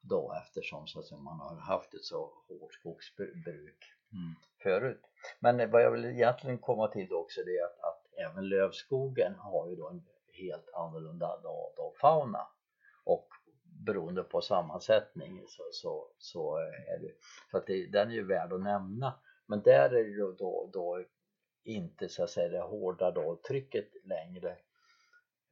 då 0.00 0.34
eftersom 0.42 0.86
så 0.86 1.00
att 1.00 1.10
man 1.10 1.40
har 1.40 1.56
haft 1.56 1.94
ett 1.94 2.04
så 2.04 2.32
hårt 2.48 2.74
skogsbruk 2.74 3.84
mm. 4.12 4.34
förut. 4.62 5.02
Men 5.38 5.70
vad 5.70 5.82
jag 5.82 5.90
vill 5.90 6.04
egentligen 6.04 6.58
komma 6.58 6.88
till 6.88 7.08
då 7.08 7.18
också 7.18 7.40
det 7.46 7.58
är 7.58 7.64
att, 7.64 7.80
att 7.80 8.06
även 8.30 8.48
lövskogen 8.48 9.34
har 9.34 9.68
ju 9.68 9.76
då 9.76 9.88
en 9.88 10.04
helt 10.32 10.68
annorlunda 10.74 11.40
då, 11.42 11.72
då 11.76 11.94
fauna 12.00 12.46
och 13.04 13.28
beroende 13.78 14.22
på 14.22 14.40
sammansättning 14.40 15.44
så, 15.48 15.62
så, 15.72 16.08
så 16.18 16.56
är 16.56 16.98
det. 17.00 17.12
Så 17.50 17.56
att 17.56 17.66
det, 17.66 17.86
den 17.86 18.10
är 18.10 18.14
ju 18.14 18.26
värd 18.26 18.52
att 18.52 18.62
nämna. 18.62 19.14
Men 19.46 19.62
där 19.62 19.90
är 19.90 20.04
det 20.04 20.18
då, 20.18 20.32
då, 20.32 20.70
då 20.72 21.04
inte 21.64 22.08
så 22.08 22.24
att 22.24 22.30
säga 22.30 22.48
det 22.48 22.60
hårda 22.60 23.10
då 23.10 23.40
trycket 23.48 23.88
längre 24.04 24.56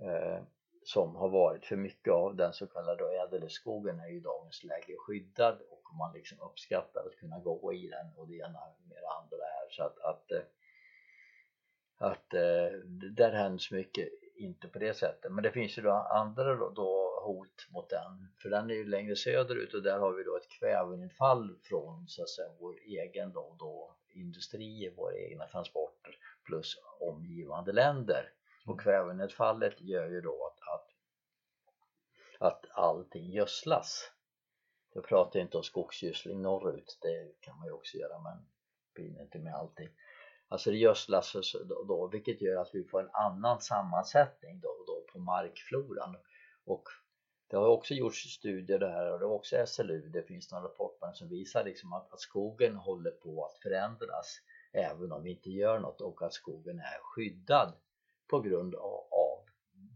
eh, 0.01 0.43
som 0.85 1.17
har 1.17 1.29
varit. 1.29 1.67
För 1.67 1.77
mycket 1.77 2.13
av 2.13 2.37
den 2.37 2.53
så 2.53 2.67
kallade 2.67 3.05
ädelskogen 3.23 4.01
är 4.01 4.09
ju 4.09 4.17
i 4.17 4.21
dagens 4.21 4.65
läge 4.65 4.97
skyddad 4.99 5.61
och 5.71 5.97
man 5.99 6.13
liksom 6.15 6.41
uppskattar 6.41 7.07
att 7.07 7.17
kunna 7.17 7.39
gå 7.39 7.73
i 7.73 7.89
den 7.89 8.17
och 8.17 8.29
det 8.29 8.37
ena 8.37 8.61
med 8.89 8.99
det 9.03 9.09
andra 9.09 9.45
här. 9.45 9.71
Så 9.71 9.83
att, 9.83 9.99
att, 9.99 10.33
eh, 10.33 10.43
att, 11.99 12.35
eh, 12.35 12.65
att 12.67 13.17
där 13.17 13.33
händer 13.33 13.75
mycket 13.75 14.09
inte 14.35 14.69
på 14.69 14.79
det 14.79 14.95
sättet. 14.95 15.33
Men 15.33 15.43
det 15.43 15.51
finns 15.51 15.79
ju 15.79 15.83
då 15.83 15.91
andra 15.91 16.55
då, 16.55 16.71
då 16.71 17.06
hot 17.27 17.67
mot 17.71 17.91
den. 17.91 18.29
För 18.43 18.51
den 18.51 18.71
är 18.71 18.75
ju 18.75 18.85
längre 18.85 19.17
söderut 19.17 19.75
och 19.75 19.83
där 19.83 19.99
har 19.99 20.13
vi 20.13 20.25
då 20.25 20.37
ett 20.37 20.49
kvävenedfall 20.59 21.59
från 21.63 22.09
så 22.09 22.23
att 22.23 22.31
säga 22.31 22.49
vår 22.59 22.79
egen 22.81 23.33
då, 23.33 23.57
då 23.59 23.97
industri, 24.15 24.95
våra 24.97 25.17
egna 25.17 25.47
transporter 25.47 26.19
plus 26.45 26.77
omgivande 27.01 27.73
länder. 27.73 28.33
Och 28.67 28.81
kvävenedfallet 28.81 29.81
gör 29.81 30.09
ju 30.09 30.21
då 30.21 30.47
att, 30.47 30.61
att, 30.75 30.89
att 32.49 32.71
allting 32.71 33.31
gödslas. 33.31 34.13
Jag 34.93 35.05
pratar 35.05 35.41
inte 35.41 35.57
om 35.57 35.63
skogsgödsling 35.63 36.43
norrut, 36.43 36.99
det 37.03 37.33
kan 37.41 37.59
man 37.59 37.67
ju 37.67 37.73
också 37.73 37.97
göra 37.97 38.19
men 38.19 38.47
brinner 38.95 39.23
inte 39.23 39.39
med 39.39 39.55
allting. 39.55 39.89
Alltså 40.49 40.71
det 40.71 40.77
gödslas 40.77 41.33
då, 41.69 41.85
då, 41.89 42.09
vilket 42.13 42.43
gör 42.43 42.61
att 42.63 42.71
vi 42.73 42.85
får 42.85 43.01
en 43.01 43.11
annan 43.13 43.61
sammansättning 43.61 44.61
då, 44.61 44.85
då 44.87 45.07
på 45.13 45.19
markfloran. 45.19 46.17
Och 46.65 46.83
det 47.49 47.57
har 47.57 47.67
också 47.67 47.95
gjorts 47.95 48.17
studier 48.17 48.79
där 48.79 49.13
och 49.13 49.19
det 49.19 49.25
är 49.25 49.31
också 49.31 49.67
SLU, 49.67 50.09
det 50.09 50.23
finns 50.23 50.53
några 50.53 50.65
rapporter 50.65 51.13
som 51.13 51.29
visar 51.29 51.65
liksom 51.65 51.93
att, 51.93 52.13
att 52.13 52.21
skogen 52.21 52.77
håller 52.77 53.11
på 53.11 53.45
att 53.45 53.59
förändras 53.63 54.41
även 54.73 55.13
om 55.13 55.23
vi 55.23 55.31
inte 55.31 55.51
gör 55.51 55.79
något 55.79 56.01
och 56.01 56.23
att 56.23 56.33
skogen 56.33 56.79
är 56.79 56.99
skyddad 57.03 57.73
på 58.31 58.41
grund 58.41 58.75
av, 58.75 59.07
av 59.11 59.47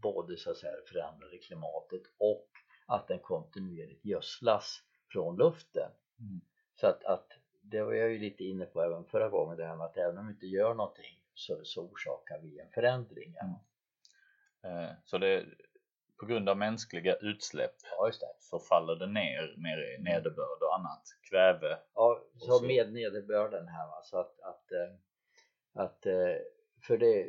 både 0.01 0.37
så 0.37 0.51
att 0.51 0.57
säga 0.57 0.73
förändrade 0.87 1.37
klimatet 1.37 2.01
och 2.17 2.47
att 2.85 3.07
den 3.07 3.19
kontinuerligt 3.19 4.05
gödslas 4.05 4.83
från 5.11 5.37
luften. 5.37 5.91
Mm. 6.19 6.41
Så 6.75 6.87
att, 6.87 7.03
att 7.03 7.27
det 7.61 7.83
var 7.83 7.93
jag 7.93 8.11
ju 8.11 8.19
lite 8.19 8.43
inne 8.43 8.65
på 8.65 8.81
även 8.81 9.05
förra 9.05 9.29
gången 9.29 9.57
det 9.57 9.65
här 9.65 9.75
med 9.75 9.85
att 9.85 9.97
även 9.97 10.17
om 10.17 10.27
vi 10.27 10.33
inte 10.33 10.47
gör 10.47 10.73
någonting 10.73 11.21
så, 11.33 11.59
så 11.63 11.81
orsakar 11.81 12.39
vi 12.39 12.59
en 12.59 12.69
förändring. 12.69 13.35
Mm. 13.41 13.55
Eh, 14.63 14.91
så 15.05 15.17
det, 15.17 15.45
på 16.21 16.27
grund 16.27 16.49
av 16.49 16.57
mänskliga 16.57 17.15
utsläpp 17.15 17.75
ja, 17.97 18.11
så 18.39 18.59
faller 18.59 18.95
det 18.95 19.07
ner 19.07 19.55
med 19.57 20.03
nederbörd 20.03 20.61
och 20.61 20.75
annat, 20.75 21.03
kväve. 21.29 21.77
Ja, 21.95 22.23
så, 22.37 22.51
så. 22.51 22.65
med 22.65 22.93
nederbörden 22.93 23.67
här 23.67 23.87
va, 23.87 24.01
så 24.03 24.17
att, 24.17 24.39
att, 24.39 24.71
eh, 24.71 25.83
att 25.83 26.05
eh, 26.05 26.35
för 26.87 26.97
det 26.97 27.25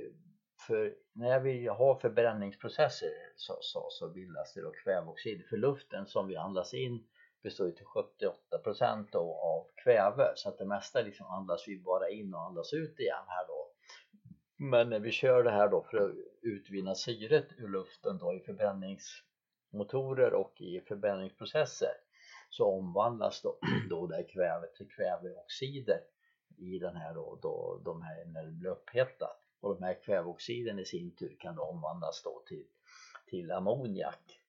för 0.67 0.95
när 1.13 1.41
vi 1.41 1.67
har 1.67 1.95
förbränningsprocesser 1.95 3.13
så, 3.37 3.59
så, 3.61 3.87
så 3.91 4.09
bildas 4.09 4.55
det 4.55 4.63
då 4.63 4.73
kväveoxid 4.85 5.45
för 5.51 5.57
luften 5.57 6.07
som 6.07 6.29
vi 6.29 6.37
andas 6.37 6.75
in 6.75 7.07
består 7.43 7.67
ju 7.67 7.73
till 7.73 7.87
78% 7.87 9.17
av 9.17 9.67
kväve 9.85 10.33
så 10.35 10.49
att 10.49 10.59
det 10.59 10.65
mesta 10.65 11.03
liksom 11.03 11.27
andas 11.27 11.69
vi 11.69 11.79
bara 11.79 12.09
in 12.09 12.35
och 12.35 12.43
andas 12.43 12.73
ut 12.73 13.01
igen 13.01 13.25
här 13.27 13.47
då 13.47 13.62
men 14.63 14.91
när 14.91 15.01
vi 15.01 15.11
kör 15.13 15.43
det 15.43 15.51
här 15.51 15.69
då 15.69 15.83
för 15.83 15.97
att 15.97 16.15
utvinna 16.43 16.95
syret 16.95 17.47
ur 17.59 17.69
luften 17.69 18.19
då 18.19 18.35
i 18.35 18.41
förbränningsmotorer 18.41 20.35
och 20.35 20.61
i 20.61 20.81
förbränningsprocesser 20.81 21.93
så 22.51 22.67
omvandlas 22.67 23.43
då, 23.43 23.59
då 23.91 24.07
det 24.07 24.25
kvävet 24.25 24.75
till 24.75 24.89
kväveoxider 24.89 26.01
i 26.57 26.79
den 26.79 26.97
här 26.97 27.15
då, 27.15 27.39
då 27.43 27.81
de 27.85 28.03
här 28.03 28.25
när 28.25 28.45
det 28.45 28.53
blir 28.53 28.71
upphettat 28.71 29.43
och 29.61 29.75
de 29.75 29.85
här 29.85 30.03
kväveoxiden 30.03 30.79
i 30.79 30.85
sin 30.85 31.15
tur 31.15 31.37
kan 31.41 31.55
då 31.55 31.63
omvandlas 31.63 32.23
då 32.25 32.43
till, 32.47 32.67
till 33.27 33.51
ammoniak 33.51 34.41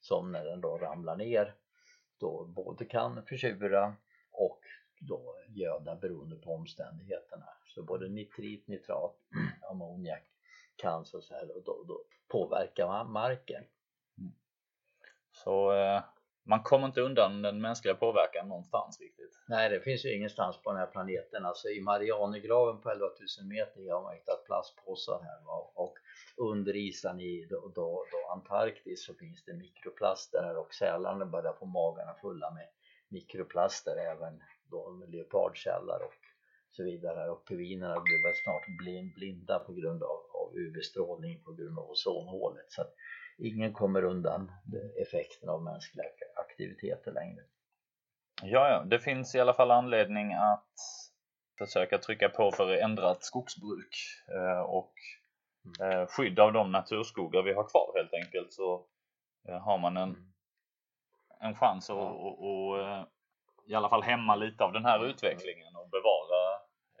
som 0.00 0.32
när 0.32 0.44
den 0.44 0.60
då 0.60 0.78
ramlar 0.78 1.16
ner 1.16 1.54
då 2.18 2.44
både 2.44 2.84
kan 2.84 3.22
försura 3.22 3.96
och 4.30 4.60
då 5.00 5.36
göda 5.48 5.96
beroende 5.96 6.36
på 6.36 6.54
omständigheterna. 6.54 7.46
Så 7.74 7.82
både 7.82 8.08
nitrit, 8.08 8.68
nitrat, 8.68 9.16
ammoniak 9.70 10.22
kan 10.76 11.04
så 11.04 11.18
att 11.18 11.24
säga 11.24 11.44
då, 11.64 11.84
då 11.88 12.04
påverka 12.28 13.04
marken. 13.04 13.64
Mm. 14.18 14.32
Så 15.32 15.72
eh, 15.72 16.02
man 16.44 16.62
kommer 16.62 16.86
inte 16.86 17.00
undan 17.00 17.42
den 17.42 17.60
mänskliga 17.60 17.94
påverkan 17.94 18.48
någonstans 18.48 19.00
riktigt. 19.00 19.42
Nej, 19.48 19.70
det 19.70 19.80
finns 19.80 20.04
ju 20.04 20.16
ingenstans 20.16 20.62
på 20.62 20.70
den 20.70 20.80
här 20.80 20.86
planeten. 20.86 21.44
Alltså 21.44 21.68
i 21.68 21.80
Marianergraven 21.80 22.80
på 22.80 22.90
11 22.90 23.06
000 23.40 23.48
meter 23.48 23.92
har 23.92 24.02
man 24.02 24.14
hittat 24.14 24.44
plastpåsar 24.44 25.20
här 25.22 25.44
va? 25.46 25.72
och 25.74 25.94
under 26.36 26.76
isen 26.76 27.20
i 27.20 27.46
då, 27.50 27.72
då, 27.74 28.04
då 28.12 28.32
Antarktis 28.32 29.06
så 29.06 29.14
finns 29.14 29.44
det 29.44 29.54
mikroplaster 29.54 30.42
här 30.42 30.56
och 30.56 30.74
sälarna 30.74 31.26
börjar 31.26 31.52
få 31.52 31.66
magarna 31.66 32.14
fulla 32.14 32.50
med 32.50 32.68
mikroplaster 33.08 33.96
även 33.96 34.42
då 34.70 34.90
med 34.90 35.10
leopardkällar 35.10 36.00
och 36.04 36.19
så 36.70 36.84
vidare 36.84 37.30
och 37.30 37.44
pingvinerna 37.46 38.00
blir 38.00 38.22
väl 38.22 38.34
snart 38.34 38.66
blinda 39.16 39.58
på 39.58 39.72
grund 39.72 40.02
av, 40.02 40.18
av 40.40 40.56
UV-strålning 40.56 41.42
på 41.44 41.52
grund 41.52 41.78
av 41.78 41.90
ozonhålet 41.90 42.66
så 42.72 42.82
att 42.82 42.94
ingen 43.38 43.72
kommer 43.72 44.04
undan 44.04 44.52
effekten 45.02 45.48
av 45.48 45.62
mänskliga 45.62 46.06
aktiviteter 46.36 47.12
längre. 47.12 47.42
Ja, 48.42 48.68
ja, 48.68 48.84
det 48.84 48.98
finns 48.98 49.34
i 49.34 49.40
alla 49.40 49.54
fall 49.54 49.70
anledning 49.70 50.32
att 50.32 50.74
försöka 51.58 51.98
trycka 51.98 52.28
på 52.28 52.52
för 52.52 52.76
ändrat 52.76 53.24
skogsbruk 53.24 53.96
eh, 54.28 54.60
och 54.60 54.92
mm. 55.64 55.90
eh, 55.90 56.06
skydd 56.06 56.38
av 56.38 56.52
de 56.52 56.72
naturskogar 56.72 57.42
vi 57.42 57.52
har 57.52 57.68
kvar 57.68 57.92
helt 57.96 58.14
enkelt 58.14 58.52
så 58.52 58.86
eh, 59.48 59.58
har 59.58 59.78
man 59.78 59.96
en, 59.96 60.08
mm. 60.08 60.32
en 61.40 61.54
chans 61.54 61.90
att 61.90 61.96
ja. 61.96 63.06
i 63.66 63.74
alla 63.74 63.88
fall 63.88 64.02
hämma 64.02 64.36
lite 64.36 64.64
av 64.64 64.72
den 64.72 64.84
här 64.84 65.06
utvecklingen 65.06 65.76
och 65.76 65.90
bevara 65.90 66.19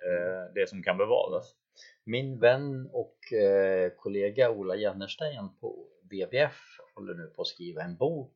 Eh, 0.06 0.52
det 0.54 0.68
som 0.68 0.82
kan 0.82 0.96
bevaras. 0.96 1.54
Min 2.04 2.40
vän 2.40 2.90
och 2.92 3.32
eh, 3.32 3.90
kollega 3.96 4.50
Ola 4.50 4.76
Jennerstein 4.76 5.48
på 5.60 5.86
WWF 6.02 6.60
håller 6.94 7.14
nu 7.14 7.26
på 7.26 7.42
att 7.42 7.48
skriva 7.48 7.82
en 7.82 7.96
bok 7.96 8.34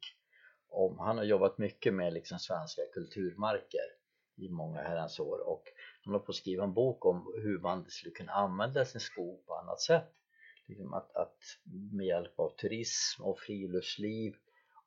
om, 0.68 0.98
han 0.98 1.18
har 1.18 1.24
jobbat 1.24 1.58
mycket 1.58 1.94
med 1.94 2.12
liksom 2.12 2.38
svenska 2.38 2.82
kulturmarker 2.92 3.88
i 4.36 4.48
många 4.48 4.82
herrans 4.82 5.20
år 5.20 5.48
och 5.48 5.62
han 6.04 6.12
håller 6.12 6.24
på 6.24 6.30
att 6.30 6.36
skriva 6.36 6.64
en 6.64 6.74
bok 6.74 7.06
om 7.06 7.34
hur 7.42 7.58
man 7.58 7.84
skulle 7.88 8.14
kunna 8.14 8.32
använda 8.32 8.84
sin 8.84 9.00
skog 9.00 9.46
på 9.46 9.54
annat 9.54 9.80
sätt 9.80 10.12
liksom 10.66 10.94
att, 10.94 11.16
att 11.16 11.38
med 11.92 12.06
hjälp 12.06 12.40
av 12.40 12.56
turism 12.56 13.22
och 13.22 13.38
friluftsliv 13.38 14.34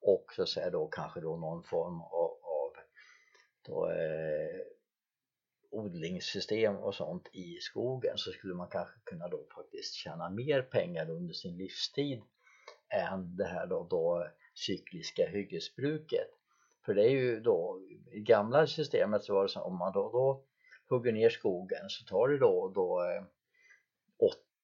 och 0.01 0.25
så 0.35 0.41
att 0.41 0.49
säga 0.49 0.69
då 0.69 0.87
kanske 0.87 1.19
då 1.19 1.37
någon 1.37 1.63
form 1.63 2.01
av, 2.01 2.31
av 2.41 2.73
då, 3.65 3.89
eh, 3.89 4.76
odlingssystem 5.69 6.75
och 6.75 6.95
sånt 6.95 7.30
i 7.34 7.58
skogen 7.62 8.17
så 8.17 8.32
skulle 8.32 8.53
man 8.53 8.69
kanske 8.69 8.99
kunna 9.03 9.27
då 9.27 9.45
faktiskt 9.56 9.93
tjäna 9.93 10.30
mer 10.30 10.62
pengar 10.62 11.10
under 11.10 11.34
sin 11.34 11.58
livstid 11.58 12.21
än 12.89 13.36
det 13.36 13.45
här 13.45 13.67
då, 13.67 13.88
då 13.89 14.27
cykliska 14.53 15.27
hyggesbruket. 15.27 16.30
För 16.86 16.93
det 16.93 17.03
är 17.03 17.10
ju 17.10 17.39
då, 17.39 17.82
i 18.12 18.19
gamla 18.19 18.67
systemet 18.67 19.23
så 19.23 19.34
var 19.34 19.43
det 19.43 19.49
så 19.49 19.62
om 19.62 19.77
man 19.77 19.93
då, 19.93 20.10
då 20.12 20.43
hugger 20.95 21.12
ner 21.12 21.30
skogen 21.30 21.89
så 21.89 22.06
tar 22.06 22.27
det 22.27 22.38
då, 22.38 22.71
då 22.75 23.01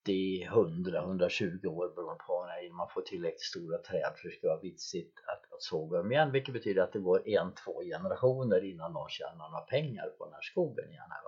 80, 0.03 0.43
100, 0.43 0.99
120 0.99 1.67
år 1.67 1.95
beroende 1.95 2.23
på 2.27 2.45
när 2.45 2.73
man 2.73 2.89
får 2.93 3.01
tillräckligt 3.01 3.41
stora 3.41 3.77
träd 3.77 4.01
för 4.01 4.27
att 4.27 4.33
det 4.33 4.37
ska 4.37 4.47
vara 4.47 4.59
vitsigt 4.59 5.19
att, 5.27 5.42
att 5.55 5.61
såga 5.61 5.97
dem 5.97 6.11
igen 6.11 6.31
vilket 6.31 6.53
betyder 6.53 6.81
att 6.81 6.93
det 6.93 6.99
går 6.99 7.27
en, 7.27 7.55
två 7.55 7.81
generationer 7.81 8.63
innan 8.63 8.93
någon 8.93 9.09
tjänar 9.09 9.49
några 9.49 9.63
pengar 9.63 10.09
på 10.17 10.25
den 10.25 10.33
här 10.33 10.41
skogen 10.41 10.89
igen. 10.89 11.09
Här. 11.09 11.21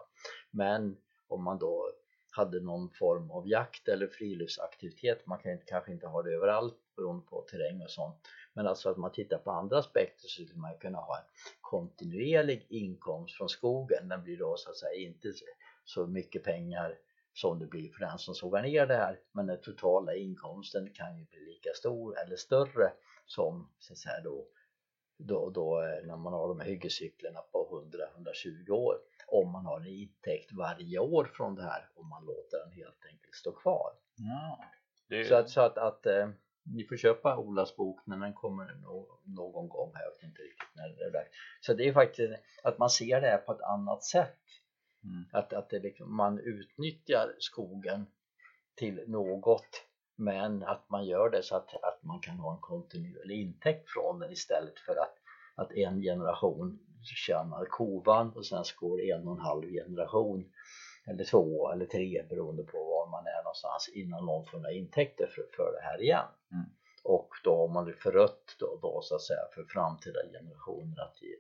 Men 0.52 0.98
om 1.28 1.44
man 1.44 1.58
då 1.58 1.92
hade 2.32 2.60
någon 2.60 2.90
form 2.90 3.32
av 3.32 3.48
jakt 3.48 3.88
eller 3.88 4.08
friluftsaktivitet, 4.08 5.26
man 5.26 5.40
kan 5.40 5.52
inte, 5.52 5.66
kanske 5.66 5.92
inte 5.92 6.08
ha 6.08 6.22
det 6.22 6.34
överallt 6.34 6.76
beroende 6.96 7.26
på 7.26 7.42
terräng 7.42 7.82
och 7.82 7.92
sånt 7.92 8.16
men 8.54 8.68
alltså 8.68 8.90
att 8.90 8.98
man 8.98 9.12
tittar 9.12 9.38
på 9.38 9.52
andra 9.52 9.78
aspekter 9.78 10.28
så 10.28 10.44
skulle 10.44 10.60
man 10.60 10.78
kunna 10.78 10.98
ha 10.98 11.18
en 11.18 11.26
kontinuerlig 11.62 12.66
inkomst 12.70 13.38
från 13.38 13.50
skogen 13.50 14.10
den 14.10 14.24
blir 14.24 14.38
då 14.38 14.56
så 14.58 14.70
att 14.70 14.78
säga 14.78 14.94
inte 14.94 15.34
så 15.86 16.08
mycket 16.08 16.44
pengar 16.44 16.98
som 17.34 17.60
det 17.60 17.66
blir 17.66 17.90
för 17.90 18.00
den 18.00 18.18
som 18.18 18.36
sågar 18.36 18.62
ner 18.62 18.86
det 18.86 18.96
här 18.96 19.20
men 19.32 19.46
den 19.46 19.62
totala 19.62 20.16
inkomsten 20.16 20.90
kan 20.94 21.18
ju 21.18 21.26
bli 21.26 21.40
lika 21.40 21.74
stor 21.74 22.20
eller 22.20 22.36
större 22.36 22.92
som 23.26 23.72
så 23.80 23.94
att 23.94 23.98
säga 23.98 24.22
då 24.24 24.48
då, 25.18 25.50
då 25.50 25.82
när 26.04 26.18
man 26.18 26.34
har 26.34 26.48
de 26.48 26.60
här 26.60 26.68
hyggescyklerna 26.68 27.40
på 27.52 27.84
100-120 28.18 28.70
år 28.70 28.96
om 29.28 29.52
man 29.52 29.66
har 29.66 29.80
en 29.80 29.88
intäkt 29.88 30.52
varje 30.52 31.00
år 31.00 31.32
från 31.34 31.56
det 31.56 31.64
här 31.64 31.90
och 31.96 32.06
man 32.06 32.26
låter 32.26 32.60
den 32.60 32.72
helt 32.72 33.06
enkelt 33.06 33.36
stå 33.36 33.52
kvar. 33.52 33.92
Ja, 34.16 34.60
det... 35.10 35.26
Så 35.26 35.36
att, 35.36 35.50
så 35.50 35.62
att, 35.62 35.78
att 35.78 36.06
eh, 36.06 36.30
ni 36.64 36.84
får 36.84 36.98
köpa 36.98 37.38
Olas 37.38 37.76
bok 37.76 38.02
när 38.06 38.18
den 38.18 38.34
kommer 38.34 38.66
någon 39.26 39.70
gång 39.70 39.92
här, 39.96 40.04
jag 40.04 40.12
vet 40.12 40.24
inte 40.24 40.42
riktigt 40.42 40.76
när 40.76 40.90
det 40.90 41.04
är 41.04 41.12
där. 41.12 41.28
Så 41.62 41.74
det 41.74 41.88
är 41.88 41.94
faktiskt 41.94 42.34
att 42.64 42.78
man 42.78 42.90
ser 42.90 43.22
det 43.22 43.28
här 43.28 43.38
på 43.38 43.52
ett 43.52 43.62
annat 43.62 44.04
sätt 44.04 44.40
Mm. 45.06 45.26
Att, 45.32 45.54
att 45.54 45.70
det 45.70 45.80
liksom, 45.80 46.16
man 46.16 46.40
utnyttjar 46.40 47.36
skogen 47.40 48.06
till 48.76 49.04
något 49.08 49.86
men 50.16 50.64
att 50.64 50.90
man 50.90 51.06
gör 51.06 51.30
det 51.30 51.44
så 51.44 51.56
att, 51.56 51.74
att 51.74 52.04
man 52.04 52.20
kan 52.20 52.40
ha 52.40 52.54
en 52.54 52.62
kontinuerlig 52.62 53.42
intäkt 53.42 53.90
från 53.90 54.20
den 54.20 54.32
istället 54.32 54.80
för 54.80 54.96
att, 54.96 55.16
att 55.56 55.72
en 55.72 56.02
generation 56.02 56.80
tjänar 57.04 57.66
kovan 57.66 58.32
och 58.36 58.46
sen 58.46 58.66
så 58.66 58.76
går 58.80 59.02
en 59.02 59.28
och 59.28 59.34
en 59.34 59.40
halv 59.40 59.70
generation 59.70 60.52
eller 61.08 61.24
två 61.24 61.72
eller 61.72 61.86
tre 61.86 62.24
beroende 62.30 62.64
på 62.64 62.78
var 62.84 63.08
man 63.08 63.28
är 63.28 63.44
någonstans 63.44 63.90
innan 63.94 64.26
någon 64.26 64.46
får 64.46 64.58
några 64.58 64.72
intäkter 64.72 65.28
för, 65.28 65.46
för 65.56 65.72
det 65.72 65.82
här 65.82 66.02
igen. 66.02 66.28
Mm. 66.52 66.66
Och 67.04 67.30
då 67.44 67.58
har 67.58 67.68
man 67.68 67.86
det 67.86 67.94
förött 67.94 68.56
då, 68.60 68.80
då 68.82 69.02
så 69.02 69.16
att 69.16 69.22
säga 69.22 69.48
för 69.54 69.64
framtida 69.64 70.20
generationer 70.32 71.02
att 71.02 71.22
ge, 71.22 71.36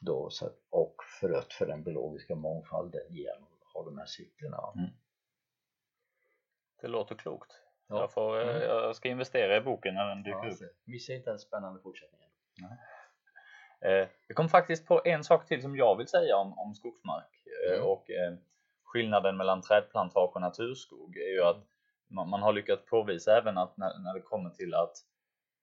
då, 0.00 0.30
så, 0.30 0.50
och 0.70 0.94
förött 1.20 1.52
för 1.52 1.66
den 1.66 1.82
biologiska 1.82 2.34
mångfalden 2.34 3.02
genom 3.10 3.44
att 3.44 3.74
ha 3.74 3.84
de 3.84 3.98
här 3.98 4.06
cyklerna. 4.06 4.72
Mm. 4.74 4.90
Det 6.80 6.88
låter 6.88 7.14
klokt. 7.14 7.52
Ja. 7.88 8.00
Jag, 8.00 8.12
får, 8.12 8.40
mm. 8.42 8.62
jag 8.62 8.96
ska 8.96 9.08
investera 9.08 9.56
i 9.56 9.60
boken 9.60 9.94
när 9.94 10.08
den 10.08 10.22
dyker 10.22 10.44
ja, 10.44 10.50
upp. 10.50 10.76
Missa 10.84 11.12
inte 11.12 11.30
den 11.30 11.38
spännande 11.38 11.80
fortsättningen. 11.80 12.30
Eh, 13.80 14.08
jag 14.26 14.36
kom 14.36 14.48
faktiskt 14.48 14.86
på 14.86 15.02
en 15.04 15.24
sak 15.24 15.46
till 15.46 15.62
som 15.62 15.76
jag 15.76 15.96
vill 15.96 16.08
säga 16.08 16.36
om, 16.36 16.58
om 16.58 16.74
skogsmark 16.74 17.46
eh, 17.66 17.74
mm. 17.74 17.86
och 17.86 18.10
eh, 18.10 18.34
skillnaden 18.84 19.36
mellan 19.36 19.62
trädplantage 19.62 20.36
och 20.36 20.40
naturskog 20.40 21.16
är 21.16 21.32
ju 21.32 21.42
att 21.42 21.64
man, 22.08 22.30
man 22.30 22.42
har 22.42 22.52
lyckats 22.52 22.84
påvisa 22.84 23.38
även 23.38 23.58
att 23.58 23.76
när, 23.76 23.98
när, 23.98 24.14
det 24.14 24.20
kommer 24.20 24.50
till 24.50 24.74
att 24.74 24.96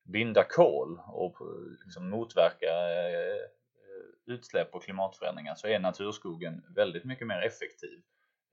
binda 0.04 0.44
kol 0.44 1.00
och 1.08 1.38
liksom 1.84 2.10
motverka 2.10 2.66
eh, 2.66 4.34
utsläpp 4.34 4.76
och 4.76 4.84
klimatförändringar 4.84 5.56
så 5.56 5.68
är 5.68 5.80
naturskogen 5.80 6.64
väldigt 6.76 7.06
mycket 7.06 7.28
mer 7.28 7.42
effektiv 7.42 8.02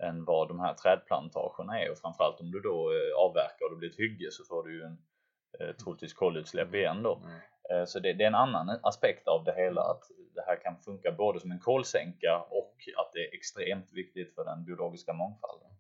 än 0.03 0.25
vad 0.25 0.49
de 0.49 0.61
här 0.61 0.75
trädplantagerna 0.75 1.81
är 1.81 1.91
och 1.91 1.99
framförallt 1.99 2.41
om 2.41 2.51
du 2.51 2.61
då 2.61 2.93
eh, 2.93 3.25
avverkar 3.25 3.65
och 3.65 3.71
det 3.71 3.77
blir 3.77 3.91
ett 3.91 3.99
hygge 3.99 4.31
så 4.31 4.45
får 4.45 4.63
du 4.63 4.77
ju 4.77 4.83
en 4.83 4.99
eh, 5.61 5.77
troligtvis 5.77 6.15
kolutsläpp 6.15 6.75
igen 6.75 7.03
då. 7.03 7.17
Mm. 7.17 7.41
Eh, 7.71 7.85
så 7.85 7.99
det, 7.99 8.13
det, 8.13 8.25
är 8.25 8.29
en 8.29 8.35
annan 8.35 8.79
aspekt 8.83 9.29
av 9.29 9.45
det 9.45 9.55
hela 9.55 9.81
att 9.81 10.03
det 10.35 10.43
här 10.47 10.57
kan 10.63 10.77
funka 10.85 11.13
både 11.13 11.41
som 11.41 11.51
en 11.51 11.61
kolsänka 11.61 12.45
och 12.51 12.75
att 12.97 13.13
det 13.13 13.19
är 13.19 13.35
extremt 13.35 13.93
viktigt 13.93 14.35
för 14.35 14.45
den 14.45 14.65
biologiska 14.65 15.13
mångfalden. 15.13 15.71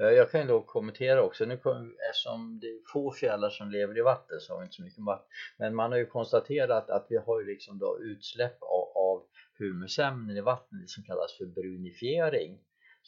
Jag 0.00 0.30
kan 0.30 0.46
då 0.46 0.62
kommentera 0.62 1.22
också, 1.22 1.44
nu 1.44 1.54
eftersom 1.54 2.58
det 2.60 2.66
är 2.66 2.92
få 2.92 3.12
fjällar 3.12 3.50
som 3.50 3.70
lever 3.70 3.98
i 3.98 4.00
vatten 4.02 4.40
så 4.40 4.52
har 4.52 4.60
vi 4.60 4.64
inte 4.64 4.76
så 4.76 4.82
mycket 4.82 5.04
vatten. 5.04 5.26
Men 5.58 5.74
man 5.74 5.92
har 5.92 5.98
ju 5.98 6.06
konstaterat 6.06 6.90
att 6.90 7.06
vi 7.08 7.16
har 7.16 7.40
ju 7.40 7.46
liksom 7.46 7.78
då 7.78 7.98
utsläpp 8.00 8.62
av, 8.62 8.96
av 8.96 9.26
humusämnen 9.58 10.36
i 10.36 10.40
vattnet 10.40 10.90
som 10.90 11.04
kallas 11.04 11.36
för 11.38 11.46
brunifiering 11.46 12.58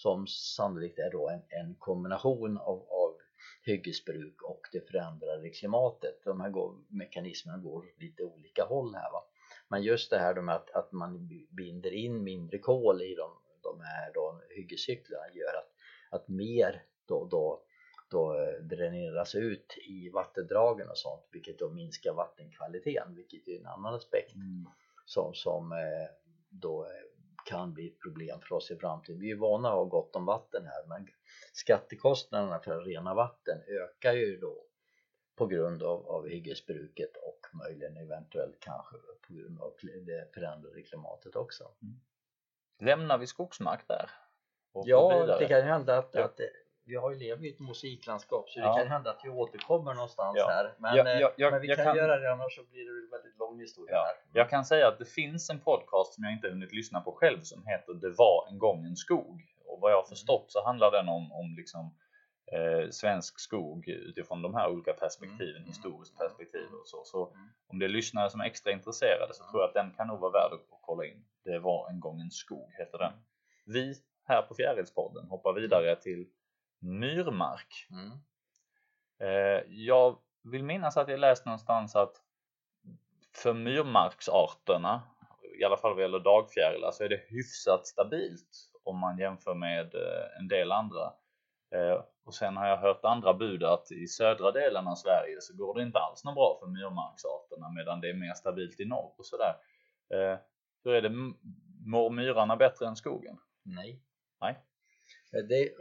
som 0.03 0.27
sannolikt 0.27 0.99
är 0.99 1.11
då 1.11 1.29
en, 1.29 1.43
en 1.49 1.75
kombination 1.75 2.59
av, 2.59 2.87
av 2.91 3.17
hyggesbruk 3.63 4.43
och 4.43 4.61
det 4.73 4.91
förändrade 4.91 5.51
klimatet. 5.51 6.25
De 6.25 6.41
här 6.41 6.51
går, 6.51 6.75
mekanismerna 6.89 7.59
går 7.59 7.85
lite 7.99 8.23
olika 8.23 8.65
håll 8.65 8.95
här 8.95 9.13
va. 9.13 9.25
Men 9.69 9.83
just 9.83 10.11
det 10.11 10.19
här 10.19 10.41
med 10.41 10.55
att, 10.55 10.71
att 10.71 10.93
man 10.93 11.29
binder 11.51 11.93
in 11.93 12.25
mindre 12.25 12.59
kol 12.59 13.03
i 13.03 13.15
de, 13.15 13.31
de 13.63 13.81
här 13.81 14.13
då, 14.15 14.41
hyggescyklarna 14.51 15.35
gör 15.35 15.55
att, 15.59 15.73
att 16.11 16.29
mer 16.29 16.83
då, 17.07 17.25
då, 17.31 17.63
då 18.11 18.35
eh, 18.35 18.65
dräneras 18.65 19.35
ut 19.35 19.75
i 19.89 20.11
vattendragen 20.11 20.91
och 20.91 20.99
sånt 20.99 21.29
vilket 21.33 21.59
då 21.59 21.71
minskar 21.71 22.13
vattenkvaliteten 22.13 23.15
vilket 23.15 23.49
är 23.49 23.59
en 23.59 23.67
annan 23.67 23.95
aspekt 23.95 24.35
mm. 24.35 24.67
som, 25.05 25.35
som 25.35 25.73
eh, 25.73 26.09
då 26.51 26.87
kan 27.51 27.73
bli 27.75 27.89
ett 27.89 27.99
problem 27.99 28.41
för 28.41 28.55
oss 28.55 28.71
i 28.71 28.77
framtiden. 28.77 29.21
Vi 29.21 29.31
är 29.31 29.37
vana 29.37 29.69
att 29.69 29.75
ha 29.75 29.85
gott 29.85 30.17
om 30.17 30.25
vatten 30.27 30.67
här 30.67 30.87
men 30.89 31.09
skattekostnaderna 31.53 32.61
för 32.61 32.81
att 32.81 32.87
rena 32.87 33.15
vatten 33.15 33.59
ökar 33.69 34.13
ju 34.13 34.37
då 34.37 34.67
på 35.37 35.47
grund 35.47 35.83
av, 35.83 36.07
av 36.07 36.29
hyggesbruket 36.29 37.17
och 37.17 37.41
möjligen 37.53 37.97
eventuellt 37.97 38.61
kanske 38.61 38.97
på 39.27 39.35
grund 39.35 39.61
av 39.61 39.73
det 40.07 40.35
förändrade 40.35 40.83
klimatet 40.83 41.37
också. 41.37 41.65
Mm. 41.83 42.01
Lämnar 42.81 43.19
vi 43.19 43.27
skogsmark 43.27 43.89
där? 43.89 44.11
Ja, 44.73 45.37
det 45.39 45.49
kan 45.49 45.63
hända 45.63 45.99
att, 45.99 46.17
att 46.17 46.41
vi 46.85 46.97
har 46.97 47.11
ju 47.11 47.19
levt 47.19 47.43
i 47.43 47.49
ett 47.49 47.61
musiklandskap 47.61 48.51
så 48.51 48.61
ja. 48.61 48.69
det 48.69 48.79
kan 48.83 48.89
hända 48.89 49.11
att 49.11 49.21
vi 49.25 49.29
återkommer 49.29 49.95
någonstans 49.95 50.35
ja. 50.39 50.49
här 50.49 50.75
men, 50.79 50.97
jag, 50.97 51.21
jag, 51.21 51.33
jag, 51.37 51.53
men 51.53 51.61
vi 51.61 51.69
kan, 51.69 51.85
kan, 51.85 51.97
göra 51.97 52.19
det 52.19 52.33
annars 52.33 52.55
så 52.55 52.63
blir 52.71 52.85
det 52.85 53.05
en 53.05 53.11
väldigt 53.11 53.39
lång 53.39 53.61
historia 53.61 53.95
ja. 53.95 54.05
här. 54.05 54.15
Jag 54.33 54.51
kan 54.51 54.65
säga 54.65 54.89
att 54.89 54.99
det 54.99 55.05
finns 55.05 55.51
en 55.51 55.61
podcast 55.61 56.15
som 56.15 56.25
jag 56.25 56.33
inte 56.33 56.49
hunnit 56.49 56.73
lyssna 56.73 57.01
på 57.01 57.13
själv 57.13 57.43
som 57.43 57.67
heter 57.67 57.95
Det 57.95 58.11
var 58.11 58.49
en 58.51 58.59
gång 58.59 58.85
en 58.85 58.97
skog 58.97 59.43
och 59.67 59.81
vad 59.81 59.93
jag 59.93 59.97
har 59.97 60.09
förstått 60.09 60.45
så 60.49 60.65
handlar 60.65 60.91
den 60.91 61.09
om, 61.09 61.33
om 61.33 61.55
liksom 61.57 61.95
eh, 62.53 62.91
svensk 62.91 63.41
skog 63.41 63.89
utifrån 63.89 64.43
de 64.43 64.55
här 64.55 64.71
olika 64.71 64.93
perspektiven, 64.93 65.57
mm. 65.57 65.69
historiskt 65.69 66.19
perspektiv 66.19 66.67
och 66.81 66.87
så. 66.87 67.05
Så 67.05 67.27
mm. 67.27 67.49
om 67.67 67.79
det 67.79 67.85
är 67.85 67.89
lyssnare 67.89 68.31
som 68.31 68.41
är 68.41 68.45
extra 68.45 68.73
intresserade 68.73 69.35
så 69.35 69.45
tror 69.51 69.61
jag 69.63 69.69
att 69.69 69.75
den 69.75 69.91
kan 69.97 70.07
nog 70.07 70.21
vara 70.21 70.33
värd 70.33 70.53
att 70.53 70.67
kolla 70.81 71.05
in. 71.05 71.25
Det 71.45 71.59
var 71.59 71.91
en 71.91 72.01
gång 72.01 72.21
en 72.21 72.31
skog 72.31 72.73
heter 72.79 72.99
den. 72.99 73.13
Vi 73.67 73.95
här 74.25 74.43
på 74.43 74.55
Fjärilspodden 74.55 75.29
hoppar 75.29 75.53
vidare 75.53 75.97
till 75.97 76.27
myrmark. 76.81 77.87
Mm. 77.91 78.11
Eh, 79.21 79.63
jag 79.69 80.19
vill 80.43 80.65
minnas 80.65 80.97
att 80.97 81.09
jag 81.09 81.21
läst 81.21 81.47
någonstans 81.47 81.97
att 81.97 82.17
för 83.37 83.55
myrmarksarterna, 83.55 85.03
i 85.61 85.65
alla 85.65 85.77
fall 85.77 85.95
vad 85.95 86.03
gäller 86.03 86.21
dagfjärilar, 86.21 86.91
så 86.91 87.05
är 87.05 87.09
det 87.09 87.25
hyfsat 87.29 87.87
stabilt 87.87 88.71
om 88.83 88.99
man 88.99 89.19
jämför 89.19 89.55
med 89.55 89.95
eh, 89.95 90.39
en 90.39 90.49
del 90.49 90.73
andra. 90.73 91.13
Eh, 91.75 92.05
och 92.25 92.35
sen 92.35 92.57
har 92.57 92.67
jag 92.67 92.77
hört 92.77 93.05
andra 93.05 93.35
bud 93.35 93.65
att 93.65 93.93
i 93.93 94.07
södra 94.07 94.51
delen 94.53 94.89
av 94.89 94.95
Sverige 94.95 95.37
så 95.41 95.57
går 95.57 95.75
det 95.75 95.83
inte 95.83 95.99
alls 95.99 96.25
något 96.25 96.35
bra 96.35 96.57
för 96.61 96.67
myrmarksarterna 96.67 97.71
medan 97.71 98.01
det 98.01 98.11
är 98.11 98.15
mer 98.15 98.35
stabilt 98.35 98.81
i 98.81 98.85
norr 98.85 99.15
och 99.19 99.27
sådär. 99.27 99.55
Hur 100.85 100.95
är 100.95 101.03
det, 101.03 101.35
mår 101.87 102.11
myrarna 102.11 102.57
bättre 102.57 102.87
än 102.87 102.97
skogen? 102.97 103.39
Nej. 103.63 104.03
Nej. 104.41 104.59
Det, 105.33 105.75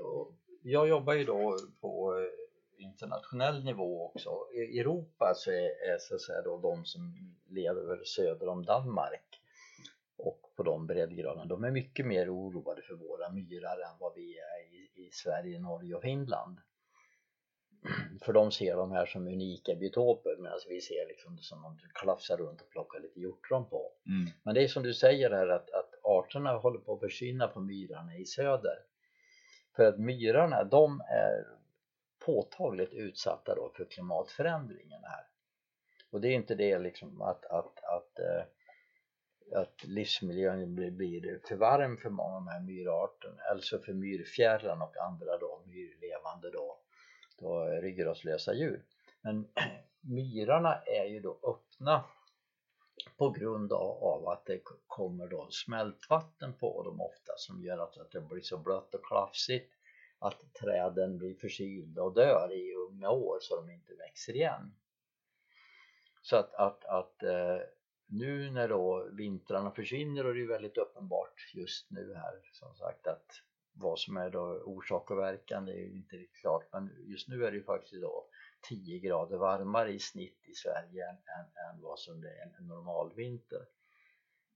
jag 0.61 0.87
jobbar 0.87 1.13
ju 1.13 1.23
då 1.23 1.57
på 1.81 2.19
eh, 2.19 2.83
internationell 2.83 3.63
nivå 3.63 4.05
också. 4.05 4.29
I 4.53 4.79
Europa 4.79 5.33
så 5.35 5.51
är, 5.51 5.93
är 5.93 5.97
så 5.99 6.15
att 6.15 6.21
säga 6.21 6.41
då 6.41 6.57
de 6.57 6.85
som 6.85 7.13
lever 7.49 8.03
söder 8.03 8.47
om 8.47 8.65
Danmark 8.65 9.41
och 10.17 10.53
på 10.55 10.63
de 10.63 10.87
breddgraderna, 10.87 11.45
de 11.45 11.63
är 11.63 11.71
mycket 11.71 12.05
mer 12.05 12.35
oroade 12.35 12.81
för 12.81 12.95
våra 12.95 13.29
myrar 13.29 13.79
än 13.79 13.97
vad 13.99 14.13
vi 14.15 14.39
är 14.39 14.73
i, 14.73 15.05
i 15.07 15.09
Sverige, 15.11 15.59
Norge 15.59 15.95
och 15.95 16.01
Finland. 16.01 16.57
För 18.21 18.33
de 18.33 18.51
ser 18.51 18.75
de 18.75 18.91
här 18.91 19.05
som 19.05 19.27
unika 19.27 19.75
biotoper 19.75 20.35
medan 20.39 20.59
vi 20.69 20.81
ser 20.81 21.07
liksom 21.07 21.35
det 21.35 21.43
som 21.43 21.65
om 21.65 21.77
du 21.77 21.87
klafsar 21.93 22.37
runt 22.37 22.61
och 22.61 22.69
plockar 22.69 22.99
lite 22.99 23.19
hjortron 23.19 23.69
på. 23.69 23.91
Mm. 24.05 24.29
Men 24.43 24.55
det 24.55 24.63
är 24.63 24.67
som 24.67 24.83
du 24.83 24.93
säger 24.93 25.31
här 25.31 25.47
att, 25.47 25.69
att 25.71 25.89
arterna 26.03 26.57
håller 26.57 26.79
på 26.79 26.93
att 26.93 26.99
försvinna 26.99 27.47
på 27.47 27.59
myrarna 27.59 28.17
i 28.17 28.25
söder. 28.25 28.77
För 29.75 29.85
att 29.85 29.99
myrarna 29.99 30.63
de 30.63 31.01
är 31.01 31.47
påtagligt 32.25 32.93
utsatta 32.93 33.55
då 33.55 33.71
för 33.75 33.85
klimatförändringen 33.85 35.03
här. 35.03 35.27
Och 36.11 36.21
det 36.21 36.27
är 36.27 36.33
inte 36.33 36.55
det 36.55 36.79
liksom 36.79 37.21
att, 37.21 37.45
att, 37.45 37.83
att, 37.83 38.19
eh, 38.19 38.43
att 39.59 39.83
livsmiljön 39.83 40.75
blir, 40.75 40.91
blir 40.91 41.39
för 41.47 41.55
varm 41.55 41.97
för 41.97 42.09
många 42.09 42.35
av 42.35 42.45
de 42.45 42.47
här 42.47 42.59
myrarterna, 42.59 43.41
alltså 43.51 43.79
för 43.79 43.93
myrfjärilarna 43.93 44.85
och 44.85 44.97
andra 44.97 45.37
då 45.37 45.61
myrlevande 45.65 46.51
då, 46.51 46.79
då 47.37 47.65
ryggradslösa 47.65 48.53
djur. 48.53 48.83
Men 49.21 49.47
myrarna 50.01 50.75
är 50.75 51.05
ju 51.05 51.19
då 51.19 51.39
öppna 51.43 52.03
på 53.19 53.29
grund 53.29 53.73
av, 53.73 54.27
att 54.27 54.45
det 54.45 54.61
kommer 54.87 55.27
då 55.27 55.47
smältvatten 55.49 56.53
på 56.53 56.83
dem 56.83 57.01
ofta 57.01 57.33
som 57.37 57.63
gör 57.63 57.77
att, 57.77 58.11
det 58.11 58.21
blir 58.21 58.41
så 58.41 58.57
blött 58.57 58.95
och 58.95 59.05
klafsigt 59.05 59.73
att 60.19 60.53
träden 60.53 61.17
blir 61.17 61.35
förkylda 61.35 62.03
och 62.03 62.13
dör 62.13 62.51
i 62.53 62.73
unga 62.73 63.09
år 63.09 63.37
så 63.41 63.55
de 63.55 63.69
inte 63.69 63.95
växer 63.95 64.35
igen. 64.35 64.75
Så 66.21 66.35
att, 66.35 66.53
att, 66.53 66.85
att 66.85 67.23
eh, 67.23 67.57
nu 68.05 68.51
när 68.51 68.67
då 68.67 69.09
vintrarna 69.11 69.71
försvinner 69.71 70.25
och 70.25 70.33
det 70.33 70.41
är 70.41 70.47
väldigt 70.47 70.77
uppenbart 70.77 71.51
just 71.53 71.91
nu 71.91 72.13
här 72.15 72.39
som 72.51 72.75
sagt 72.75 73.07
att 73.07 73.25
vad 73.73 73.99
som 73.99 74.17
är 74.17 74.29
då 74.29 74.61
orsak 74.65 75.11
och 75.11 75.17
verkan 75.17 75.65
det 75.65 75.71
är 75.71 75.85
ju 75.85 75.95
inte 75.95 76.15
riktigt 76.15 76.41
klart 76.41 76.69
men 76.71 76.95
just 77.07 77.27
nu 77.27 77.45
är 77.45 77.51
det 77.51 77.57
ju 77.57 77.63
faktiskt 77.63 78.01
då 78.01 78.25
10 78.61 78.99
grader 78.99 79.37
varmare 79.37 79.91
i 79.91 79.99
snitt 79.99 80.47
i 80.47 80.53
Sverige 80.53 81.09
än, 81.09 81.15
än, 81.15 81.75
än 81.75 81.81
vad 81.81 81.99
som 81.99 82.21
det 82.21 82.29
är 82.29 82.57
en 82.59 82.67
normal 82.67 83.13
vinter. 83.15 83.65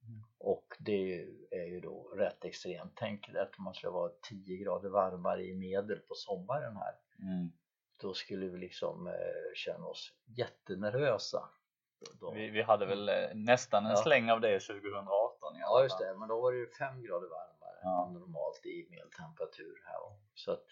Mm. 0.07 0.23
Och 0.37 0.77
det 0.79 1.27
är 1.51 1.65
ju 1.65 1.79
då 1.79 2.13
rätt 2.15 2.45
extremt. 2.45 2.93
Tänk 2.95 3.35
att 3.35 3.57
man 3.57 3.73
ska 3.73 3.91
vara 3.91 4.11
10 4.21 4.57
grader 4.57 4.89
varmare 4.89 5.43
i 5.43 5.53
medel 5.53 5.99
på 5.99 6.15
sommaren 6.15 6.75
här. 6.75 6.95
Mm. 7.19 7.51
Då 7.97 8.13
skulle 8.13 8.47
vi 8.47 8.57
liksom 8.57 9.07
eh, 9.07 9.13
känna 9.55 9.85
oss 9.85 10.13
jättenervösa. 10.25 11.49
Då, 12.19 12.31
vi, 12.31 12.49
vi 12.49 12.61
hade 12.61 12.85
väl 12.85 13.09
eh, 13.09 13.15
nästan 13.33 13.85
en 13.85 13.91
ja. 13.91 13.97
släng 13.97 14.29
av 14.29 14.41
det 14.41 14.59
2018 14.59 15.33
Ja 15.59 15.83
just 15.83 15.99
det, 15.99 16.15
men 16.17 16.27
då 16.27 16.41
var 16.41 16.51
det 16.51 16.57
ju 16.57 16.67
5 16.67 17.03
grader 17.03 17.27
varmare 17.27 17.79
ja. 17.83 18.09
normalt 18.13 18.65
i 18.65 18.87
medeltemperatur 18.89 19.83
här. 19.85 19.99
Så 20.33 20.51
att 20.51 20.65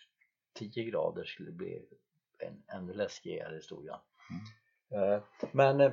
10 0.53 0.83
grader 0.83 1.23
skulle 1.23 1.51
bli 1.51 1.85
en 2.43 2.63
ännu 2.67 2.93
läskigare 2.93 3.55
historia. 3.55 3.99
Mm. 4.91 5.13
Eh, 5.13 5.21
men 5.51 5.81
eh, 5.81 5.91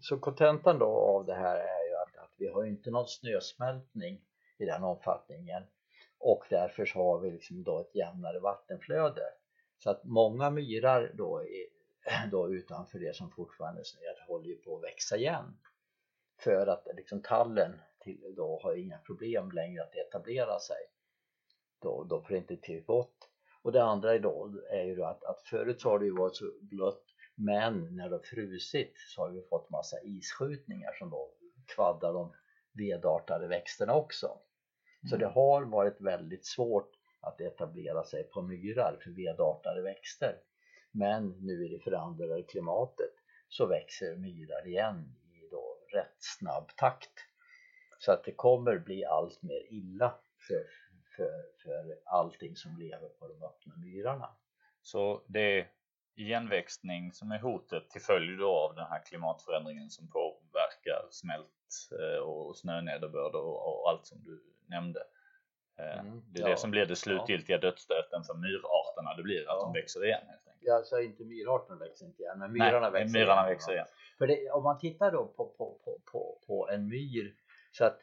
så 0.00 0.18
kontentan 0.18 0.78
då 0.78 0.86
av 0.86 1.26
det 1.26 1.34
här 1.34 1.56
är 1.56 1.88
ju 1.88 1.94
att, 1.94 2.24
att 2.24 2.32
vi 2.36 2.48
har 2.48 2.64
inte 2.64 2.90
någon 2.90 3.08
snösmältning 3.08 4.20
i 4.58 4.64
den 4.64 4.84
omfattningen 4.84 5.62
och 6.18 6.44
därför 6.50 6.86
så 6.86 6.98
har 6.98 7.20
vi 7.20 7.30
liksom 7.30 7.62
då 7.62 7.80
ett 7.80 7.94
jämnare 7.94 8.40
vattenflöde. 8.40 9.22
Så 9.78 9.90
att 9.90 10.04
många 10.04 10.50
myrar 10.50 11.12
då, 11.14 11.42
är, 11.42 11.66
då 12.30 12.54
utanför 12.54 12.98
det 12.98 13.16
som 13.16 13.30
fortfarande 13.30 13.80
är 13.80 13.84
snö 13.84 14.26
håller 14.28 14.46
ju 14.46 14.56
på 14.56 14.76
att 14.76 14.84
växa 14.84 15.16
igen. 15.16 15.56
För 16.40 16.66
att 16.66 16.86
liksom 16.96 17.22
tallen 17.22 17.80
till, 18.00 18.34
då 18.36 18.60
har 18.62 18.74
inga 18.74 18.98
problem 18.98 19.50
längre 19.50 19.82
att 19.82 19.94
etablera 19.94 20.58
sig. 20.58 20.76
Då, 21.82 22.04
då 22.04 22.22
får 22.22 22.28
det 22.28 22.36
inte 22.36 22.56
till 22.56 22.84
gott. 22.84 23.30
Och 23.64 23.72
det 23.72 23.84
andra 23.84 24.18
då, 24.18 24.50
är 24.70 24.84
ju 24.84 25.04
att, 25.04 25.24
att 25.24 25.42
förut 25.42 25.80
så 25.80 25.90
har 25.90 25.98
det 25.98 26.04
ju 26.04 26.16
varit 26.16 26.36
så 26.36 26.44
blött 26.60 27.04
men 27.34 27.96
när 27.96 28.08
det 28.08 28.16
har 28.16 28.22
frusit 28.22 28.94
så 28.96 29.22
har 29.22 29.30
vi 29.30 29.42
fått 29.42 29.70
massa 29.70 29.96
isskjutningar 30.02 30.92
som 30.92 31.10
då 31.10 31.30
kvaddar 31.74 32.12
de 32.12 32.32
vedartade 32.72 33.48
växterna 33.48 33.94
också. 33.94 34.38
Så 35.10 35.16
det 35.16 35.24
mm. 35.24 35.34
har 35.34 35.64
varit 35.64 36.00
väldigt 36.00 36.46
svårt 36.46 36.90
att 37.20 37.40
etablera 37.40 38.04
sig 38.04 38.24
på 38.24 38.42
myrar 38.42 38.98
för 39.04 39.10
vedartade 39.10 39.82
växter. 39.82 40.36
Men 40.90 41.28
nu 41.28 41.66
i 41.66 41.68
det 41.68 41.84
förändrade 41.84 42.42
klimatet 42.42 43.14
så 43.48 43.66
växer 43.66 44.16
myrar 44.16 44.66
igen 44.66 45.16
i 45.32 45.48
då 45.50 45.78
rätt 45.92 46.16
snabb 46.18 46.68
takt. 46.76 47.12
Så 47.98 48.12
att 48.12 48.24
det 48.24 48.32
kommer 48.32 48.78
bli 48.78 49.04
allt 49.04 49.42
mer 49.42 49.72
illa 49.72 50.14
för, 50.48 50.64
för, 51.16 51.42
för 51.62 51.98
allting 52.04 52.56
som 52.56 52.76
lever 52.78 53.08
på 53.08 53.28
de 53.28 53.42
öppna 53.42 53.76
myrarna. 53.76 54.28
Så 54.82 55.22
det 55.26 55.58
är 55.60 55.68
igenväxtning 56.16 57.12
som 57.12 57.32
är 57.32 57.38
hotet 57.38 57.90
till 57.90 58.00
följd 58.00 58.42
av 58.42 58.74
den 58.74 58.86
här 58.86 59.02
klimatförändringen 59.04 59.90
som 59.90 60.08
påverkar 60.08 61.08
smält 61.10 61.48
eh, 62.00 62.22
och 62.22 62.56
snönederbörd 62.56 63.34
och 63.34 63.90
allt 63.90 64.06
som 64.06 64.22
du 64.22 64.42
nämnde. 64.66 65.00
Eh, 65.78 65.98
mm, 65.98 66.22
det 66.32 66.40
är 66.40 66.44
ja, 66.44 66.50
det 66.50 66.56
som 66.56 66.70
blir 66.70 66.86
det 66.86 66.96
slutgiltiga 66.96 67.56
ja. 67.56 67.60
dödsstöten 67.60 68.24
för 68.24 68.34
myrarterna, 68.34 69.14
det 69.16 69.22
blir 69.22 69.40
att 69.40 69.46
ja. 69.46 69.60
de 69.60 69.72
växer 69.72 70.04
igen 70.04 70.20
helt 70.26 70.48
enkelt. 70.48 70.62
Ja, 70.66 70.74
alltså 70.74 71.00
inte 71.00 71.24
myrarterna 71.24 71.78
växer 71.78 72.06
inte 72.06 72.22
igen, 72.22 72.38
men 72.38 72.52
myrarna 72.52 72.90
Nej, 72.90 73.02
växer 73.02 73.18
myrarna 73.18 73.40
igen. 73.40 73.48
Växer 73.48 73.72
igen. 73.72 73.86
För 74.18 74.26
det, 74.26 74.50
om 74.50 74.62
man 74.62 74.78
tittar 74.78 75.12
då 75.12 75.26
på, 75.26 75.46
på, 75.46 75.80
på, 75.84 76.00
på, 76.12 76.38
på 76.46 76.68
en 76.68 76.88
myr, 76.88 77.34
så 77.72 77.84
att 77.84 78.00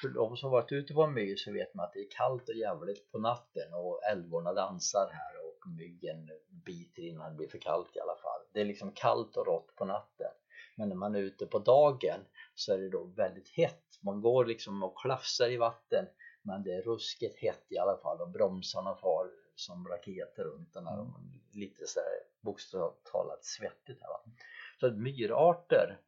för 0.00 0.08
de 0.08 0.36
som 0.36 0.50
varit 0.50 0.72
ute 0.72 0.94
på 0.94 1.02
en 1.02 1.14
myr 1.14 1.36
så 1.36 1.52
vet 1.52 1.74
man 1.74 1.84
att 1.84 1.92
det 1.92 2.00
är 2.00 2.10
kallt 2.10 2.48
och 2.48 2.54
jävligt 2.54 3.12
på 3.12 3.18
natten 3.18 3.74
och 3.74 4.04
älvorna 4.12 4.52
dansar 4.52 5.10
här 5.12 5.46
och 5.46 5.70
myggen 5.78 6.30
biter 6.66 7.02
innan 7.02 7.30
det 7.30 7.36
blir 7.36 7.48
för 7.48 7.58
kallt 7.58 7.96
i 7.96 8.00
alla 8.00 8.16
fall. 8.16 8.40
Det 8.52 8.60
är 8.60 8.64
liksom 8.64 8.92
kallt 8.92 9.36
och 9.36 9.46
rått 9.46 9.76
på 9.76 9.84
natten. 9.84 10.30
Men 10.76 10.88
när 10.88 10.96
man 10.96 11.14
är 11.14 11.20
ute 11.20 11.46
på 11.46 11.58
dagen 11.58 12.20
så 12.54 12.72
är 12.72 12.78
det 12.78 12.90
då 12.90 13.04
väldigt 13.04 13.48
hett. 13.48 13.84
Man 14.00 14.20
går 14.20 14.44
liksom 14.44 14.82
och 14.82 14.98
klafsar 14.98 15.50
i 15.50 15.56
vatten 15.56 16.06
men 16.42 16.62
det 16.62 16.72
är 16.72 16.82
ruskigt 16.82 17.36
hett 17.36 17.66
i 17.68 17.78
alla 17.78 17.96
fall 17.96 18.20
och 18.20 18.30
bromsarna 18.30 18.96
far 18.96 19.30
som 19.54 19.88
raketer 19.88 20.44
runt 20.44 20.72
den 20.72 20.86
här 20.86 21.00
och 21.00 21.20
lite 21.52 21.86
så 21.86 22.00
här 22.00 22.18
bokstavligt 22.40 23.04
talat 23.12 23.44
svettigt 23.44 24.02
här 24.02 24.08
va? 24.08 24.20
så 24.80 24.90
myrarter 24.90 26.00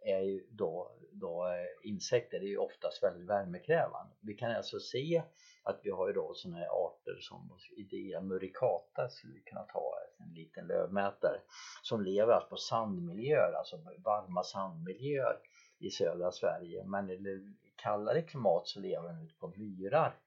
är 0.00 0.20
ju 0.20 0.46
då, 0.50 0.92
då 1.12 1.46
eh, 1.46 1.88
insekter 1.90 2.38
är 2.38 2.48
ju 2.48 2.56
oftast 2.56 3.02
väldigt 3.02 3.28
värmekrävande. 3.28 4.14
Vi 4.20 4.34
kan 4.34 4.50
alltså 4.50 4.80
se 4.80 5.22
att 5.62 5.80
vi 5.82 5.90
har 5.90 6.06
ju 6.06 6.12
då 6.12 6.34
sådana 6.34 6.58
här 6.58 6.68
arter 6.68 7.18
som 7.20 7.58
Idea 7.76 8.20
muricata 8.20 9.08
skulle 9.08 9.34
vi 9.34 9.40
kunna 9.40 9.62
ta 9.62 9.94
en 10.18 10.34
liten 10.34 10.66
lövmätare 10.66 11.40
som 11.82 12.02
lever 12.02 12.32
alltså 12.32 12.48
på 12.48 12.56
sandmiljöer, 12.56 13.52
alltså 13.52 13.76
varma 14.04 14.42
sandmiljöer 14.42 15.38
i 15.78 15.90
södra 15.90 16.32
Sverige. 16.32 16.84
Men 16.84 17.10
i 17.10 17.54
kallare 17.76 18.22
klimat 18.22 18.68
så 18.68 18.80
lever 18.80 19.08
den 19.08 19.22
ute 19.22 19.34
på 19.34 19.52
myrar 19.56 20.18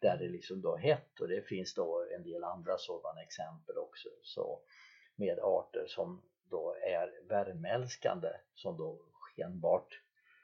där 0.00 0.18
det 0.18 0.28
liksom 0.28 0.60
då 0.60 0.74
är 0.74 0.78
hett. 0.78 1.20
Och 1.20 1.28
det 1.28 1.42
finns 1.42 1.74
då 1.74 2.06
en 2.16 2.22
del 2.22 2.44
andra 2.44 2.78
sådana 2.78 3.22
exempel 3.22 3.78
också. 3.78 4.08
Så 4.22 4.60
med 5.16 5.38
arter 5.38 5.84
som 5.88 6.22
då 6.52 6.74
är 6.86 7.28
värmeälskande 7.28 8.28
som 8.54 8.76
då 8.76 8.98
skenbart 9.12 10.00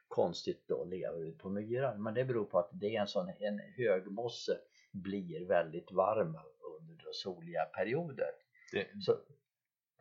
konstigt 0.09 0.69
då 0.69 0.85
lever 0.85 1.29
ute 1.29 1.39
på 1.39 1.49
myrar 1.49 1.95
men 1.95 2.15
det 2.15 2.25
beror 2.25 2.45
på 2.45 2.59
att 2.59 2.71
det 2.73 2.97
är 2.97 3.01
en 3.01 3.07
sån 3.07 3.29
en 3.29 3.59
högmosse 3.77 4.59
blir 4.93 5.47
väldigt 5.49 5.93
varm 5.93 6.39
under 6.81 7.13
soliga 7.13 7.65
perioder. 7.65 8.31
Det, 8.73 8.87
så, 9.03 9.17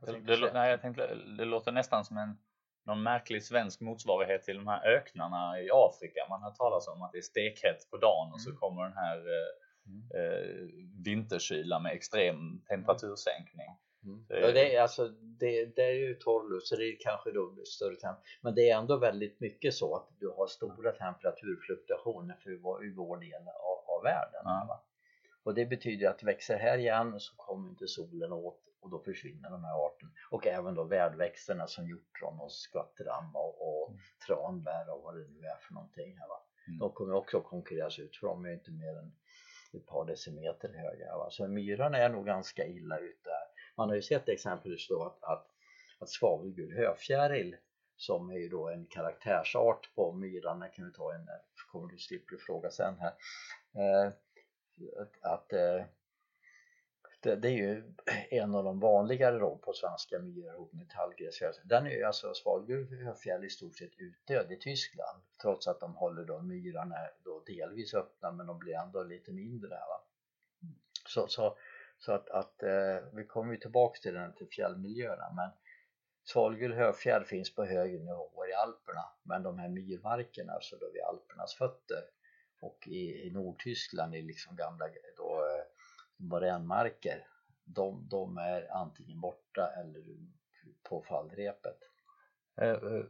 det, 0.05 0.19
det, 0.19 0.53
nej, 0.53 0.71
jag 0.71 0.81
tänkte, 0.81 1.15
det 1.15 1.45
låter 1.45 1.71
nästan 1.71 2.05
som 2.05 2.17
en 2.17 2.37
någon 2.87 3.03
märklig 3.03 3.43
svensk 3.43 3.81
motsvarighet 3.81 4.43
till 4.43 4.55
de 4.55 4.67
här 4.67 4.87
öknarna 4.87 5.61
i 5.61 5.69
Afrika. 5.73 6.25
Man 6.29 6.41
har 6.41 6.51
talat 6.51 6.87
om 6.87 7.01
att 7.01 7.11
det 7.11 7.17
är 7.17 7.21
stekhett 7.21 7.89
på 7.91 7.97
dagen 7.97 8.33
och 8.33 8.41
så 8.41 8.49
mm. 8.49 8.59
kommer 8.59 8.83
den 8.83 8.97
här 8.97 9.17
eh, 9.17 9.51
mm. 9.87 10.01
eh, 10.17 10.67
vinterkyla 11.05 11.79
med 11.79 11.91
extrem 11.91 12.61
temperatursänkning. 12.69 13.67
Mm. 14.03 14.25
Ja, 14.29 14.51
det, 14.51 14.75
är, 14.75 14.81
alltså, 14.81 15.07
det, 15.07 15.75
det 15.75 15.83
är 15.83 15.93
ju 15.93 16.13
torrluft 16.13 16.67
så 16.67 16.75
det 16.75 16.83
är 16.83 16.97
kanske 16.99 17.31
då 17.31 17.55
större 17.65 17.95
temp 17.95 18.17
men 18.41 18.55
det 18.55 18.69
är 18.69 18.77
ändå 18.77 18.97
väldigt 18.97 19.39
mycket 19.39 19.73
så 19.73 19.95
att 19.95 20.07
du 20.19 20.29
har 20.29 20.47
stora 20.47 20.91
temperaturfluktuationer 20.91 22.35
för 22.43 22.51
i 22.85 22.93
vår 22.93 23.17
del 23.17 23.41
av, 23.47 23.95
av 23.95 24.03
världen. 24.03 24.41
Ja. 24.43 24.83
Och 25.43 25.53
det 25.53 25.65
betyder 25.65 26.09
att 26.09 26.23
växer 26.23 26.57
här 26.57 26.77
igen 26.77 27.19
så 27.19 27.35
kommer 27.35 27.69
inte 27.69 27.87
solen 27.87 28.33
åt 28.33 28.59
och 28.79 28.89
då 28.89 28.99
försvinner 28.99 29.49
de 29.49 29.63
här 29.63 29.85
arterna 29.85 30.11
och 30.31 30.47
även 30.47 30.75
då 30.75 30.83
värdväxterna 30.83 31.67
som 31.67 31.87
hjortron 31.87 32.39
och 32.39 32.51
skvattram 32.51 33.35
och, 33.35 33.67
och 33.67 33.89
mm. 33.89 34.01
tranbär 34.27 34.89
och 34.89 35.03
vad 35.03 35.15
det 35.15 35.27
nu 35.27 35.39
är 35.39 35.57
för 35.67 35.73
någonting 35.73 36.17
här 36.17 36.27
va. 36.27 36.43
Mm. 36.67 36.79
De 36.79 36.91
kommer 36.91 37.13
också 37.13 37.41
konkurreras 37.41 37.99
ut 37.99 38.15
för 38.15 38.27
de 38.27 38.45
är 38.45 38.53
inte 38.53 38.71
mer 38.71 38.97
än 38.97 39.15
ett 39.73 39.85
par 39.85 40.05
decimeter 40.05 40.69
höga 40.73 41.17
va? 41.17 41.27
så 41.29 41.47
myrarna 41.47 41.97
är 41.97 42.09
nog 42.09 42.25
ganska 42.25 42.65
illa 42.65 42.99
ute 42.99 43.29
man 43.77 43.89
har 43.89 43.95
ju 43.95 44.01
sett 44.01 44.29
exempelvis 44.29 44.87
då 44.87 45.03
att, 45.03 45.23
att, 45.23 45.47
att 45.99 46.09
svavelgul 46.09 46.77
höfjäril 46.77 47.55
som 47.95 48.29
är 48.29 48.37
ju 48.37 48.49
då 48.49 48.69
en 48.69 48.85
karaktärsart 48.85 49.95
på 49.95 50.11
myrarna 50.11 50.67
kan 50.67 50.85
vi 50.85 50.93
ta 50.93 51.13
en, 51.13 51.29
kommer 51.71 51.87
du 51.87 51.97
slipper 51.97 52.37
fråga 52.37 52.69
sen 52.71 52.95
här 52.99 53.13
eh, 53.75 54.11
att, 55.01 55.23
att 55.23 55.53
eh, 55.53 55.85
det, 57.19 57.35
det, 57.35 57.47
är 57.47 57.57
ju 57.57 57.93
en 58.29 58.55
av 58.55 58.63
de 58.63 58.79
vanligare 58.79 59.39
då 59.39 59.57
på 59.57 59.73
svenska 59.73 60.19
myror 60.19 60.69
med 60.71 60.85
metallgräs. 60.85 61.39
Den 61.63 61.85
är 61.85 61.91
ju 61.91 62.03
alltså 62.03 62.33
svalgulfjäll 62.33 63.43
i 63.43 63.49
stort 63.49 63.77
sett 63.77 63.97
utdöd 63.97 64.51
i 64.51 64.57
Tyskland 64.57 65.21
trots 65.41 65.67
att 65.67 65.79
de 65.79 65.95
håller 65.95 66.23
då 66.23 66.41
myrarna 66.41 66.95
då 67.23 67.43
delvis 67.45 67.93
öppna 67.93 68.31
men 68.31 68.47
de 68.47 68.59
blir 68.59 68.73
ändå 68.73 69.03
lite 69.03 69.31
mindre. 69.31 69.69
Va? 69.69 70.03
Så, 71.07 71.27
så, 71.27 71.57
så 71.97 72.11
att, 72.11 72.29
att 72.29 72.63
eh, 72.63 72.97
vi 73.13 73.25
kommer 73.25 73.53
ju 73.53 73.59
tillbaks 73.59 74.01
till 74.01 74.13
den 74.13 74.33
till 74.33 74.47
fjällmiljöerna 74.47 75.33
men 75.35 75.49
Svalgul 76.23 76.73
höfjäll 76.73 77.23
finns 77.23 77.55
på 77.55 77.65
högre 77.65 77.99
nivåer 77.99 78.49
i 78.49 78.53
Alperna 78.53 79.05
men 79.23 79.43
de 79.43 79.59
här 79.59 79.69
myrmarkerna, 79.69 80.53
alltså 80.53 80.75
då 80.75 80.91
vid 80.93 81.01
Alpernas 81.01 81.55
fötter 81.55 82.03
och 82.61 82.87
i, 82.87 83.27
i 83.27 83.31
Nordtyskland 83.31 84.15
i 84.15 84.21
liksom 84.21 84.55
gamla 84.55 84.85
då, 85.17 85.33
eh, 85.33 85.63
moränmarker 86.17 87.27
de, 87.67 88.07
de 88.09 88.37
är 88.37 88.67
antingen 88.71 89.21
borta 89.21 89.71
eller 89.77 90.03
på 90.89 91.01
fallrepet. 91.01 91.77
Eh, 92.61 92.69
eh, 92.69 93.05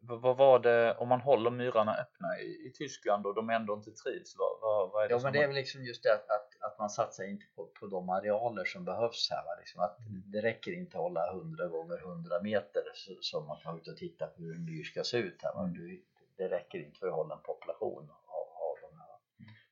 vad 0.00 0.36
var 0.36 0.58
det, 0.58 0.96
om 0.96 1.08
man 1.08 1.20
håller 1.20 1.50
myrarna 1.50 1.94
öppna 1.94 2.38
i, 2.38 2.68
i 2.68 2.72
Tyskland 2.74 3.26
och 3.26 3.34
de 3.34 3.50
ändå 3.50 3.74
inte 3.74 3.90
trivs, 3.90 4.36
vad, 4.38 4.60
vad, 4.60 4.90
vad 4.90 5.04
är 5.04 5.08
det 5.08 5.14
Ja 5.14 5.20
men 5.22 5.32
det 5.32 5.42
är 5.42 5.46
väl 5.46 5.56
liksom 5.56 5.84
just 5.84 6.02
det 6.02 6.14
att, 6.14 6.30
att, 6.30 6.49
man 6.80 6.90
satsar 6.90 7.24
inte 7.24 7.46
på, 7.54 7.66
på 7.80 7.86
de 7.86 8.08
arealer 8.08 8.64
som 8.64 8.84
behövs 8.84 9.28
här 9.30 9.44
va? 9.44 9.54
Liksom 9.58 9.80
att 9.80 9.98
mm. 9.98 10.22
det 10.26 10.40
räcker 10.40 10.72
inte 10.72 10.96
att 10.96 11.02
hålla 11.02 11.30
100 11.30 11.68
gånger 11.68 11.98
100 11.98 12.42
meter 12.42 12.82
som 13.20 13.46
man 13.46 13.60
kan 13.60 13.78
ut 13.78 13.88
och 13.88 13.96
titta 13.96 14.26
på 14.26 14.42
hur 14.42 14.56
en 14.56 14.64
myr 14.64 14.84
ska 14.84 15.04
se 15.04 15.16
ut 15.16 15.42
här 15.42 15.54
va? 15.54 15.70
Det 16.36 16.48
räcker 16.48 16.78
inte 16.78 16.98
för 16.98 17.06
att 17.06 17.14
hålla 17.14 17.34
en 17.34 17.42
population 17.42 18.10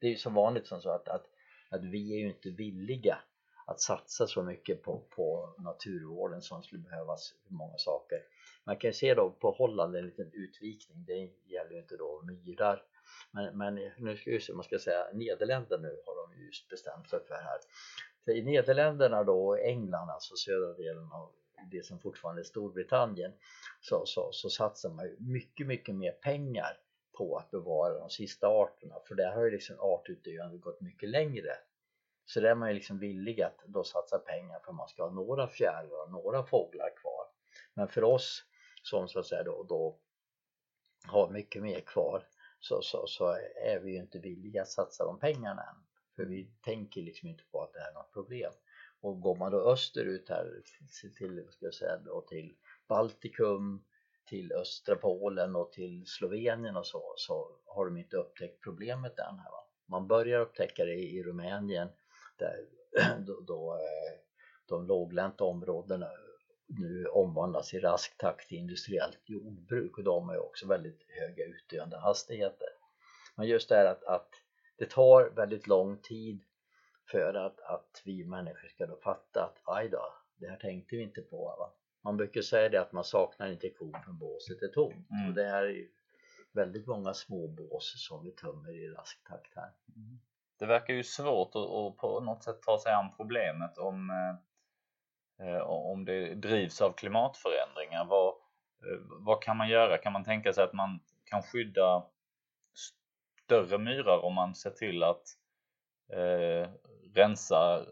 det 0.01 0.07
är 0.07 0.11
ju 0.11 0.17
som 0.17 0.35
vanligt 0.35 0.67
som 0.67 0.81
så 0.81 0.91
att, 0.91 1.09
att, 1.09 1.27
att 1.69 1.85
vi 1.85 2.15
är 2.15 2.19
ju 2.19 2.29
inte 2.29 2.51
villiga 2.51 3.19
att 3.67 3.81
satsa 3.81 4.27
så 4.27 4.43
mycket 4.43 4.83
på, 4.83 5.03
på 5.11 5.55
naturvården 5.59 6.43
som 6.43 6.63
skulle 6.63 6.83
behövas 6.83 7.35
för 7.47 7.55
många 7.55 7.79
saker. 7.79 8.19
Man 8.65 8.77
kan 8.77 8.93
se 8.93 9.15
då 9.15 9.31
på 9.31 9.51
Holland 9.51 9.97
en 9.97 10.07
liten 10.07 10.31
utvikning, 10.33 11.05
det 11.05 11.31
gäller 11.45 11.71
ju 11.73 11.79
inte 11.79 11.97
då 11.97 12.23
myrar 12.23 12.83
men, 13.31 13.59
men 13.59 13.75
nu 13.99 14.17
ska 14.17 14.31
vi 14.31 14.41
se, 14.41 14.53
man 14.53 14.65
ska 14.65 14.79
säga 14.79 15.07
Nederländerna 15.13 15.83
nu 15.83 16.03
har 16.07 16.17
de 16.17 16.45
just 16.45 16.69
bestämt 16.69 17.11
sig 17.11 17.21
för 17.27 17.35
här. 17.35 17.59
Så 18.25 18.31
I 18.31 18.43
Nederländerna 18.43 19.25
då 19.25 19.47
och 19.47 19.61
England, 19.61 20.11
alltså 20.11 20.37
södra 20.37 20.73
delen 20.73 21.13
av 21.13 21.33
det 21.71 21.87
som 21.87 22.01
fortfarande 22.01 22.43
är 22.43 22.45
Storbritannien 22.45 23.33
så, 23.81 24.03
så, 24.07 24.29
så 24.33 24.51
satsar 24.51 24.91
man 24.91 25.05
ju 25.05 25.17
mycket, 25.19 25.67
mycket 25.67 25.95
mer 25.95 26.13
pengar 26.13 26.79
på 27.19 27.37
att 27.37 27.51
bevara 27.51 27.99
de 27.99 28.11
sista 28.11 28.47
arterna. 28.47 28.95
För 29.09 29.15
där 29.15 29.33
har 29.35 29.45
ju 29.45 29.51
liksom 29.51 29.81
artutdöende 29.81 30.59
gått 30.59 30.81
mycket 30.81 31.09
längre. 31.09 31.57
Så 32.25 32.41
där 32.41 32.51
är 32.51 32.55
man 32.55 32.69
ju 32.69 32.75
liksom 32.75 32.99
villig 32.99 33.43
att 33.43 33.59
då 33.67 33.85
satsa 33.85 34.19
pengar 34.19 34.61
för 34.61 34.71
att 34.71 34.77
man 34.77 34.89
ska 34.89 35.03
ha 35.03 35.11
några 35.11 35.49
fjärilar 35.49 36.03
och 36.03 36.11
några 36.11 36.45
fåglar 36.45 36.97
kvar. 36.97 37.27
Men 37.75 37.89
för 37.89 38.05
oss 38.05 38.45
som 38.83 39.09
så 39.09 39.19
att 39.19 39.27
säga 39.27 39.43
då, 39.43 39.63
då 39.63 39.99
har 41.07 41.31
mycket 41.31 41.63
mer 41.63 41.81
kvar 41.81 42.27
så, 42.61 42.83
så, 42.83 43.07
så 43.07 43.37
är 43.65 43.81
vi 43.81 43.91
ju 43.91 43.99
inte 43.99 44.19
villiga 44.19 44.63
att 44.63 44.69
satsa 44.69 45.05
de 45.05 45.19
pengarna 45.19 45.63
än 45.63 45.85
för 46.17 46.25
vi 46.25 46.51
tänker 46.65 47.03
liksom 47.03 47.29
inte 47.29 47.45
på 47.51 47.63
att 47.63 47.73
det 47.73 47.81
här 47.81 47.91
är 47.91 47.95
något 47.95 48.13
problem 48.13 48.53
och 49.01 49.21
går 49.21 49.37
man 49.37 49.53
då 49.53 49.73
österut 49.73 50.29
här 50.29 50.63
till, 51.19 51.47
ska 51.51 51.65
jag 51.65 51.75
säga, 51.75 51.97
då, 51.97 52.21
till 52.21 52.55
Baltikum 52.89 53.85
till 54.29 54.53
östra 54.53 54.97
Polen 54.97 55.57
och 55.57 55.73
till 55.73 56.07
Slovenien 56.07 56.77
och 56.77 56.87
så, 56.87 57.15
så 57.17 57.57
har 57.67 57.85
de 57.85 57.97
inte 57.97 58.17
upptäckt 58.17 58.65
problemet 58.65 59.19
än 59.19 59.39
här 59.39 59.51
va. 59.51 59.65
Man 59.87 60.07
börjar 60.07 60.41
upptäcka 60.41 60.85
det 60.85 60.95
i 60.95 61.23
Rumänien 61.23 61.89
där 62.39 62.67
då, 63.27 63.41
då 63.41 63.75
eh, 63.75 64.21
de 64.67 64.87
låglänta 64.87 65.45
områdena 65.45 66.07
nu 66.69 67.07
omvandlas 67.07 67.75
i 67.75 67.81
rask 67.81 68.19
takt 68.19 68.49
till 68.49 68.59
industriellt 68.59 69.21
jordbruk 69.25 69.99
och 69.99 70.05
de 70.05 70.29
har 70.29 70.39
också 70.39 70.67
väldigt 70.67 71.07
höga 71.09 71.45
utdöende 71.45 71.99
hastigheter. 71.99 72.69
Men 73.37 73.47
just 73.47 73.69
det 73.69 73.77
här 73.77 73.87
att, 73.87 74.05
att 74.05 74.31
det 74.79 74.91
tar 74.91 75.31
väldigt 75.31 75.67
lång 75.67 75.99
tid 76.03 76.41
för 77.11 77.35
att, 77.35 77.61
att 77.61 78.03
vi 78.05 78.25
människor 78.25 78.69
ska 78.69 78.87
då 78.87 78.97
fatta 78.97 79.45
att 79.45 79.77
aj 79.77 79.89
då, 79.89 80.15
det 80.37 80.49
här 80.49 80.57
tänkte 80.57 80.97
vi 80.97 81.03
inte 81.03 81.21
på. 81.21 81.57
Va? 81.59 81.73
Man 82.05 82.17
brukar 82.17 82.43
säga 82.43 82.69
det 82.69 82.81
att 82.81 82.93
man 82.93 83.05
saknar 83.05 83.53
inte 83.53 83.71
kon 83.71 83.95
från 84.05 84.19
båset 84.19 84.63
är 84.63 84.69
tomt 84.69 85.11
mm. 85.11 85.29
och 85.29 85.35
det 85.35 85.45
här 85.45 85.63
är 85.63 85.69
ju 85.69 85.89
väldigt 86.53 86.87
många 86.87 87.15
små 87.15 87.49
bås 87.49 88.07
som 88.09 88.25
vi 88.25 88.31
tömmer 88.31 88.71
i 88.71 88.89
rask 88.89 89.29
takt 89.29 89.57
här. 89.57 89.73
Mm. 89.97 90.21
Det 90.59 90.67
verkar 90.67 90.95
ju 90.95 91.05
svårt 91.05 91.49
att, 91.49 91.71
att 91.71 91.97
på 91.97 92.21
något 92.21 92.45
sätt 92.45 92.63
ta 92.63 92.79
sig 92.79 92.93
an 92.93 93.11
problemet 93.17 93.79
om, 93.79 94.11
eh, 94.11 94.48
om 95.65 96.05
det 96.05 96.35
drivs 96.35 96.81
av 96.81 96.93
klimatförändringar. 96.93 98.05
Vad, 98.05 98.29
eh, 98.29 99.01
vad 99.01 99.43
kan 99.43 99.57
man 99.57 99.69
göra? 99.69 99.99
Kan 99.99 100.13
man 100.13 100.25
tänka 100.25 100.53
sig 100.53 100.65
att 100.65 100.73
man 100.73 101.01
kan 101.25 101.43
skydda 101.43 102.07
större 103.45 103.79
myrar 103.79 104.25
om 104.25 104.35
man 104.35 104.55
ser 104.55 104.71
till 104.71 105.03
att 105.03 105.25
eh, 106.13 106.71
rensa 107.15 107.87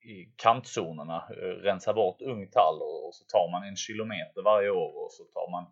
i 0.00 0.32
kantzonerna, 0.36 1.28
eh, 1.30 1.62
rensa 1.62 1.94
bort 1.94 2.22
ung 2.22 2.50
tall 2.50 2.82
och, 2.82 3.14
så 3.14 3.24
tar 3.24 3.50
man 3.50 3.68
en 3.68 3.76
kilometer 3.76 4.42
varje 4.42 4.70
år 4.70 5.04
och 5.04 5.12
så 5.12 5.24
tar 5.24 5.50
man 5.50 5.64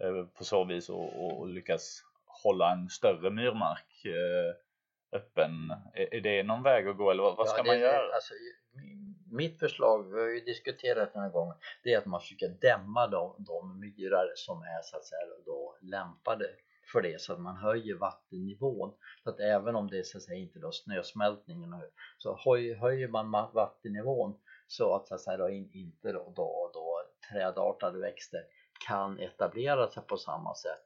eh, 0.00 0.26
på 0.26 0.44
så 0.44 0.64
vis 0.64 0.88
och, 0.88 1.24
och 1.24 1.48
lyckas 1.48 2.02
hålla 2.42 2.72
en 2.72 2.88
större 2.88 3.30
myrmark 3.30 4.04
eh, 4.04 4.54
öppen. 5.18 5.52
Är, 5.94 6.14
är, 6.14 6.20
det 6.20 6.42
någon 6.42 6.62
väg 6.62 6.88
att 6.88 6.96
gå 6.96 7.10
eller 7.10 7.22
vad, 7.22 7.36
vad 7.36 7.48
ska 7.48 7.58
ja, 7.58 7.64
man 7.64 7.80
göra? 7.80 8.14
Alltså, 8.14 8.34
mitt 9.32 9.58
förslag, 9.58 10.12
vi 10.12 10.20
har 10.20 10.28
ju 10.28 10.40
diskuterat 10.40 11.12
den 11.12 11.22
här 11.22 11.30
gången, 11.30 11.56
det 11.82 11.92
är 11.92 11.98
att 11.98 12.06
man 12.06 12.20
försöker 12.20 12.48
dämma 12.60 13.06
de, 13.06 13.34
de 13.38 13.80
myrar 13.80 14.32
som 14.34 14.62
är 14.62 14.82
så 14.82 14.96
att 14.96 15.04
säga 15.04 15.20
då 15.46 15.76
lämpade 15.80 16.46
för 16.92 17.00
det 17.02 17.20
så 17.20 17.32
att 17.32 17.40
man 17.40 17.56
höjer 17.56 17.94
vattennivån. 17.94 18.92
Så 19.22 19.30
att 19.30 19.40
även 19.40 19.76
om 19.76 19.90
det 19.90 20.06
så 20.06 20.18
att 20.18 20.22
säga 20.22 20.38
inte 20.38 20.58
då 20.58 20.72
snösmältningen 20.72 21.74
så 22.18 22.36
höjer 22.80 23.08
man 23.08 23.30
vattennivån 23.30 24.34
så 24.66 24.94
att, 24.94 25.08
så 25.08 25.14
att 25.14 25.20
säga 25.20 25.36
då 25.36 25.48
inte 25.48 26.12
då, 26.12 26.32
då, 26.36 26.70
då 26.74 27.02
trädartade 27.30 27.98
växter 27.98 28.40
kan 28.86 29.18
etablera 29.18 29.88
sig 29.88 30.02
på 30.02 30.16
samma 30.16 30.54
sätt 30.54 30.84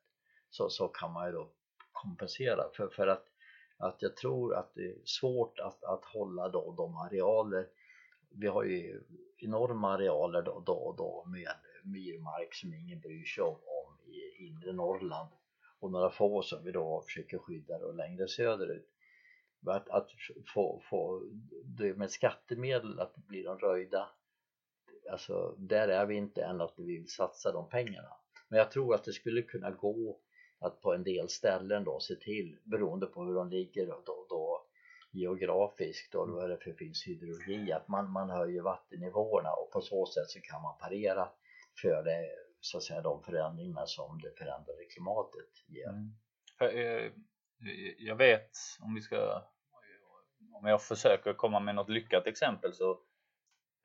så, 0.51 0.71
så 0.71 0.89
kan 0.89 1.13
man 1.13 1.27
ju 1.27 1.33
då 1.33 1.51
kompensera 1.93 2.65
för, 2.77 2.89
för 2.89 3.07
att, 3.07 3.25
att 3.79 3.97
jag 4.03 4.17
tror 4.17 4.55
att 4.55 4.75
det 4.75 4.81
är 4.81 4.95
svårt 5.05 5.59
att, 5.59 5.85
att 5.85 6.05
hålla 6.05 6.49
då 6.49 6.75
de 6.77 6.97
arealer 6.97 7.67
vi 8.39 8.47
har 8.47 8.65
ju 8.65 9.03
enorma 9.39 9.95
arealer 9.95 10.43
då, 10.43 10.63
då, 10.67 10.95
då 10.99 11.25
med 11.27 11.55
myrmark 11.85 12.55
som 12.55 12.75
ingen 12.75 13.01
bryr 13.01 13.25
sig 13.25 13.43
om, 13.43 13.55
om 13.55 14.11
i 14.13 14.47
inre 14.47 14.73
Norrland 14.73 15.29
och 15.81 15.91
några 15.91 16.11
få 16.11 16.43
som 16.43 16.65
vi 16.65 16.73
då 16.73 17.03
försöker 17.07 17.39
skydda 17.39 17.79
då 17.79 17.93
längre 17.93 18.29
söderut. 18.29 18.89
Att, 19.67 19.89
att 19.89 20.09
få, 20.55 20.83
få 20.91 21.23
det 21.65 21.95
med 21.95 22.11
skattemedel 22.11 23.01
att 23.01 23.15
bli 23.17 23.43
de 23.43 23.59
röjda, 23.59 24.09
alltså 25.11 25.55
där 25.59 25.89
är 25.89 26.07
vi 26.07 26.15
inte 26.15 26.43
än 26.43 26.61
att 26.61 26.75
vi 26.77 26.85
vill 26.85 27.09
satsa 27.09 27.53
de 27.53 27.69
pengarna. 27.69 28.09
Men 28.49 28.59
jag 28.59 28.71
tror 28.71 28.95
att 28.95 29.05
det 29.05 29.13
skulle 29.13 29.43
kunna 29.43 29.71
gå 29.71 30.21
att 30.59 30.81
på 30.81 30.95
en 30.95 31.05
del 31.05 31.29
ställen 31.29 31.85
då 31.85 32.01
se 32.01 32.15
till, 32.15 32.59
beroende 32.65 33.07
på 33.07 33.25
hur 33.25 33.35
de 33.35 33.51
ligger 33.51 33.87
då, 33.87 34.27
då 34.29 34.67
geografiskt 35.15 36.15
och 36.15 36.29
vad 36.29 36.51
det 36.51 36.59
för 36.59 36.73
finns 36.73 37.07
hydrologi, 37.07 37.73
att 37.73 37.89
man, 37.89 38.11
man 38.11 38.31
höjer 38.31 38.63
vattennivåerna 38.63 39.51
och 39.51 39.71
på 39.73 39.81
så 39.81 40.07
sätt 40.07 40.31
så 40.31 40.41
kan 40.41 40.63
man 40.63 40.79
parera 40.79 41.29
för 41.83 42.03
det 42.03 42.31
så 42.61 42.77
att 42.77 42.83
säga 42.83 43.01
de 43.01 43.23
förändringar 43.23 43.87
som 43.87 44.21
det 44.21 44.39
förändrade 44.39 44.85
klimatet 44.85 45.51
ger. 45.67 45.89
Mm. 45.89 46.15
Eh, 46.61 47.13
jag 47.99 48.17
vet 48.17 48.51
om 48.81 48.95
vi 48.95 49.01
ska 49.01 49.43
om 50.55 50.67
jag 50.67 50.83
försöker 50.83 51.35
komma 51.35 51.61
med 51.61 51.75
något 51.75 51.89
lyckat 51.89 52.27
exempel 52.27 52.75
så 52.75 52.99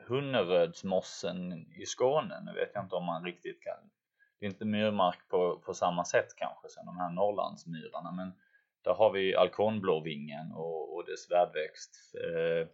Hunnerödsmossen 0.07 1.53
i 1.53 1.85
Skåne, 1.85 2.41
nu 2.41 2.53
vet 2.53 2.71
jag 2.73 2.83
inte 2.83 2.95
om 2.95 3.05
man 3.05 3.23
riktigt 3.23 3.63
kan 3.63 3.89
det 4.39 4.45
är 4.45 4.49
inte 4.49 4.65
myrmark 4.65 5.27
på, 5.27 5.59
på 5.59 5.73
samma 5.73 6.05
sätt 6.05 6.35
kanske 6.35 6.69
som 6.69 6.85
de 6.85 6.97
här 6.97 7.09
Norrlandsmyrarna 7.09 8.11
men 8.11 8.33
där 8.83 8.93
har 8.93 9.11
vi 9.11 9.35
alkonblåvingen 9.35 10.51
och, 10.51 10.95
och 10.95 11.05
dess 11.05 11.31
värdväxt 11.31 11.91
eh, 12.15 12.67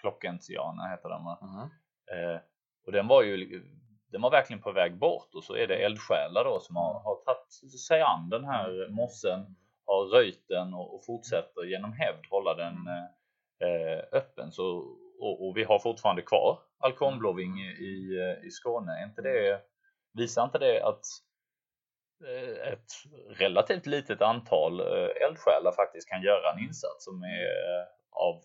Klockentiana 0.00 0.88
heter 0.90 1.08
den 1.08 1.24
va? 1.24 1.38
Mm. 1.42 1.70
Eh, 2.12 2.40
och 2.86 2.92
den 2.92 3.06
var 3.06 3.22
ju 3.22 3.62
den 4.12 4.22
var 4.22 4.30
verkligen 4.30 4.62
på 4.62 4.72
väg 4.72 4.98
bort 4.98 5.34
och 5.34 5.44
så 5.44 5.56
är 5.56 5.66
det 5.66 5.84
eldsjälar 5.84 6.44
då 6.44 6.60
som 6.60 6.76
har, 6.76 7.00
har 7.00 7.14
tagit 7.24 7.80
sig 7.88 8.00
an 8.02 8.28
den 8.30 8.44
här 8.44 8.88
mossen, 8.88 9.56
har 9.86 10.04
röjt 10.04 10.48
den 10.48 10.74
och, 10.74 10.94
och 10.94 11.06
fortsätter 11.06 11.62
genom 11.64 11.92
hävd 11.92 12.26
hålla 12.30 12.54
den 12.54 12.76
eh, 13.60 14.04
öppen. 14.12 14.52
Så, 14.52 14.64
och, 15.20 15.48
och, 15.48 15.56
vi 15.56 15.64
har 15.64 15.78
fortfarande 15.78 16.22
kvar 16.22 16.58
alkonblåving 16.78 17.60
i, 17.60 18.18
i 18.42 18.50
Skåne. 18.50 18.92
Är 18.92 19.04
inte 19.04 19.22
det, 19.22 19.60
visar 20.12 20.44
inte 20.44 20.58
det 20.58 20.82
att 20.82 20.94
eh, 20.94 21.29
ett 22.72 22.92
relativt 23.28 23.86
litet 23.86 24.22
antal 24.22 24.80
eh, 24.80 25.26
eldsjälar 25.26 25.72
faktiskt 25.72 26.08
kan 26.08 26.22
göra 26.22 26.52
en 26.52 26.64
insats 26.66 27.04
som 27.04 27.22
är 27.22 27.86
av 28.10 28.42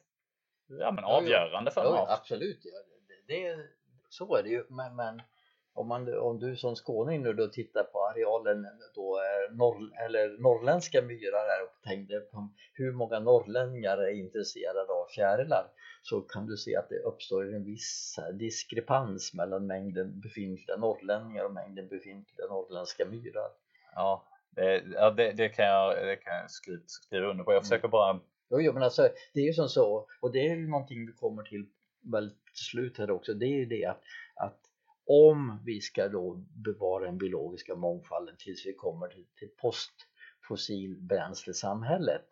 ja, 0.67 0.91
men 0.91 1.03
avgörande 1.03 1.71
för 1.71 1.83
ja, 1.83 2.07
Absolut, 2.09 2.59
ja. 2.63 2.71
det, 3.27 3.33
det, 3.33 3.57
så 4.09 4.35
är 4.35 4.43
det 4.43 4.49
ju. 4.49 4.63
Men, 4.69 4.95
men 4.95 5.21
om, 5.73 5.87
man, 5.87 6.17
om 6.17 6.39
du 6.39 6.55
som 6.55 6.75
skåning 6.75 7.23
nu 7.23 7.33
då 7.33 7.47
tittar 7.47 7.83
på 7.83 8.05
arealen 8.05 8.65
då 8.95 9.19
norr, 9.51 10.05
eller 10.05 10.41
norrländska 10.41 11.01
myrar 11.01 11.47
här 11.47 11.63
och 11.63 11.83
tänkte 11.83 12.19
på 12.19 12.49
hur 12.73 12.91
många 12.91 13.19
norrlänningar 13.19 13.97
är 13.97 14.19
intresserade 14.19 14.93
av 14.93 15.05
fjärilar 15.15 15.71
så 16.01 16.21
kan 16.21 16.45
du 16.45 16.57
se 16.57 16.75
att 16.75 16.89
det 16.89 16.99
uppstår 16.99 17.55
en 17.55 17.63
viss 17.63 18.19
diskrepans 18.33 19.33
mellan 19.33 19.67
mängden 19.67 20.19
befintliga 20.19 20.77
norrlänningar 20.77 21.45
och 21.45 21.53
mängden 21.53 21.87
befintliga 21.87 22.47
norrländska 22.47 23.05
myrar. 23.05 23.49
Ja, 23.95 24.27
det, 24.49 24.83
ja, 24.93 25.11
det, 25.11 25.31
det 25.31 25.49
kan 25.49 25.65
jag, 25.65 26.05
det 26.05 26.15
kan 26.15 26.35
jag 26.35 26.51
skriva, 26.51 26.81
skriva 26.85 27.27
under 27.27 27.43
på. 27.43 27.53
Jag 27.53 27.63
försöker 27.63 27.87
bara 27.87 28.19
Jo, 28.49 28.61
jo, 28.61 28.73
men 28.73 28.83
alltså 28.83 29.09
det 29.33 29.39
är 29.39 29.45
ju 29.45 29.53
som 29.53 29.69
så 29.69 30.07
och 30.19 30.31
det 30.31 30.39
är 30.39 30.55
ju 30.55 30.67
någonting 30.67 31.05
vi 31.05 31.11
kommer 31.11 31.43
till 31.43 31.65
väl 32.11 32.29
till 32.29 32.65
slut 32.65 32.97
här 32.97 33.11
också. 33.11 33.33
Det 33.33 33.45
är 33.45 33.59
ju 33.59 33.65
det 33.65 33.85
att, 33.85 34.01
att 34.35 34.59
om 35.05 35.61
vi 35.65 35.81
ska 35.81 36.07
då 36.07 36.33
bevara 36.65 37.05
den 37.05 37.17
biologiska 37.17 37.75
mångfalden 37.75 38.35
tills 38.37 38.65
vi 38.65 38.73
kommer 38.73 39.07
till, 39.07 39.25
till 39.35 39.49
postfossilbränslesamhället 39.57 42.27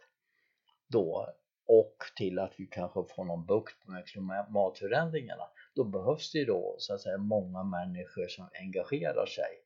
då 0.88 1.34
och 1.68 1.98
till 2.16 2.40
att 2.40 2.54
vi 2.58 2.66
kanske 2.66 3.04
får 3.16 3.26
någon 3.26 3.46
bukt 3.46 3.88
med 3.88 4.08
klimatförändringarna 4.08 5.44
då 5.76 5.84
behövs 5.84 6.32
det 6.32 6.38
ju 6.38 6.46
då 6.46 6.76
så 6.80 6.94
att 6.94 7.02
säga 7.02 7.18
många 7.18 7.64
människor 7.64 8.28
som 8.28 8.50
engagerar 8.54 9.26
sig 9.26 9.63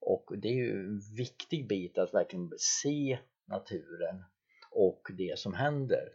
och 0.00 0.38
det 0.38 0.48
är 0.48 0.52
ju 0.52 0.70
en 0.70 1.00
viktig 1.16 1.68
bit 1.68 1.98
att 1.98 2.14
verkligen 2.14 2.50
se 2.58 3.18
naturen 3.46 4.24
och 4.70 5.02
det 5.16 5.38
som 5.38 5.54
händer. 5.54 6.08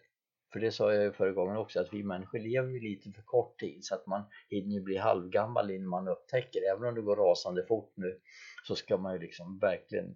För 0.53 0.59
det 0.59 0.71
sa 0.71 0.93
jag 0.93 1.03
ju 1.03 1.11
förra 1.11 1.31
gången 1.31 1.57
också 1.57 1.79
att 1.79 1.93
vi 1.93 2.03
människor 2.03 2.39
lever 2.39 2.69
ju 2.69 2.79
lite 2.79 3.11
för 3.11 3.21
kort 3.21 3.59
tid 3.59 3.85
så 3.85 3.95
att 3.95 4.07
man 4.07 4.23
hinner 4.49 4.81
bli 4.81 4.97
halvgammal 4.97 5.71
innan 5.71 5.89
man 5.89 6.07
upptäcker 6.07 6.71
även 6.71 6.87
om 6.89 6.95
det 6.95 7.01
går 7.01 7.15
rasande 7.15 7.65
fort 7.65 7.93
nu 7.95 8.19
så 8.67 8.75
ska 8.75 8.97
man 8.97 9.13
ju 9.13 9.19
liksom 9.19 9.59
verkligen 9.59 10.15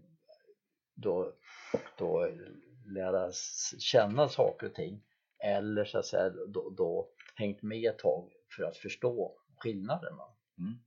då, 0.96 1.34
då 1.98 2.32
lära 2.86 3.32
känna 3.80 4.30
saker 4.30 4.68
och 4.68 4.76
ting. 4.76 5.04
Eller 5.44 5.86
så 5.86 6.00
att 6.00 6.06
säga 6.06 6.30
då, 6.30 6.70
då 6.70 7.10
hängt 7.36 7.62
med 7.62 7.90
ett 7.90 8.00
tag 8.00 8.32
för 8.56 8.64
att 8.64 8.78
förstå 8.78 9.36
skillnaden 9.58 10.14
mm. 10.60 10.80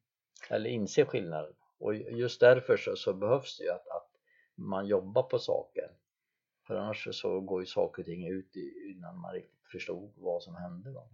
eller 0.50 0.70
inse 0.70 1.04
skillnaden 1.04 1.54
och 1.82 1.94
just 1.94 2.40
därför 2.40 2.76
så, 2.76 2.96
så 2.96 3.12
behövs 3.12 3.58
det 3.58 3.64
ju 3.64 3.70
att, 3.70 3.88
att 3.88 4.10
man 4.54 4.86
jobbar 4.86 5.22
på 5.22 5.38
saker. 5.38 5.90
För 6.66 6.74
annars 6.74 7.08
så 7.12 7.40
går 7.40 7.60
ju 7.60 7.66
saker 7.66 8.02
och 8.02 8.06
ting 8.06 8.26
ut 8.26 8.56
innan 8.90 9.18
man 9.18 9.32
riktigt 9.32 9.70
förstod 9.72 10.12
vad 10.16 10.42
som 10.42 10.54
hände. 10.56 10.90
Va? 10.90 11.08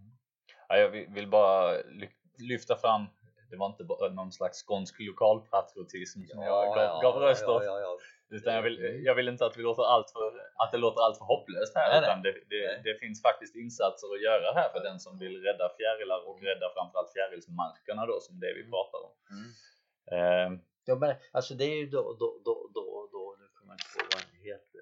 Ja, 0.67 0.77
jag 0.77 0.89
vill 0.89 1.27
bara 1.27 1.77
lyfta 2.37 2.75
fram 2.75 3.05
det 3.49 3.57
var 3.57 3.67
inte 3.67 3.83
bara 3.83 4.09
någon 4.09 4.31
slags 4.31 4.57
skånsk 4.63 4.95
lokalpatriotism 4.99 6.19
som 6.29 6.39
ja, 6.39 6.45
jag 6.45 6.75
gav, 6.75 6.83
ja, 6.83 6.99
gav 7.03 7.15
röst 7.21 7.47
åt. 7.47 7.63
Ja, 7.65 7.97
utan 8.29 8.53
jag 8.53 8.61
vill, 8.61 8.77
jag 9.07 9.15
vill 9.15 9.27
inte 9.27 9.45
att, 9.45 9.57
vi 9.57 9.63
låter 9.63 9.83
allt 9.83 10.11
för, 10.11 10.27
att 10.61 10.71
det 10.71 10.77
låter 10.77 11.01
allt 11.05 11.17
för 11.17 11.25
hopplöst 11.25 11.75
här. 11.75 11.89
Nej, 11.89 11.99
utan 12.01 12.21
det, 12.21 12.33
det, 12.49 12.81
det, 12.83 12.95
finns 13.03 13.21
faktiskt 13.21 13.55
insatser 13.55 14.07
att 14.15 14.21
göra 14.29 14.47
här 14.59 14.69
för 14.73 14.81
den 14.89 14.99
som 14.99 15.19
vill 15.19 15.35
rädda 15.47 15.69
fjärilar 15.77 16.19
och 16.29 16.37
rädda 16.41 16.67
framförallt 16.75 17.11
fjärilsmarkerna 17.15 18.05
då 18.05 18.19
som 18.19 18.39
det 18.39 18.53
vi 18.57 18.63
mm. 18.65 18.71
pratar 18.71 18.99
om. 19.07 19.13
Mm. 19.35 19.49
Eh. 20.11 20.59
ja, 20.85 20.95
men 20.95 21.15
alltså 21.31 21.53
det 21.53 21.65
är 21.65 21.75
ju 21.75 21.89
då, 21.89 22.01
då, 22.19 22.41
då, 22.45 22.69
då, 22.73 23.09
då 23.11 23.35
nu 23.39 23.47
kommer 23.53 23.73
jag 23.73 23.75
inte 23.75 23.99
på 23.99 24.05
vad 24.11 24.23
han 24.23 24.41
heter. 24.41 24.81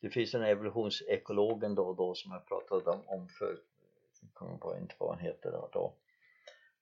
Det 0.00 0.10
finns 0.10 0.34
en 0.34 0.42
evolutionsekologen 0.42 1.74
då 1.74 1.82
och 1.82 1.96
då 1.96 2.14
som 2.14 2.32
jag 2.32 2.46
pratade 2.46 2.90
om, 2.90 3.02
om 3.06 3.28
förut. 3.28 3.66
jag 4.20 4.34
kommer 4.34 4.56
på 4.58 4.76
inte 4.76 4.94
vad 4.98 5.10
han 5.10 5.18
heter 5.18 5.50
då. 5.50 5.68
då 5.72 5.94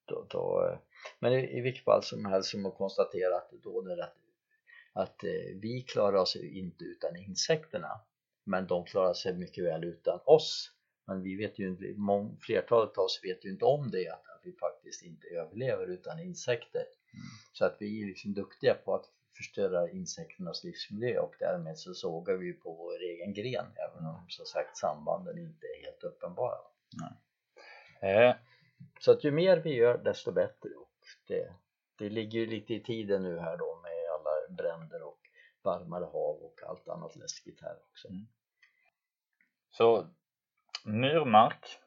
då, 0.07 0.26
då, 0.30 0.78
men 1.18 1.32
i, 1.32 1.59
i 1.59 1.61
vilket 1.61 1.84
fall 1.84 2.03
som 2.03 2.24
helst 2.24 2.51
som 2.51 2.62
må 2.62 2.70
konstatera 2.70 3.36
att 3.36 3.51
då 3.62 3.80
det 3.82 4.05
att, 4.05 4.16
att 4.92 5.24
eh, 5.24 5.61
vi 5.62 5.82
klarar 5.82 6.18
oss 6.18 6.36
inte 6.36 6.84
utan 6.84 7.16
insekterna 7.16 8.01
men 8.44 8.66
de 8.66 8.84
klarar 8.84 9.14
sig 9.14 9.34
mycket 9.34 9.64
väl 9.64 9.84
utan 9.84 10.20
oss 10.24 10.72
men 11.07 11.23
vi 11.23 11.37
vet 11.37 11.59
ju 11.59 11.69
inte, 11.69 11.85
flertalet 12.41 12.99
av 12.99 13.05
oss 13.05 13.21
vet 13.25 13.45
ju 13.45 13.51
inte 13.51 13.65
om 13.65 13.91
det 13.91 14.09
att, 14.09 14.23
vi 14.47 14.53
faktiskt 14.53 15.03
inte 15.03 15.27
överlever 15.27 15.87
utan 15.87 16.21
insekter 16.21 16.81
mm. 16.81 17.27
så 17.53 17.65
att 17.65 17.77
vi 17.81 18.03
är 18.03 18.07
liksom 18.07 18.35
duktiga 18.35 18.75
på 18.75 18.95
att 18.95 19.05
förstöra 19.37 19.91
insekternas 19.91 20.65
livsmiljö 20.65 21.19
och 21.19 21.35
därmed 21.39 21.79
så 21.79 21.95
sågar 21.95 22.35
vi 22.35 22.53
på 22.53 22.73
vår 22.73 23.03
egen 23.03 23.35
gren 23.35 23.67
även 23.77 24.07
om 24.07 24.27
som 24.29 24.47
sagt 24.47 24.77
sambanden 24.77 25.39
inte 25.39 25.67
är 25.67 25.85
helt 25.85 26.03
uppenbara. 26.03 26.59
Eh, 28.01 28.37
så 29.01 29.13
att 29.13 29.25
ju 29.25 29.31
mer 29.31 29.57
vi 29.57 29.75
gör 29.75 29.99
desto 29.99 30.33
bättre 30.33 30.69
och 30.69 30.99
det, 31.27 31.53
det 31.99 32.11
ligger 32.11 32.39
ju 32.39 32.47
lite 32.47 32.75
i 32.75 32.83
tiden 32.83 33.23
nu 33.23 33.39
här 33.39 33.57
då 33.57 33.81
med 33.83 33.93
alla 34.15 34.57
bränder 34.57 35.03
och 35.03 35.21
varmare 35.63 36.05
hav 36.05 36.37
och 36.37 36.61
allt 36.67 36.89
annat 36.89 37.17
läskigt 37.17 37.61
här 37.61 37.77
också. 37.91 38.09
Mm. 38.09 38.27
Så 39.71 40.11
myrmark, 40.87 41.78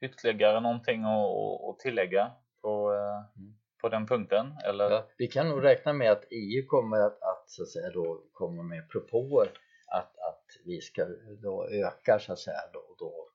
ytterligare 0.00 0.60
någonting 0.60 1.04
att, 1.04 1.70
att 1.70 1.78
tillägga 1.78 2.32
på, 2.62 2.92
eh, 2.92 3.40
mm. 3.40 3.54
på 3.80 3.88
den 3.88 4.06
punkten? 4.06 4.54
Eller? 4.64 4.90
Ja, 4.90 5.06
vi 5.18 5.26
kan 5.26 5.48
nog 5.48 5.64
räkna 5.64 5.92
med 5.92 6.12
att 6.12 6.24
EU 6.30 6.66
kommer 6.66 6.96
att, 6.96 7.22
att, 7.22 7.50
så 7.50 7.62
att 7.62 7.68
säga, 7.68 7.90
då, 7.90 8.22
komma 8.32 8.62
med 8.62 8.88
propåer 8.88 9.48
att, 9.86 10.18
att 10.18 10.44
vi 10.64 10.80
ska 10.80 11.06
då 11.42 11.68
öka 11.68 12.18
så 12.18 12.32
att 12.32 12.38
säga 12.38 12.60
då, 12.72 12.94
då 12.98 13.28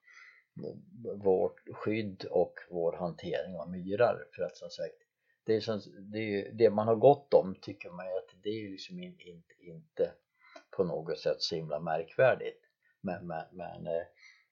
vårt 1.24 1.60
skydd 1.74 2.26
och 2.30 2.54
vår 2.70 2.94
hantering 2.94 3.56
av 3.56 3.70
myrar 3.70 4.26
för 4.36 4.44
att 4.44 4.58
som 4.58 4.70
sagt 4.70 4.96
det, 5.44 5.56
är 5.56 5.60
som, 5.60 5.82
det, 6.12 6.20
är, 6.20 6.52
det 6.52 6.70
man 6.70 6.88
har 6.88 6.96
gått 6.96 7.34
om 7.34 7.56
tycker 7.62 7.90
man 7.90 8.06
att 8.06 8.44
det 8.44 8.50
är 8.50 8.70
liksom 8.70 9.00
in, 9.00 9.16
inte, 9.20 9.54
inte 9.60 10.12
på 10.78 10.84
något 10.84 11.20
sätt 11.20 11.42
så 11.42 11.56
himla 11.56 11.80
märkvärdigt 11.80 12.62
men, 13.02 13.28
men, 13.28 13.46
men, 13.52 13.88
eh, 13.88 14.04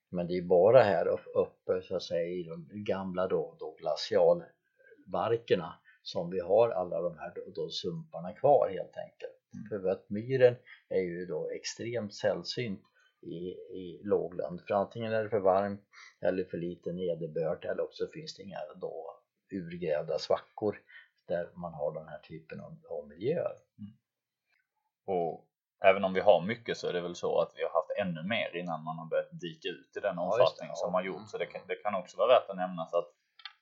men 0.08 0.26
det 0.26 0.38
är 0.38 0.42
bara 0.42 0.82
här 0.82 1.06
uppe 1.34 1.82
så 1.82 1.96
att 1.96 2.02
säga 2.02 2.26
i 2.26 2.42
de 2.42 2.68
gamla 2.72 3.26
då, 3.26 3.56
då 3.58 3.76
glacialmarkerna 3.78 5.74
som 6.02 6.30
vi 6.30 6.40
har 6.40 6.68
alla 6.70 7.02
de 7.02 7.18
här 7.18 7.32
då, 7.34 7.42
då 7.54 7.68
sumparna 7.68 8.32
kvar 8.32 8.68
helt 8.68 8.96
enkelt 8.96 9.40
mm. 9.54 9.82
för 9.82 9.88
att 9.88 10.10
myren 10.10 10.56
är 10.88 11.00
ju 11.00 11.26
då 11.26 11.50
extremt 11.50 12.14
sällsynt 12.14 12.82
i, 13.20 13.48
i 13.54 14.00
lågland 14.04 14.60
för 14.60 14.74
antingen 14.74 15.12
är 15.12 15.22
det 15.22 15.30
för 15.30 15.40
varmt 15.40 15.82
eller 16.20 16.44
för 16.44 16.58
lite 16.58 16.92
nederbörd 16.92 17.64
eller 17.64 17.82
också 17.82 18.06
finns 18.06 18.36
det 18.36 18.42
inga 18.42 18.58
då 18.80 19.16
urgrävda 19.50 20.18
svackor 20.18 20.80
där 21.28 21.50
man 21.54 21.74
har 21.74 21.94
den 21.94 22.08
här 22.08 22.18
typen 22.18 22.60
av, 22.60 22.78
av 22.88 23.08
miljöer. 23.08 23.56
Mm. 23.78 23.92
Och 25.04 25.45
även 25.84 26.04
om 26.04 26.12
vi 26.12 26.20
har 26.20 26.40
mycket 26.40 26.76
så 26.76 26.88
är 26.88 26.92
det 26.92 27.00
väl 27.00 27.14
så 27.14 27.40
att 27.40 27.52
vi 27.56 27.62
har 27.62 27.70
haft 27.70 27.90
ännu 28.00 28.22
mer 28.28 28.56
innan 28.56 28.84
man 28.84 28.98
har 28.98 29.06
börjat 29.06 29.40
dika 29.40 29.68
ut 29.68 29.96
i 29.96 30.00
den 30.00 30.18
omfattning 30.18 30.68
ja, 30.68 30.74
som 30.74 30.94
har 30.94 31.02
gjort 31.02 31.28
så 31.28 31.38
det 31.38 31.46
kan, 31.46 31.60
det 31.66 31.74
kan 31.74 31.94
också 31.94 32.16
vara 32.16 32.28
värt 32.28 32.50
att 32.50 32.56
nämna 32.56 32.86
så 32.86 32.98
att 32.98 33.12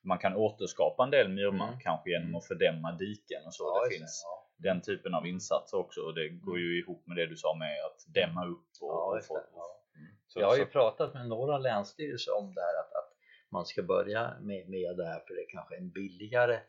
man 0.04 0.18
kan 0.18 0.36
återskapa 0.36 1.04
en 1.04 1.10
del 1.10 1.28
myrmark 1.28 1.70
mm. 1.70 1.80
kanske 1.80 2.10
genom 2.10 2.34
att 2.34 2.46
fördämma 2.46 2.92
diken 2.92 3.46
och 3.46 3.54
så. 3.54 3.64
Ja, 3.64 3.84
det 3.84 3.96
finns 3.96 4.22
ja. 4.24 4.48
den 4.56 4.80
typen 4.80 5.14
av 5.14 5.26
insatser 5.26 5.76
också 5.78 6.00
och 6.00 6.14
det 6.14 6.28
går 6.28 6.58
ju 6.58 6.78
ihop 6.80 7.06
med 7.06 7.16
det 7.16 7.26
du 7.26 7.36
sa 7.36 7.54
med 7.54 7.84
att 7.84 8.14
dämma 8.14 8.46
upp 8.46 8.68
och, 8.80 9.08
och 9.08 9.24
få, 9.24 9.36
mm. 9.36 10.08
så, 10.26 10.40
Jag 10.40 10.46
har 10.46 10.56
ju 10.56 10.66
pratat 10.66 11.14
med 11.14 11.28
några 11.28 11.58
länsstyrelser 11.58 12.38
om 12.38 12.54
det 12.54 12.60
här 12.60 12.80
att, 12.80 12.92
att 12.94 13.12
man 13.50 13.66
ska 13.66 13.82
börja 13.82 14.34
med, 14.40 14.68
med 14.68 14.96
det 14.96 15.06
här 15.06 15.20
för 15.26 15.34
det 15.34 15.40
är 15.40 15.50
kanske 15.50 15.76
en 15.76 15.90
billigare 15.90 16.60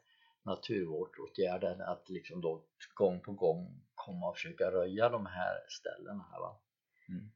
naturvårdsåtgärd 0.43 1.63
än 1.63 1.81
att 1.81 2.09
liksom 2.09 2.41
då 2.41 2.63
gång 2.95 3.21
på 3.21 3.31
gång 3.31 3.84
komma 4.05 4.29
och 4.29 4.35
försöka 4.35 4.71
röja 4.71 5.09
de 5.09 5.25
här 5.25 5.55
ställena 5.67 6.25
här 6.31 6.39
va. 6.39 6.59
Mm. 7.09 7.31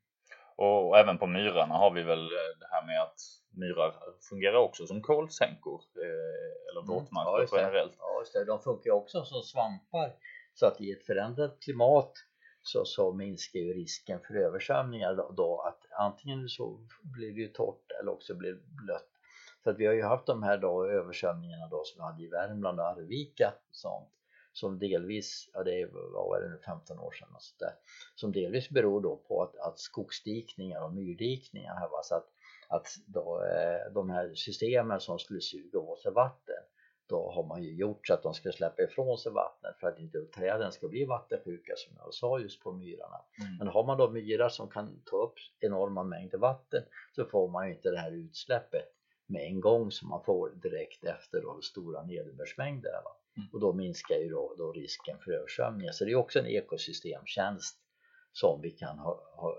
Och 0.56 0.98
även 0.98 1.18
på 1.18 1.28
myrarna 1.28 1.76
har 1.76 1.92
vi 1.92 2.04
väl 2.04 2.26
eh, 2.26 2.52
det 2.60 2.68
här 2.72 2.86
med 2.86 3.02
att 3.02 3.20
myrar 3.52 3.94
fungerar 4.30 4.58
också 4.58 4.88
som 4.88 5.02
kolsänkor 5.02 5.82
eh, 5.96 6.70
eller 6.70 6.82
mm. 6.82 6.94
våtmarker 6.94 7.38
mm, 7.38 7.48
ja, 7.52 7.58
generellt. 7.58 7.96
Ja, 8.00 8.20
just 8.20 8.34
det. 8.34 8.46
De 8.46 8.60
funkar 8.60 8.92
också 8.92 9.26
som 9.26 9.42
svampar 9.42 10.14
så 10.54 10.66
att 10.66 10.82
i 10.82 10.92
ett 10.92 11.06
förändrat 11.06 11.60
klimat 11.60 12.14
så, 12.62 12.86
så 12.86 13.14
minskar 13.14 13.60
ju 13.60 13.74
risken 13.74 14.20
för 14.28 14.34
översvämningar 14.36 15.16
då, 15.16 15.32
då 15.38 15.62
att 15.62 16.00
antingen 16.00 16.50
så 16.50 16.80
blir 17.04 17.34
det 17.34 17.42
ju 17.42 17.48
torrt 17.48 17.92
eller 18.00 18.12
också 18.12 18.36
blir 18.36 18.52
det 18.52 18.62
blött. 18.86 19.10
Så 19.64 19.70
att 19.70 19.78
vi 19.78 19.86
har 19.86 19.94
ju 19.94 20.04
haft 20.04 20.26
de 20.26 20.44
här 20.44 20.58
då 20.58 20.86
översvämningarna 20.86 21.68
då 21.68 21.84
som 21.86 21.98
vi 21.98 22.04
hade 22.04 22.24
i 22.24 22.28
Värmland 22.28 22.80
och 22.80 22.86
Arvika 22.86 23.48
och 23.48 23.76
sånt 23.76 24.19
som 24.60 24.80
delvis, 24.80 25.50
ja 25.54 25.64
det 25.64 25.86
var 25.92 26.50
nu 26.50 26.60
15 26.66 27.00
år 27.00 27.12
sedan 27.12 27.30
och 27.36 27.42
så 27.42 27.56
där, 27.60 27.74
som 28.16 28.32
delvis 28.32 28.70
beror 28.70 29.02
då 29.02 29.16
på 29.16 29.44
att, 29.44 29.56
att 29.56 29.80
skogsdikningar 29.80 30.84
och 30.84 30.94
myrdikningar 30.94 31.76
här 31.76 31.90
var 31.90 32.04
så 32.04 32.16
att, 32.16 32.28
att 32.68 32.88
då, 33.06 33.44
eh, 33.44 33.94
de 33.94 34.10
här 34.10 34.34
systemen 34.36 35.00
som 35.00 35.20
skulle 35.20 35.42
suga 35.42 35.80
åt 35.80 36.00
sig 36.00 36.12
vatten 36.12 36.64
då 37.10 37.32
har 37.32 37.44
man 37.44 37.64
ju 37.64 37.76
gjort 37.76 38.08
så 38.08 38.14
att 38.14 38.24
de 38.24 38.34
ska 38.34 38.52
släppa 38.52 38.84
ifrån 38.84 39.18
sig 39.18 39.32
vattnet 39.32 39.76
för 39.80 39.88
att 39.88 40.00
inte 40.00 40.26
träden 40.26 40.72
ska 40.72 40.88
bli 40.88 41.06
vattensjuka 41.06 41.74
som 41.76 41.96
jag 41.98 42.14
sa 42.14 42.40
just 42.40 42.64
på 42.64 42.72
myrarna. 42.72 43.22
Mm. 43.42 43.58
Men 43.58 43.68
har 43.68 43.84
man 43.84 43.98
då 43.98 44.10
myrar 44.10 44.50
som 44.50 44.70
kan 44.70 45.02
ta 45.06 45.18
upp 45.18 45.34
enorma 45.60 46.04
mängder 46.04 46.38
vatten 46.38 46.84
så 47.16 47.26
får 47.26 47.48
man 47.48 47.68
ju 47.68 47.74
inte 47.74 47.92
det 47.92 47.98
här 47.98 48.12
utsläppet 48.12 48.86
med 49.26 49.42
en 49.42 49.62
gång 49.62 49.92
som 49.92 50.10
man 50.10 50.24
får 50.24 50.50
direkt 50.50 51.04
efter 51.04 51.42
då 51.42 51.62
stora 51.62 52.04
nederbördsmängder. 52.04 52.92
Va? 53.04 53.12
Och 53.54 53.60
då 53.60 53.74
minskar 53.74 54.16
ju 54.16 54.30
då, 54.30 54.56
då 54.58 54.72
risken 54.72 55.18
för 55.20 55.32
översvämningar. 55.32 55.92
Så 55.92 56.06
det 56.06 56.12
är 56.12 56.16
också 56.16 56.40
en 56.40 56.48
ekosystemtjänst 56.48 57.78
som 58.32 58.62
vi 58.62 58.72
kan 58.72 59.00
ha, 59.00 59.24
ha 59.36 59.56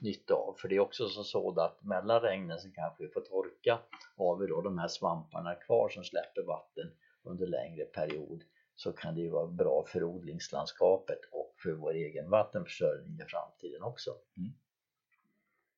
nytta 0.00 0.34
av. 0.34 0.54
För 0.58 0.68
det 0.68 0.76
är 0.76 0.80
också 0.80 1.08
så 1.08 1.60
att 1.60 1.84
mellan 1.84 2.20
regnen 2.20 2.58
så 2.58 2.70
kanske 2.70 3.04
vi 3.04 3.10
får 3.10 3.20
torka 3.20 3.78
har 4.16 4.36
vi 4.36 4.46
då 4.46 4.60
de 4.60 4.78
här 4.78 4.88
svamparna 4.88 5.54
kvar 5.54 5.88
som 5.88 6.04
släpper 6.04 6.42
vatten 6.42 6.90
under 7.22 7.46
längre 7.46 7.84
period 7.84 8.44
så 8.74 8.92
kan 8.92 9.14
det 9.14 9.20
ju 9.20 9.30
vara 9.30 9.46
bra 9.46 9.84
för 9.86 10.04
odlingslandskapet 10.04 11.20
och 11.32 11.54
för 11.62 11.72
vår 11.72 11.94
egen 11.94 12.30
vattenförsörjning 12.30 13.20
i 13.20 13.24
framtiden 13.28 13.82
också. 13.82 14.10
Mm. 14.36 14.52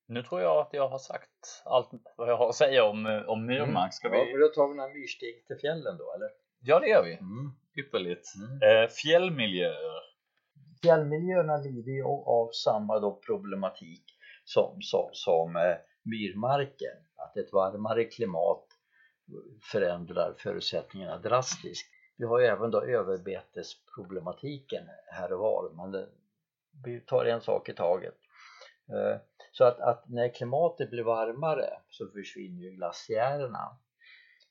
Nu 0.07 0.23
tror 0.23 0.41
jag 0.41 0.59
att 0.59 0.73
jag 0.73 0.89
har 0.89 0.99
sagt 0.99 1.63
allt 1.65 1.91
vad 2.17 2.29
jag 2.29 2.37
har 2.37 2.49
att 2.49 2.55
säga 2.55 2.85
om, 2.85 3.25
om 3.27 3.47
myrmark. 3.47 3.95
Ska 3.95 4.09
mm. 4.09 4.21
vi... 4.21 4.33
Ja, 4.33 4.39
då 4.39 4.49
tar 4.49 4.69
vi 4.69 4.75
några 4.75 4.93
myrsteg 4.93 5.47
till 5.47 5.57
fjällen 5.57 5.97
då 5.99 6.13
eller? 6.15 6.29
Ja 6.63 6.81
det 6.81 6.89
gör 6.89 7.05
vi. 7.05 7.13
Mm. 7.13 7.53
Ypperligt. 7.77 8.27
Mm. 8.37 8.83
Eh, 8.83 8.89
fjällmiljöer. 8.89 10.01
Fjällmiljöerna 10.83 11.57
lider 11.57 11.93
ju 11.93 12.05
av 12.05 12.51
samma 12.53 12.99
då 12.99 13.21
problematik 13.27 14.05
som, 14.45 14.83
som, 14.83 15.09
som 15.13 15.57
eh, 15.57 15.77
myrmarken. 16.03 16.97
Att 17.17 17.37
ett 17.37 17.53
varmare 17.53 18.05
klimat 18.05 18.65
förändrar 19.73 20.35
förutsättningarna 20.39 21.19
drastiskt. 21.19 21.91
Vi 22.17 22.27
har 22.27 22.41
ju 22.41 22.47
även 22.47 22.71
då 22.71 22.83
överbetesproblematiken 22.83 24.85
här 25.07 25.33
och 25.33 25.39
var, 25.39 25.71
men 25.71 25.93
det, 25.93 26.09
vi 26.85 27.01
tar 27.01 27.25
en 27.25 27.41
sak 27.41 27.69
i 27.69 27.73
taget. 27.73 28.15
Eh, 28.89 29.17
så 29.53 29.65
att, 29.65 29.81
att, 29.81 30.09
när 30.09 30.35
klimatet 30.35 30.91
blir 30.91 31.03
varmare 31.03 31.69
så 31.89 32.07
försvinner 32.07 32.63
ju 32.63 32.71
glaciärerna 32.71 33.79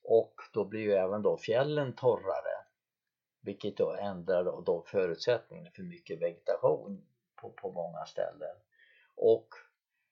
och 0.09 0.41
då 0.53 0.65
blir 0.65 0.81
ju 0.81 0.93
även 0.93 1.21
då 1.21 1.37
fjällen 1.37 1.93
torrare. 1.93 2.65
Vilket 3.41 3.77
då 3.77 3.91
ändrar 3.93 4.43
då, 4.43 4.61
då 4.61 4.81
förutsättningarna 4.81 5.69
för 5.75 5.83
mycket 5.83 6.21
vegetation 6.21 7.05
på, 7.41 7.49
på 7.49 7.71
många 7.71 8.05
ställen. 8.05 8.55
Och 9.15 9.47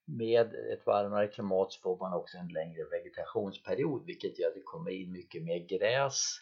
med 0.06 0.54
ett 0.54 0.86
varmare 0.86 1.28
klimat 1.28 1.72
så 1.72 1.82
får 1.82 1.98
man 1.98 2.14
också 2.14 2.38
en 2.38 2.48
längre 2.48 2.84
vegetationsperiod 2.84 4.06
vilket 4.06 4.40
gör 4.40 4.48
att 4.48 4.54
det 4.54 4.62
kommer 4.62 4.92
in 4.92 5.12
mycket 5.12 5.44
mer 5.44 5.60
gräs 5.60 6.42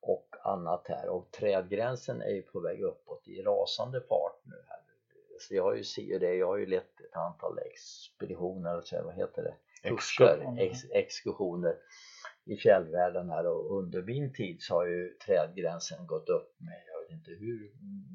och 0.00 0.28
annat 0.42 0.88
här. 0.88 1.08
Och 1.08 1.30
trädgränsen 1.30 2.22
är 2.22 2.30
ju 2.30 2.42
på 2.42 2.60
väg 2.60 2.82
uppåt 2.82 3.28
i 3.28 3.42
rasande 3.42 4.00
fart 4.00 4.40
nu 4.44 4.64
här. 4.68 4.80
Så 5.38 5.54
jag 5.54 5.62
har 5.62 5.74
ju 5.74 5.84
ser 5.84 6.18
det, 6.18 6.34
jag 6.34 6.46
har 6.46 6.56
ju 6.56 6.66
lett 6.66 7.00
ett 7.00 7.16
antal 7.16 7.58
expeditioner, 7.58 9.02
vad 9.04 9.14
heter 9.14 9.42
det? 9.42 9.88
Kurser, 9.88 10.54
ex, 10.58 10.78
exkursioner 10.90 11.76
i 12.44 12.56
fjällvärlden 12.56 13.30
här 13.30 13.46
och 13.46 13.78
under 13.78 14.02
min 14.02 14.32
tid 14.32 14.62
så 14.62 14.74
har 14.74 14.86
ju 14.86 15.08
trädgränsen 15.26 16.06
gått 16.06 16.28
upp 16.28 16.60
med, 16.60 16.82
jag 16.92 17.00
vet 17.00 17.10
inte 17.10 17.30
hur, 17.30 17.72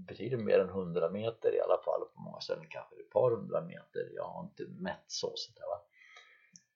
betyder 0.07 0.37
mer 0.37 0.59
än 0.59 0.69
100 0.69 1.09
meter 1.09 1.55
i 1.55 1.61
alla 1.61 1.77
fall 1.85 2.01
på 2.15 2.21
många 2.21 2.39
ställen 2.39 2.65
kanske 2.69 2.95
ett 2.95 3.09
par 3.09 3.31
hundra 3.31 3.61
meter, 3.61 4.11
jag 4.15 4.23
har 4.23 4.43
inte 4.43 4.63
mätt 4.81 5.05
så 5.07 5.31
sånt 5.35 5.59
va. 5.59 5.83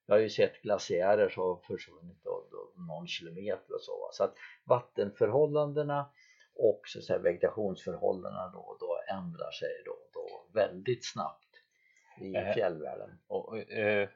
Jag 0.05 0.15
har 0.15 0.21
ju 0.21 0.29
sett 0.29 0.61
glaciärer 0.61 1.29
som 1.29 1.43
har 1.43 1.55
försvunnit 1.55 2.23
då, 2.23 2.47
då, 2.51 2.81
någon 2.81 3.07
kilometer 3.07 3.73
och 3.73 3.81
så 3.81 3.91
va? 3.91 4.09
så 4.11 4.23
att 4.23 4.35
vattenförhållandena 4.63 6.09
och 6.55 6.81
så 6.85 6.99
att 6.99 7.05
säga, 7.05 7.19
vegetationsförhållandena 7.19 8.47
då, 8.53 8.77
då 8.79 8.99
ändrar 9.15 9.51
sig 9.51 9.69
då, 9.85 9.95
då 10.13 10.47
väldigt 10.53 11.05
snabbt 11.05 11.49
i 12.21 12.35
äh, 12.35 12.53
fjällvärlden. 12.53 13.19
Och, 13.27 13.57
eh, 13.57 14.09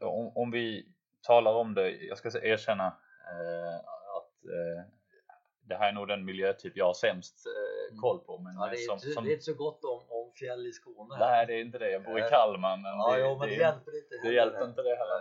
om, 0.00 0.32
om 0.34 0.50
vi 0.50 0.92
talar 1.22 1.52
om 1.52 1.74
det, 1.74 1.90
jag 1.90 2.18
ska 2.18 2.28
erkänna 2.28 2.86
eh, 2.86 3.76
att 4.16 4.44
eh, 4.44 4.84
det 5.68 5.76
här 5.76 5.88
är 5.88 5.92
nog 5.92 6.08
den 6.08 6.24
miljötyp 6.24 6.76
jag 6.76 6.84
har 6.84 6.94
sämst 6.94 7.46
eh, 7.46 7.90
mm. 7.90 8.00
koll 8.00 8.18
på. 8.18 8.38
Men 8.38 8.54
ja, 8.54 8.66
det, 8.66 8.76
är 8.76 8.86
som, 8.86 8.94
inte, 8.94 9.10
som, 9.10 9.24
det 9.24 9.30
är 9.30 9.32
inte 9.32 9.44
så 9.44 9.54
gott 9.54 9.84
om, 9.84 10.00
om 10.08 10.32
fjäll 10.32 10.66
i 10.66 10.72
Skåne. 10.72 11.16
Nej, 11.18 11.46
det 11.46 11.54
är 11.54 11.60
inte 11.60 11.78
det. 11.78 11.90
Jag 11.90 12.04
bor 12.04 12.18
i 12.18 12.22
Kalmar. 12.22 12.76
Men 12.76 12.92
ja, 12.92 13.12
det, 13.12 13.20
jo, 13.20 13.38
men 13.38 13.48
det, 13.48 13.54
det 13.54 13.60
hjälper 13.60 13.96
inte. 13.96 14.28
Det 14.28 14.34
hjälper 14.34 14.64
inte 14.64 14.82
det 14.82 14.96
heller. 14.96 15.20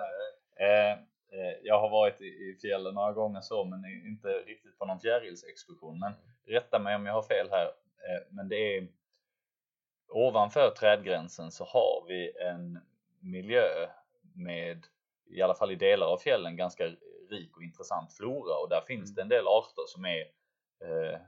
Eh, 0.60 0.92
eh, 1.38 1.56
jag 1.64 1.80
har 1.80 1.90
varit 1.90 2.22
i, 2.22 2.58
fjällen 2.62 2.94
några 2.94 3.14
gånger 3.14 3.42
så, 3.42 3.64
men 3.64 3.86
inte 3.86 4.28
riktigt 4.28 4.80
på 4.80 4.86
någon 4.86 5.00
fjärilsexkursion. 5.00 6.00
Men 6.00 6.14
rätta 6.46 6.80
mig 6.80 6.96
om 6.96 7.06
jag 7.06 7.14
har 7.14 7.24
fel 7.24 7.48
här. 7.52 7.66
Eh, 7.66 8.24
men 8.30 8.50
det 8.50 8.78
är 8.78 8.88
ovanför 10.10 10.70
trädgränsen 10.80 11.52
så 11.52 11.64
har 11.64 12.06
vi 12.08 12.38
en 12.38 12.80
miljö 13.20 13.88
med 14.36 14.86
i 15.30 15.42
alla 15.42 15.56
fall 15.56 15.72
i 15.72 15.76
delar 15.76 16.08
av 16.08 16.18
fjällen 16.18 16.56
ganska 16.56 16.84
rik 17.30 17.58
och 17.58 17.64
intressant 17.64 18.14
flora 18.14 18.58
och 18.58 18.70
där 18.70 18.82
finns 18.82 19.16
det 19.16 19.22
en 19.22 19.30
del 19.30 19.48
arter 19.48 19.84
som 19.88 20.06
är 20.06 20.22
eh, 20.84 21.20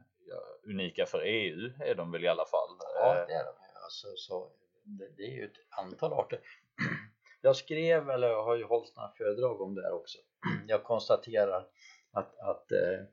unika 0.64 1.06
för 1.06 1.22
EU 1.26 1.72
är 1.80 1.96
de 1.96 2.12
väl 2.12 2.24
i 2.24 2.28
alla 2.28 2.46
fall. 2.46 2.70
Ja 2.96 3.26
det 3.28 3.34
är 3.34 3.46
de 3.46 3.54
alltså, 3.84 4.08
så 4.16 4.52
det, 4.84 5.10
det 5.18 5.24
är 5.24 5.32
ju 5.32 5.46
ett 5.46 5.60
antal 5.70 6.14
arter. 6.14 6.40
Jag 7.42 7.56
skrev, 7.56 8.10
eller 8.10 8.28
jag 8.28 8.44
har 8.44 8.56
ju 8.56 8.64
hållit 8.64 8.96
några 8.96 9.12
föredrag 9.18 9.62
om 9.62 9.76
det 9.76 9.82
här 9.82 9.94
också. 9.94 10.18
Jag 10.68 10.84
konstaterar 10.84 11.68
att, 12.12 12.40
att 12.40 12.72
eh, 12.72 13.06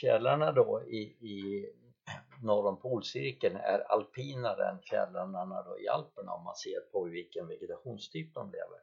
fjällarna 0.00 0.52
då 0.52 0.82
i, 0.82 1.00
i 1.00 1.66
norr 2.42 2.66
om 2.66 2.80
polcirkeln 2.80 3.56
är 3.56 3.78
alpinare 3.78 4.68
än 4.68 4.78
fjällarna 4.82 5.62
då 5.62 5.78
i 5.78 5.88
Alperna 5.88 6.32
om 6.32 6.44
man 6.44 6.56
ser 6.56 6.80
på 6.80 7.04
vilken 7.04 7.48
vegetationstyp 7.48 8.34
de 8.34 8.46
lever. 8.46 8.78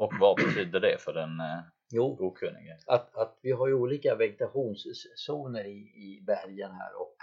Och 0.00 0.12
vad 0.20 0.36
betyder 0.36 0.80
det 0.80 0.98
för 0.98 1.12
den 1.12 1.40
eh, 1.40 1.60
jo, 1.90 2.16
okunnige? 2.20 2.78
Att, 2.86 3.16
att 3.16 3.38
vi 3.42 3.52
har 3.52 3.66
ju 3.66 3.74
olika 3.74 4.14
vegetationszoner 4.14 5.64
i, 5.64 5.78
i 5.78 6.22
bergen 6.26 6.70
här 6.70 7.00
och 7.00 7.16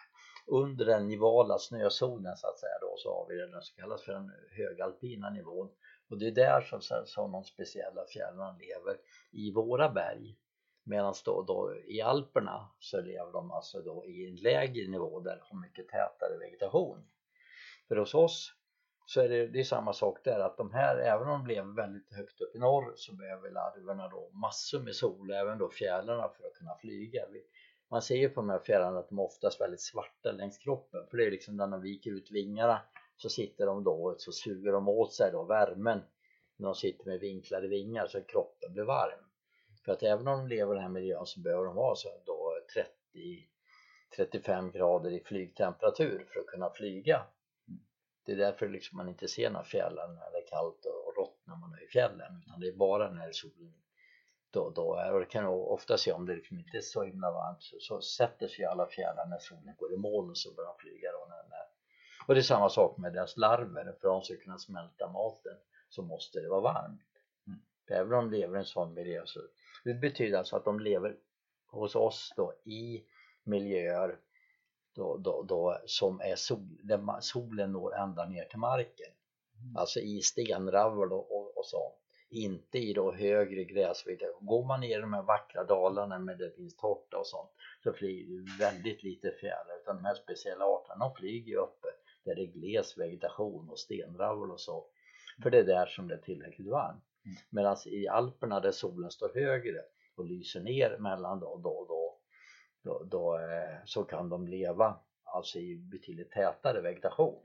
under 0.47 0.85
den 0.85 1.07
nivala 1.07 1.57
snözonen 1.57 2.37
så 2.37 2.47
att 2.47 2.59
säga 2.59 2.79
då 2.81 2.95
så 2.97 3.13
har 3.13 3.27
vi 3.29 3.35
den 3.35 3.61
som 3.61 3.81
kallas 3.81 4.03
för 4.03 4.13
den 4.13 4.31
högalpina 4.51 5.29
nivån. 5.29 5.69
Och 6.09 6.17
det 6.17 6.27
är 6.27 6.31
där 6.31 6.61
som, 6.61 6.81
som 7.05 7.31
de 7.31 7.43
speciella 7.43 8.05
fjällen 8.05 8.57
lever 8.57 8.97
i 9.31 9.51
våra 9.51 9.89
berg. 9.89 10.37
Medan 10.83 11.13
då, 11.25 11.41
då 11.41 11.75
i 11.87 12.01
Alperna 12.01 12.69
så 12.79 13.01
lever 13.01 13.31
de 13.31 13.51
alltså 13.51 13.81
då 13.81 14.05
i 14.05 14.29
en 14.29 14.35
lägre 14.35 14.87
nivå 14.87 15.19
där 15.19 15.35
de 15.35 15.41
har 15.41 15.61
mycket 15.61 15.87
tätare 15.87 16.37
vegetation. 16.39 17.07
För 17.87 17.95
hos 17.95 18.13
oss 18.13 18.56
så 19.09 19.21
är 19.21 19.29
det, 19.29 19.47
det 19.47 19.59
är 19.59 19.63
samma 19.63 19.93
sak 19.93 20.23
där 20.23 20.39
att 20.39 20.57
de 20.57 20.73
här, 20.73 20.97
även 20.97 21.27
om 21.27 21.43
de 21.43 21.53
lever 21.53 21.75
väldigt 21.75 22.13
högt 22.13 22.41
upp 22.41 22.55
i 22.55 22.59
norr 22.59 22.93
så 22.95 23.15
behöver 23.15 23.49
larverna 23.49 24.07
då 24.07 24.29
massor 24.33 24.79
med 24.79 24.95
sol, 24.95 25.31
även 25.31 25.57
då 25.57 25.69
fjärilarna 25.69 26.29
för 26.29 26.47
att 26.47 26.53
kunna 26.53 26.75
flyga. 26.75 27.25
Man 27.89 28.01
ser 28.01 28.15
ju 28.15 28.29
på 28.29 28.41
de 28.41 28.49
här 28.49 28.59
fjärilarna 28.59 28.99
att 28.99 29.09
de 29.09 29.19
är 29.19 29.23
oftast 29.23 29.61
väldigt 29.61 29.81
svarta 29.81 30.31
längs 30.31 30.57
kroppen 30.57 31.07
för 31.09 31.17
det 31.17 31.25
är 31.25 31.31
liksom 31.31 31.57
när 31.57 31.67
de 31.67 31.81
viker 31.81 32.11
ut 32.11 32.31
vingarna 32.31 32.81
så 33.17 33.29
sitter 33.29 33.65
de 33.65 33.83
då 33.83 34.03
och 34.03 34.21
så 34.21 34.31
suger 34.31 34.71
de 34.71 34.87
åt 34.87 35.13
sig 35.13 35.31
då 35.31 35.43
värmen 35.43 36.03
när 36.57 36.65
de 36.65 36.75
sitter 36.75 37.05
med 37.05 37.19
vinklade 37.19 37.67
vingar 37.67 38.07
så 38.07 38.21
kroppen 38.21 38.73
blir 38.73 38.83
varm. 38.83 39.25
För 39.85 39.91
att 39.91 40.03
även 40.03 40.27
om 40.27 40.37
de 40.39 40.47
lever 40.47 40.73
i 40.73 40.75
den 40.75 40.83
här 40.83 40.89
miljön 40.89 41.25
så 41.25 41.39
behöver 41.39 41.65
de 41.65 41.75
ha 41.75 41.95
så 41.95 42.09
då 42.25 42.59
30 42.73 43.47
35 44.15 44.71
grader 44.71 45.11
i 45.11 45.19
flygtemperatur 45.19 46.27
för 46.33 46.39
att 46.39 46.45
kunna 46.45 46.69
flyga 46.69 47.25
det 48.27 48.33
är 48.33 48.37
därför 48.37 48.69
liksom 48.69 48.97
man 48.97 49.09
inte 49.09 49.27
ser 49.27 49.49
några 49.49 49.65
fjällen 49.65 50.15
när 50.15 50.31
det 50.31 50.37
är 50.37 50.47
kallt 50.47 50.85
och 50.85 51.17
rått 51.17 51.39
när 51.45 51.55
man 51.55 51.73
är 51.73 51.83
i 51.83 51.87
fjällen 51.87 52.43
utan 52.45 52.59
det 52.59 52.67
är 52.67 52.75
bara 52.75 53.11
när 53.11 53.31
solen 53.31 53.73
då, 54.51 54.69
då 54.69 54.95
är 54.95 55.13
och 55.13 55.19
det 55.19 55.25
kan 55.25 55.43
man 55.43 55.53
ofta 55.53 55.97
se 55.97 56.11
om 56.11 56.25
det 56.25 56.35
liksom 56.35 56.59
inte 56.59 56.77
är 56.77 56.81
så 56.81 57.03
himla 57.03 57.31
varmt 57.31 57.63
så, 57.63 57.75
så 57.79 58.01
sätter 58.01 58.47
sig 58.47 58.65
alla 58.65 58.87
fjällar 58.87 59.25
när 59.25 59.39
solen 59.39 59.75
går 59.77 59.93
i 59.93 59.97
moln 59.97 60.35
så 60.35 60.53
börjar 60.53 60.67
de 60.67 60.77
flyga 60.79 61.11
då 61.11 61.25
när, 61.29 61.49
när. 61.49 61.65
och 62.27 62.33
det 62.33 62.39
är 62.39 62.43
samma 62.43 62.69
sak 62.69 62.97
med 62.97 63.13
deras 63.13 63.37
larver 63.37 63.83
för 63.83 63.89
att 63.91 64.01
de 64.01 64.21
ska 64.21 64.35
kunna 64.35 64.57
smälta 64.57 65.11
maten 65.11 65.57
så 65.89 66.01
måste 66.01 66.39
det 66.39 66.49
vara 66.49 66.61
varmt 66.61 67.01
mm. 67.47 67.59
även 67.87 68.13
om 68.13 68.31
de 68.31 68.37
lever 68.37 68.55
i 68.55 68.59
en 68.59 68.65
sån 68.65 68.93
miljö 68.93 69.21
så 69.25 69.39
det 69.83 69.93
betyder 69.93 70.37
alltså 70.37 70.55
att 70.55 70.65
de 70.65 70.79
lever 70.79 71.15
hos 71.67 71.95
oss 71.95 72.33
då 72.35 72.53
i 72.65 73.03
miljöer 73.43 74.19
då, 74.97 75.17
då, 75.17 75.43
då, 75.43 75.77
som 75.85 76.21
är 76.21 76.35
sol, 76.35 76.79
där 76.83 77.19
solen 77.19 77.71
når 77.71 77.95
ända 77.95 78.25
ner 78.25 78.45
till 78.45 78.59
marken. 78.59 79.11
Mm. 79.61 79.77
Alltså 79.77 79.99
i 79.99 80.21
stenravor 80.21 81.13
och, 81.13 81.31
och, 81.31 81.57
och 81.57 81.65
så. 81.65 81.93
Inte 82.29 82.77
i 82.77 82.93
då 82.93 83.11
högre 83.11 83.63
gräsvegetation. 83.63 84.45
Går 84.45 84.65
man 84.65 84.79
ner 84.79 84.97
i 84.97 85.01
de 85.01 85.13
här 85.13 85.23
vackra 85.23 85.63
dalarna 85.63 86.19
med 86.19 86.37
det 86.37 86.55
finns 86.55 86.75
tårta 86.75 87.17
och 87.17 87.27
sånt 87.27 87.49
så 87.83 87.93
flyger 87.93 88.25
det 88.27 88.63
väldigt 88.65 89.03
lite 89.03 89.31
fjärilar 89.31 89.81
utan 89.81 89.95
de 89.95 90.05
här 90.05 90.15
speciella 90.15 90.65
arterna 90.65 91.05
de 91.05 91.15
flyger 91.15 91.51
ju 91.51 91.57
uppe 91.57 91.87
där 92.25 92.35
det 92.35 92.41
är 92.41 92.51
gles 92.51 92.97
vegetation 92.97 93.69
och 93.69 93.79
stenravor 93.79 94.51
och 94.51 94.59
så. 94.59 94.85
För 95.43 95.49
det 95.49 95.59
är 95.59 95.63
där 95.63 95.85
som 95.85 96.07
det 96.07 96.13
är 96.13 96.21
tillräckligt 96.21 96.67
varmt. 96.67 97.03
Mm. 97.25 97.37
Medan 97.49 97.77
i 97.85 98.07
Alperna 98.07 98.59
där 98.59 98.71
solen 98.71 99.11
står 99.11 99.31
högre 99.33 99.81
och 100.15 100.25
lyser 100.25 100.59
ner 100.59 100.97
mellan 100.99 101.39
då 101.39 101.47
och 101.47 101.61
då, 101.61 101.85
då 101.87 102.06
då, 102.87 103.03
då 103.03 103.39
eh, 103.39 103.77
så 103.85 104.03
kan 104.03 104.29
de 104.29 104.47
leva 104.47 104.99
alltså 105.23 105.59
i 105.59 105.75
betydligt 105.75 106.31
tätare 106.31 106.81
vegetation. 106.81 107.43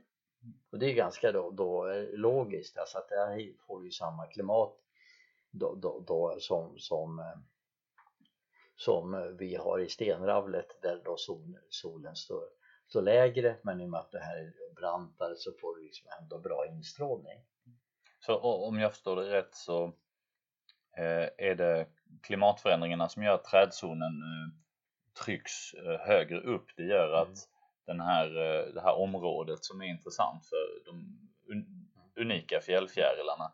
Och 0.71 0.79
det 0.79 0.91
är 0.91 0.93
ganska 0.93 1.31
då, 1.31 1.51
då 1.51 1.89
eh, 1.89 2.09
logiskt, 2.13 2.77
alltså 2.77 2.97
att 2.97 3.09
där 3.09 3.65
får 3.67 3.81
du 3.81 3.91
samma 3.91 4.25
klimat 4.27 4.73
då, 5.51 5.75
då, 5.75 6.03
då 6.07 6.35
som, 6.39 6.79
som, 6.79 7.19
eh, 7.19 7.39
som 8.75 9.37
vi 9.37 9.55
har 9.55 9.79
i 9.79 9.89
stenravlet 9.89 10.81
där 10.81 11.01
då 11.05 11.17
sol, 11.17 11.57
solen 11.69 12.15
står, 12.15 12.43
står 12.87 13.01
lägre 13.01 13.57
men 13.63 13.81
i 13.81 13.85
och 13.85 13.89
med 13.89 13.99
att 13.99 14.11
det 14.11 14.19
här 14.19 14.37
är 14.37 14.73
brantare 14.75 15.35
så 15.37 15.51
får 15.61 15.75
du 15.75 15.83
liksom 15.83 16.07
ändå 16.21 16.39
bra 16.39 16.67
instrålning. 16.67 17.39
Så 18.19 18.39
om 18.39 18.79
jag 18.79 18.91
förstår 18.91 19.15
det 19.15 19.31
rätt 19.31 19.55
så 19.55 19.93
är 21.37 21.55
det 21.55 21.87
klimatförändringarna 22.21 23.09
som 23.09 23.23
gör 23.23 23.33
att 23.33 23.43
trädzonen 23.43 24.13
trycks 25.25 25.73
eh, 25.73 25.99
högre 25.99 26.39
upp. 26.39 26.65
Det 26.77 26.83
gör 26.83 27.13
att 27.13 27.27
mm. 27.27 27.39
den 27.85 27.99
här, 27.99 28.27
eh, 28.27 28.73
det 28.73 28.81
här 28.81 28.95
området 28.95 29.65
som 29.65 29.81
är 29.81 29.85
intressant 29.85 30.45
för 30.45 30.85
de 30.85 31.19
unika 32.21 32.59
fjällfjärilarna 32.61 33.51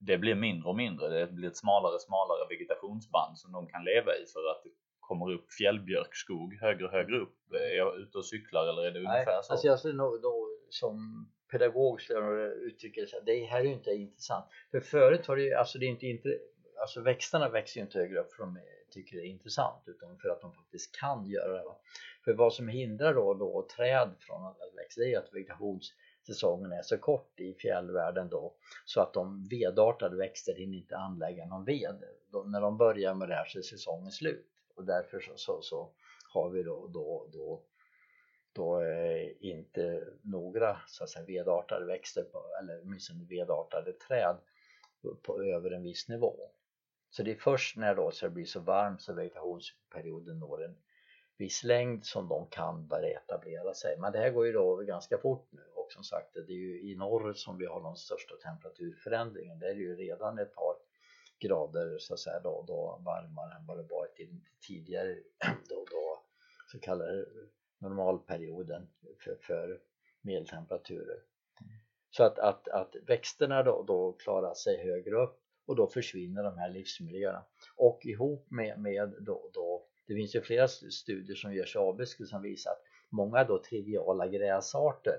det 0.00 0.18
blir 0.18 0.34
mindre 0.34 0.68
och 0.68 0.76
mindre. 0.76 1.08
Det 1.08 1.26
blir 1.26 1.48
ett 1.48 1.56
smalare 1.56 1.94
och 1.94 2.00
smalare 2.00 2.46
vegetationsband 2.48 3.38
som 3.38 3.52
de 3.52 3.66
kan 3.66 3.84
leva 3.84 4.12
i 4.16 4.26
för 4.26 4.50
att 4.50 4.62
det 4.64 4.70
kommer 5.00 5.32
upp 5.32 5.52
fjällbjörkskog 5.52 6.54
högre 6.60 6.84
och 6.84 6.92
högre 6.92 7.16
upp. 7.18 7.36
Är 7.52 7.76
jag 7.76 7.98
ute 7.98 8.18
och 8.18 8.26
cyklar 8.26 8.68
eller 8.68 8.82
är 8.82 8.90
det 8.90 8.98
ungefär 8.98 9.34
Nej, 9.34 9.42
så? 9.42 9.52
Alltså 9.52 9.66
jag 9.66 9.78
skulle 9.78 9.94
nog 9.94 10.20
som 10.70 11.26
pedagog 11.50 12.00
uttrycka 12.66 13.00
det 13.00 13.32
det 13.32 13.44
här 13.44 13.60
är 13.60 13.64
ju 13.64 13.72
inte 13.72 13.90
intressant. 13.90 14.44
För 14.70 14.80
förut 14.80 15.28
var 15.28 15.36
det 15.36 15.42
ju, 15.42 15.54
alltså 15.54 15.78
det 15.78 15.86
är 15.86 15.88
inte, 15.88 16.38
alltså 16.80 17.00
växterna 17.00 17.48
växer 17.48 17.80
ju 17.80 17.84
inte 17.84 17.98
högre 17.98 18.18
upp 18.18 18.32
för 18.32 18.42
de 18.42 18.58
tycker 18.90 19.16
det 19.16 19.22
är 19.22 19.30
intressant 19.30 19.82
utan 19.86 20.18
för 20.18 20.28
att 20.28 20.40
de 20.40 20.52
faktiskt 20.52 20.96
kan 20.96 21.26
göra 21.26 21.52
det. 21.52 21.76
För 22.24 22.32
vad 22.32 22.54
som 22.54 22.68
hindrar 22.68 23.14
då, 23.14 23.34
då 23.34 23.66
träd 23.76 24.14
från 24.18 24.46
att 24.46 24.56
växa 24.76 25.00
det 25.00 25.14
är 25.14 25.18
att 25.18 25.32
vegetationssäsongen 25.32 26.72
är 26.72 26.82
så 26.82 26.98
kort 26.98 27.40
i 27.40 27.54
fjällvärlden 27.54 28.28
då 28.28 28.54
så 28.84 29.00
att 29.00 29.12
de 29.12 29.48
vedartade 29.48 30.16
växter 30.16 30.54
hinner 30.54 30.78
inte 30.78 30.96
anlägga 30.96 31.46
någon 31.46 31.64
ved. 31.64 32.02
De, 32.32 32.50
när 32.50 32.60
de 32.60 32.76
börjar 32.78 33.14
med 33.14 33.28
det 33.28 33.34
här 33.34 33.44
så 33.44 33.58
är 33.58 33.62
säsongen 33.62 34.12
slut 34.12 34.46
och 34.76 34.84
därför 34.84 35.20
så, 35.20 35.32
så, 35.36 35.62
så 35.62 35.92
har 36.32 36.50
vi 36.50 36.62
då, 36.62 36.86
då, 36.86 37.28
då 37.32 37.62
då 38.52 38.82
eh, 38.82 39.30
inte 39.40 40.08
några 40.22 40.80
så 40.86 41.04
att 41.04 41.10
säga, 41.10 41.26
vedartade 41.26 41.86
växter 41.86 42.22
på, 42.22 42.42
eller 42.62 42.80
åtminstone 42.82 43.24
vedartade 43.24 43.92
träd 43.92 44.36
på, 45.02 45.14
på 45.14 45.42
över 45.42 45.70
en 45.70 45.82
viss 45.82 46.08
nivå. 46.08 46.50
Så 47.10 47.22
det 47.22 47.30
är 47.30 47.36
först 47.36 47.76
när 47.76 47.94
då 47.94 48.10
så 48.10 48.26
det 48.26 48.30
blir 48.30 48.44
så 48.44 48.60
varmt 48.60 49.02
så 49.02 49.12
vegetationsperioden 49.12 50.38
når 50.38 50.64
en 50.64 50.76
viss 51.36 51.64
längd 51.64 52.04
som 52.04 52.28
de 52.28 52.46
kan 52.46 52.86
börja 52.86 53.18
etablera 53.18 53.74
sig. 53.74 53.98
Men 53.98 54.12
det 54.12 54.18
här 54.18 54.30
går 54.30 54.46
ju 54.46 54.52
då 54.52 54.76
ganska 54.76 55.18
fort 55.18 55.48
nu 55.50 55.62
och 55.74 55.92
som 55.92 56.04
sagt 56.04 56.34
det 56.34 56.52
är 56.52 56.56
ju 56.56 56.90
i 56.90 56.96
norr 56.96 57.32
som 57.32 57.58
vi 57.58 57.66
har 57.66 57.82
de 57.82 57.96
största 57.96 58.34
temperaturförändringen. 58.36 59.58
Det 59.58 59.66
är 59.66 59.74
ju 59.74 59.96
redan 59.96 60.38
ett 60.38 60.54
par 60.54 60.76
grader 61.40 61.98
så 61.98 62.14
att 62.14 62.20
säga 62.20 62.40
då, 62.40 62.64
då 62.66 63.00
varmare 63.04 63.54
än 63.56 63.66
vad 63.66 63.78
det 63.78 63.82
varit 63.82 64.20
tidigare 64.68 65.14
då, 65.68 65.84
då 65.90 66.22
så 66.72 66.78
kallade 66.80 67.26
normalperioden 67.78 68.88
för, 69.24 69.36
för 69.40 69.80
medeltemperaturer. 70.20 71.22
Så 72.10 72.24
att, 72.24 72.38
att, 72.38 72.68
att 72.68 72.96
växterna 73.06 73.62
då, 73.62 73.82
då 73.82 74.12
klarar 74.12 74.54
sig 74.54 74.84
högre 74.84 75.16
upp 75.16 75.40
och 75.70 75.76
då 75.76 75.86
försvinner 75.86 76.42
de 76.42 76.58
här 76.58 76.70
livsmiljöerna. 76.70 77.44
Och 77.76 78.06
ihop 78.06 78.46
med, 78.50 78.78
med 78.78 79.14
då, 79.20 79.50
då 79.54 79.86
det 80.06 80.14
finns 80.14 80.34
ju 80.34 80.40
flera 80.40 80.68
studier 80.68 81.36
som 81.36 81.54
görs 81.54 81.76
i 81.76 81.78
Abisko 81.78 82.24
som 82.24 82.42
visar 82.42 82.70
att 82.70 82.82
många 83.08 83.44
då 83.44 83.62
triviala 83.62 84.26
gräsarter 84.26 85.16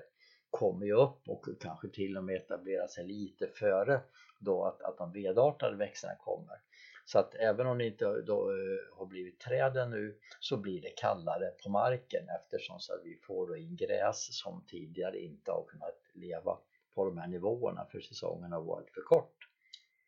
kommer 0.49 0.85
ju 0.85 0.93
upp 0.93 1.29
och 1.29 1.45
kanske 1.59 1.89
till 1.89 2.17
och 2.17 2.23
med 2.23 2.35
etablerar 2.35 2.87
sig 2.87 3.07
lite 3.07 3.47
före 3.47 4.01
då 4.39 4.63
att, 4.63 4.81
att 4.81 4.97
de 4.97 5.11
vedartade 5.11 5.77
växterna 5.77 6.15
kommer. 6.15 6.61
Så 7.05 7.19
att 7.19 7.35
även 7.35 7.67
om 7.67 7.77
det 7.77 7.85
inte 7.85 8.05
då, 8.21 8.51
eh, 8.51 8.97
har 8.97 9.05
blivit 9.05 9.39
träd 9.39 9.89
nu 9.89 10.17
så 10.39 10.57
blir 10.57 10.81
det 10.81 10.93
kallare 10.97 11.51
på 11.63 11.69
marken 11.69 12.29
eftersom 12.29 12.79
så 12.79 12.93
att 12.93 13.01
vi 13.03 13.17
får 13.17 13.47
då 13.47 13.55
in 13.55 13.75
gräs 13.75 14.37
som 14.37 14.63
tidigare 14.67 15.19
inte 15.19 15.51
har 15.51 15.65
kunnat 15.67 16.01
leva 16.13 16.57
på 16.95 17.05
de 17.05 17.17
här 17.17 17.27
nivåerna 17.27 17.85
för 17.91 17.99
säsongen 17.99 18.51
har 18.51 18.61
varit 18.61 18.93
för 18.93 19.01
kort. 19.01 19.50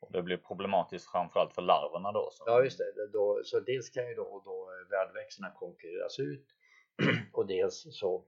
Och 0.04 0.12
det 0.12 0.22
blir 0.22 0.38
problematiskt 0.38 1.12
framförallt 1.12 1.54
för 1.54 1.62
larverna 1.62 2.12
då? 2.12 2.30
Så. 2.32 2.44
Ja 2.48 2.64
just 2.64 2.78
det, 2.78 3.08
då, 3.14 3.42
så 3.44 3.60
dels 3.60 3.90
kan 3.90 4.08
ju 4.08 4.14
då, 4.14 4.42
då 4.46 4.70
värdväxterna 4.90 5.52
konkurreras 5.52 6.20
ut 6.20 6.46
och 7.34 7.48
dels 7.48 7.88
så 7.92 8.26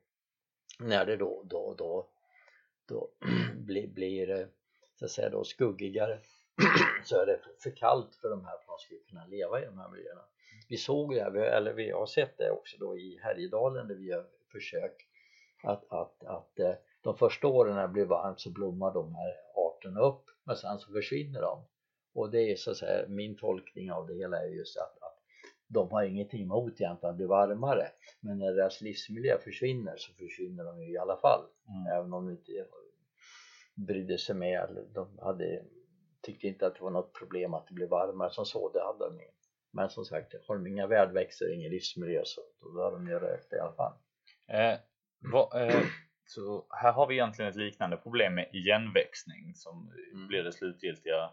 när 0.79 1.05
det 1.05 1.17
då, 1.17 1.43
då, 1.45 1.75
då, 1.77 2.09
då 2.87 3.09
blir, 3.55 3.87
blir 3.87 4.47
så 4.99 5.05
att 5.05 5.11
säga 5.11 5.29
då 5.29 5.43
skuggigare 5.43 6.19
så 7.03 7.21
är 7.21 7.25
det 7.25 7.39
för 7.63 7.75
kallt 7.75 8.15
för 8.15 8.29
de 8.29 8.45
här 8.45 8.51
för 8.51 8.57
att 8.57 8.67
de 8.67 8.79
ska 8.79 8.95
kunna 9.09 9.25
leva 9.25 9.61
i 9.61 9.65
de 9.65 9.77
här 9.77 9.89
miljöerna. 9.89 10.25
Vi 10.69 10.77
såg 10.77 11.15
det, 11.15 11.49
eller 11.49 11.73
vi 11.73 11.91
har 11.91 12.05
sett 12.05 12.37
det 12.37 12.51
också 12.51 12.77
då 12.79 12.97
i 12.97 13.19
Härjedalen 13.23 13.87
där 13.87 13.95
vi 13.95 14.05
gör 14.05 14.25
försök 14.51 15.07
att, 15.63 15.91
att, 15.91 16.23
att 16.23 16.59
eh, 16.59 16.73
de 17.01 17.17
första 17.17 17.47
åren 17.47 17.75
när 17.75 17.81
det 17.81 17.93
blir 17.93 18.05
varmt 18.05 18.39
så 18.39 18.51
blommar 18.51 18.93
de 18.93 19.15
här 19.15 19.33
arterna 19.55 19.99
upp 19.99 20.24
men 20.45 20.55
sen 20.55 20.79
så 20.79 20.91
försvinner 20.91 21.41
de. 21.41 21.65
Och 22.13 22.31
det 22.31 22.51
är 22.51 22.55
så 22.55 22.71
att 22.71 22.77
säga 22.77 23.07
min 23.07 23.37
tolkning 23.37 23.91
av 23.91 24.07
det 24.07 24.15
hela 24.15 24.37
är 24.37 24.47
just 24.47 24.77
att, 24.77 25.01
att 25.01 25.19
de 25.67 25.91
har 25.91 26.03
ingenting 26.03 26.41
emot 26.41 26.81
egentligen 26.81 27.11
att 27.11 27.17
bli 27.17 27.25
varmare. 27.25 27.87
Men 28.19 28.39
när 28.39 28.53
deras 28.53 28.81
livsmiljö 28.81 29.37
försvinner 29.37 29.95
så 29.97 30.13
försvinner 30.13 30.63
de 30.63 30.83
ju 30.83 30.93
i 30.93 30.97
alla 30.97 31.17
fall. 31.17 31.45
Mm. 31.67 31.97
även 31.99 32.13
om 32.13 32.25
de 32.25 32.31
inte 32.31 32.51
brydde 33.75 34.17
sig 34.17 34.35
med 34.35 34.63
eller 34.63 34.85
de 34.93 35.19
hade 35.19 35.63
tyckte 36.21 36.47
inte 36.47 36.67
att 36.67 36.75
det 36.75 36.83
var 36.83 36.91
något 36.91 37.13
problem 37.13 37.53
att 37.53 37.67
det 37.67 37.73
blev 37.73 37.89
varmare 37.89 38.31
som 38.31 38.45
så, 38.45 38.69
det 38.69 38.83
hade 38.83 38.99
de 38.99 39.19
men 39.75 39.89
som 39.89 40.05
sagt, 40.05 40.33
har 40.47 40.55
de 40.55 40.67
inga 40.67 40.87
värdväxter, 40.87 41.53
ingen 41.53 41.71
livsmiljö 41.71 42.21
så 42.25 42.41
då 42.59 42.81
har 42.81 42.91
de 42.91 43.07
ju 43.07 43.19
rökt 43.19 43.53
i 43.53 43.59
alla 43.59 43.73
fall. 43.73 43.93
Eh, 44.47 44.79
vad, 45.31 45.61
eh, 45.61 45.81
så 46.25 46.65
här 46.69 46.91
har 46.91 47.07
vi 47.07 47.15
egentligen 47.15 47.49
ett 47.49 47.57
liknande 47.57 47.97
problem 47.97 48.35
med 48.35 48.49
igenväxning 48.53 49.55
som 49.55 49.91
mm. 50.13 50.27
blir 50.27 50.43
det 50.43 50.51
slutgiltiga 50.51 51.23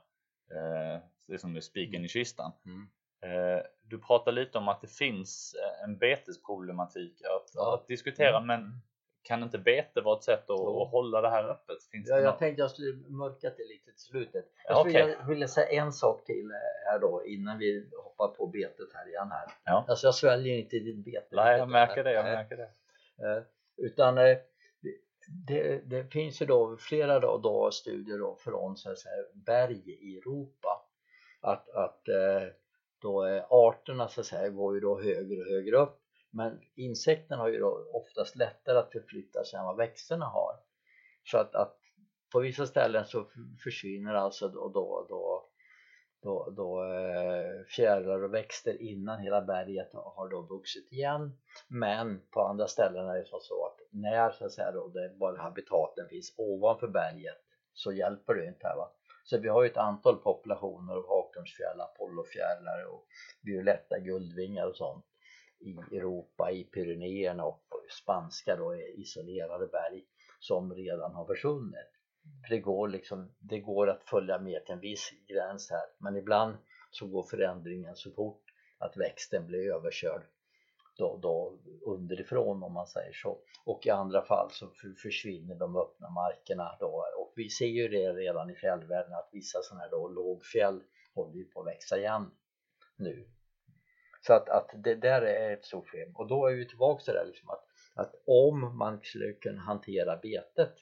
eh, 0.50 1.02
det 1.28 1.38
som 1.38 1.56
är 1.56 1.60
spiken 1.60 2.04
i 2.04 2.08
kistan 2.08 2.52
mm. 2.66 2.88
eh, 3.22 3.62
du 3.82 3.98
pratar 3.98 4.32
lite 4.32 4.58
om 4.58 4.68
att 4.68 4.80
det 4.80 4.90
finns 4.90 5.54
eh, 5.54 5.84
en 5.84 5.98
betesproblematik 5.98 7.22
att, 7.22 7.50
ja. 7.54 7.74
att 7.74 7.88
diskutera 7.88 8.36
mm. 8.36 8.46
men 8.46 8.80
kan 9.22 9.42
inte 9.42 9.58
bete 9.58 10.00
vara 10.00 10.16
ett 10.16 10.24
sätt 10.24 10.50
att, 10.50 10.60
att 10.60 10.90
hålla 10.90 11.20
det 11.20 11.30
här 11.30 11.44
öppet? 11.44 11.84
Finns 11.90 12.08
ja, 12.08 12.18
jag 12.18 12.38
tänkte 12.38 12.62
jag 12.62 12.70
skulle 12.70 12.94
mörka 13.08 13.50
det 13.56 13.64
lite 13.68 13.90
till 13.90 14.00
slutet. 14.00 14.44
Jag 14.68 14.80
skulle 14.80 15.04
okay. 15.04 15.26
vilja 15.28 15.48
säga 15.48 15.82
en 15.82 15.92
sak 15.92 16.24
till 16.24 16.50
eh, 16.50 16.90
här 16.90 16.98
då 16.98 17.26
innan 17.26 17.58
vi 17.58 17.90
hoppar 18.04 18.28
på 18.28 18.46
betet 18.46 18.88
här 18.94 19.08
igen 19.08 19.30
här. 19.30 19.46
Ja. 19.64 19.84
Alltså 19.88 20.06
jag 20.06 20.14
sväljer 20.14 20.58
inte 20.58 20.78
ditt 20.78 21.04
bete. 21.04 21.26
Nej, 21.30 21.58
jag 21.58 21.68
märker 21.68 22.04
det, 22.04 22.12
jag 22.12 22.24
märker 22.24 22.56
det. 22.56 22.70
Eh, 23.26 23.42
utan 23.76 24.18
eh, 24.18 24.36
det, 25.46 25.90
det, 25.90 26.12
finns 26.12 26.42
ju 26.42 26.46
då 26.46 26.76
flera 26.76 27.20
då, 27.20 27.38
då 27.38 27.70
studier 27.70 28.18
då 28.18 28.36
från 28.36 28.76
så 28.76 28.90
att 28.90 28.98
säga, 28.98 29.24
berg 29.34 29.82
i 29.86 30.18
Europa 30.18 30.88
att, 31.40 31.68
att 31.68 32.08
eh, 32.08 32.48
då 33.02 33.26
eh, 33.26 33.44
arterna 33.50 34.08
så 34.08 34.20
att 34.20 34.26
säga 34.26 34.48
går 34.48 34.74
ju 34.74 34.80
då 34.80 35.00
högre 35.02 35.40
och 35.40 35.46
högre 35.46 35.76
upp 35.76 36.02
men 36.32 36.60
insekterna 36.74 37.36
har 37.36 37.48
ju 37.48 37.58
då 37.58 37.90
oftast 37.92 38.36
lättare 38.36 38.78
att 38.78 38.92
förflytta 38.92 39.44
sig 39.44 39.58
än 39.58 39.64
vad 39.64 39.76
växterna 39.76 40.26
har. 40.26 40.52
Så 41.24 41.38
att, 41.38 41.54
att 41.54 41.78
på 42.32 42.40
vissa 42.40 42.66
ställen 42.66 43.04
så 43.04 43.26
försvinner 43.64 44.14
alltså 44.14 44.48
då, 44.48 44.68
då, 44.68 45.06
då, 45.08 45.48
då, 46.22 46.50
då 46.50 46.84
eh, 46.84 47.64
fjärilar 47.76 48.24
och 48.24 48.34
växter 48.34 48.82
innan 48.82 49.20
hela 49.20 49.42
berget 49.42 49.90
har 49.92 50.28
då 50.28 50.42
vuxit 50.42 50.92
igen. 50.92 51.38
Men 51.68 52.22
på 52.30 52.40
andra 52.40 52.66
ställen 52.66 53.08
är 53.08 53.18
det 53.18 53.26
så 53.26 53.66
att 53.66 53.81
när 53.92 54.30
så 54.30 54.44
att 54.44 54.52
säga 54.52 54.72
då, 54.72 54.88
det 54.88 55.08
bara 55.18 55.42
habitaten 55.42 56.08
finns 56.08 56.34
ovanför 56.36 56.88
berget 56.88 57.38
så 57.72 57.92
hjälper 57.92 58.34
det 58.34 58.46
inte 58.46 58.66
här 58.66 58.76
va. 58.76 58.92
Så 59.24 59.38
vi 59.38 59.48
har 59.48 59.62
ju 59.62 59.68
ett 59.68 59.76
antal 59.76 60.16
populationer 60.16 60.94
av 60.94 61.08
haklundsfjärilar, 61.08 61.84
apollofjärilar 61.84 62.84
och 62.84 63.06
violetta 63.42 63.98
guldvingar 63.98 64.66
och 64.66 64.76
sånt 64.76 65.04
i 65.60 65.96
Europa, 65.96 66.50
i 66.50 66.64
Pyrenéerna 66.64 67.44
och 67.44 67.62
spanska 68.02 68.56
då 68.56 68.74
isolerade 68.76 69.66
berg 69.66 70.04
som 70.40 70.74
redan 70.74 71.14
har 71.14 71.26
försvunnit. 71.26 71.90
För 72.46 72.54
det 72.54 72.60
går 72.60 72.88
liksom, 72.88 73.34
det 73.38 73.60
går 73.60 73.90
att 73.90 74.04
följa 74.04 74.38
med 74.38 74.64
till 74.64 74.74
en 74.74 74.80
viss 74.80 75.10
gräns 75.28 75.70
här 75.70 75.86
men 75.98 76.16
ibland 76.16 76.56
så 76.90 77.06
går 77.06 77.22
förändringen 77.22 77.96
så 77.96 78.10
fort 78.10 78.42
att 78.78 78.96
växten 78.96 79.46
blir 79.46 79.72
överkörd 79.72 80.22
då, 80.98 81.18
då 81.22 81.58
underifrån 81.86 82.62
om 82.62 82.72
man 82.72 82.86
säger 82.86 83.12
så. 83.12 83.38
Och 83.64 83.86
i 83.86 83.90
andra 83.90 84.22
fall 84.22 84.50
så 84.50 84.70
försvinner 85.02 85.54
de 85.54 85.76
öppna 85.76 86.10
markerna 86.10 86.76
då. 86.80 87.04
Och 87.18 87.32
vi 87.36 87.48
ser 87.48 87.66
ju 87.66 87.88
det 87.88 88.12
redan 88.12 88.50
i 88.50 88.54
fjällvärlden 88.54 89.12
att 89.12 89.28
vissa 89.32 89.62
sådana 89.62 89.82
här 89.82 89.90
då 89.90 90.08
lågfjäll 90.08 90.82
håller 91.14 91.34
ju 91.34 91.44
på 91.44 91.60
att 91.60 91.66
växa 91.66 91.98
igen 91.98 92.30
nu. 92.96 93.28
Så 94.26 94.32
att, 94.32 94.48
att 94.48 94.70
det 94.84 94.94
där 94.94 95.22
är 95.22 95.52
ett 95.52 95.64
stort 95.64 95.90
problem. 95.90 96.16
Och 96.16 96.28
då 96.28 96.46
är 96.46 96.54
vi 96.54 96.68
tillbaka 96.68 97.04
till 97.04 97.14
det 97.14 97.24
liksom 97.24 97.50
att, 97.50 97.64
att 97.94 98.14
om 98.26 98.78
man 98.78 99.00
skulle 99.02 99.32
kunna 99.32 99.60
hantera 99.60 100.16
betet 100.16 100.74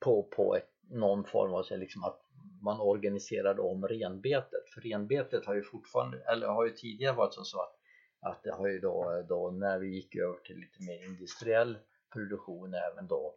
på, 0.00 0.22
på 0.22 0.56
ett, 0.56 0.70
någon 0.90 1.24
form 1.24 1.54
av 1.54 1.64
liksom 1.70 2.04
att 2.04 2.20
man 2.62 2.80
organiserade 2.80 3.62
om 3.62 3.88
renbetet. 3.88 4.68
För 4.74 4.80
renbetet 4.80 5.46
har 5.46 5.54
ju 5.54 5.62
fortfarande 5.62 6.18
eller 6.32 6.46
har 6.46 6.64
ju 6.64 6.70
tidigare 6.70 7.16
varit 7.16 7.34
så 7.34 7.60
att 7.60 7.76
att 8.20 8.42
det 8.42 8.52
har 8.52 8.68
ju 8.68 8.78
då, 8.78 9.24
då 9.28 9.50
när 9.50 9.78
vi 9.78 9.88
gick 9.88 10.16
över 10.16 10.36
till 10.36 10.56
lite 10.56 10.82
mer 10.82 11.04
industriell 11.04 11.78
produktion 12.12 12.74
även 12.74 13.06
då 13.06 13.34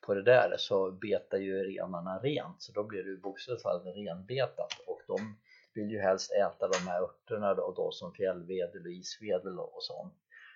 på 0.00 0.14
det 0.14 0.22
där 0.22 0.54
så 0.56 0.90
betar 0.90 1.38
ju 1.38 1.64
renarna 1.64 2.18
rent. 2.18 2.62
Så 2.62 2.72
då 2.72 2.84
blir 2.84 3.02
det 3.02 3.10
ju 3.10 3.20
bokstavligt 3.20 3.62
talat 3.62 3.96
renbetat. 3.96 4.72
Och 4.86 5.02
de 5.06 5.38
vill 5.74 5.90
ju 5.90 6.00
helst 6.00 6.32
äta 6.32 6.68
de 6.68 6.78
här 6.78 7.02
örterna 7.02 7.54
då, 7.54 7.72
då 7.76 7.90
som 7.92 8.12
fjällvedel 8.14 8.86
och 8.86 8.92
isvedel 8.92 9.58
och 9.58 9.82
sånt. 9.82 10.14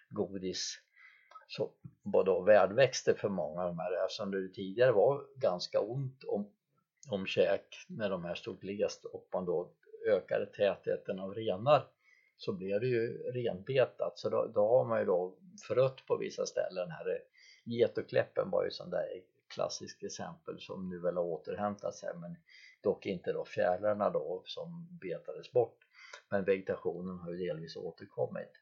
Godis. 0.08 0.78
Så 1.48 1.70
både 2.02 2.44
värdväxter 2.44 3.14
för 3.14 3.28
många 3.28 3.62
av 3.62 3.68
de 3.68 3.78
här 3.78 4.04
eftersom 4.04 4.30
det 4.30 4.48
tidigare 4.48 4.92
var 4.92 5.24
ganska 5.36 5.80
ont 5.80 6.24
om, 6.24 6.52
om 7.10 7.26
käk 7.26 7.86
när 7.88 8.10
de 8.10 8.24
här 8.24 8.34
stod 8.34 8.60
glest 8.60 9.04
och 9.04 9.28
man 9.32 9.44
då 9.44 9.72
ökade 10.08 10.46
tätheten 10.46 11.20
av 11.20 11.34
renar 11.34 11.88
så 12.36 12.52
blev 12.52 12.80
det 12.80 12.86
ju 12.86 13.32
renbetat. 13.32 14.18
Så 14.18 14.28
då, 14.28 14.46
då 14.46 14.68
har 14.68 14.84
man 14.84 15.00
ju 15.00 15.06
då 15.06 15.36
förött 15.66 16.06
på 16.06 16.16
vissa 16.16 16.46
ställen. 16.46 16.90
Här 16.90 17.20
Getokläppen 17.64 18.50
var 18.50 18.64
ju 18.64 18.70
sån 18.70 18.90
där 18.90 19.06
klassiskt 19.48 20.02
exempel 20.02 20.60
som 20.60 20.88
nu 20.88 20.98
väl 21.00 21.16
har 21.16 21.24
återhämtat 21.24 21.94
sig 21.94 22.14
men 22.14 22.36
dock 22.82 23.06
inte 23.06 23.32
då 23.32 23.44
fjärilarna 23.44 24.10
då 24.10 24.42
som 24.44 24.98
betades 25.00 25.52
bort. 25.52 25.78
Men 26.30 26.44
vegetationen 26.44 27.18
har 27.18 27.32
ju 27.32 27.46
delvis 27.46 27.76
återkommit. 27.76 28.52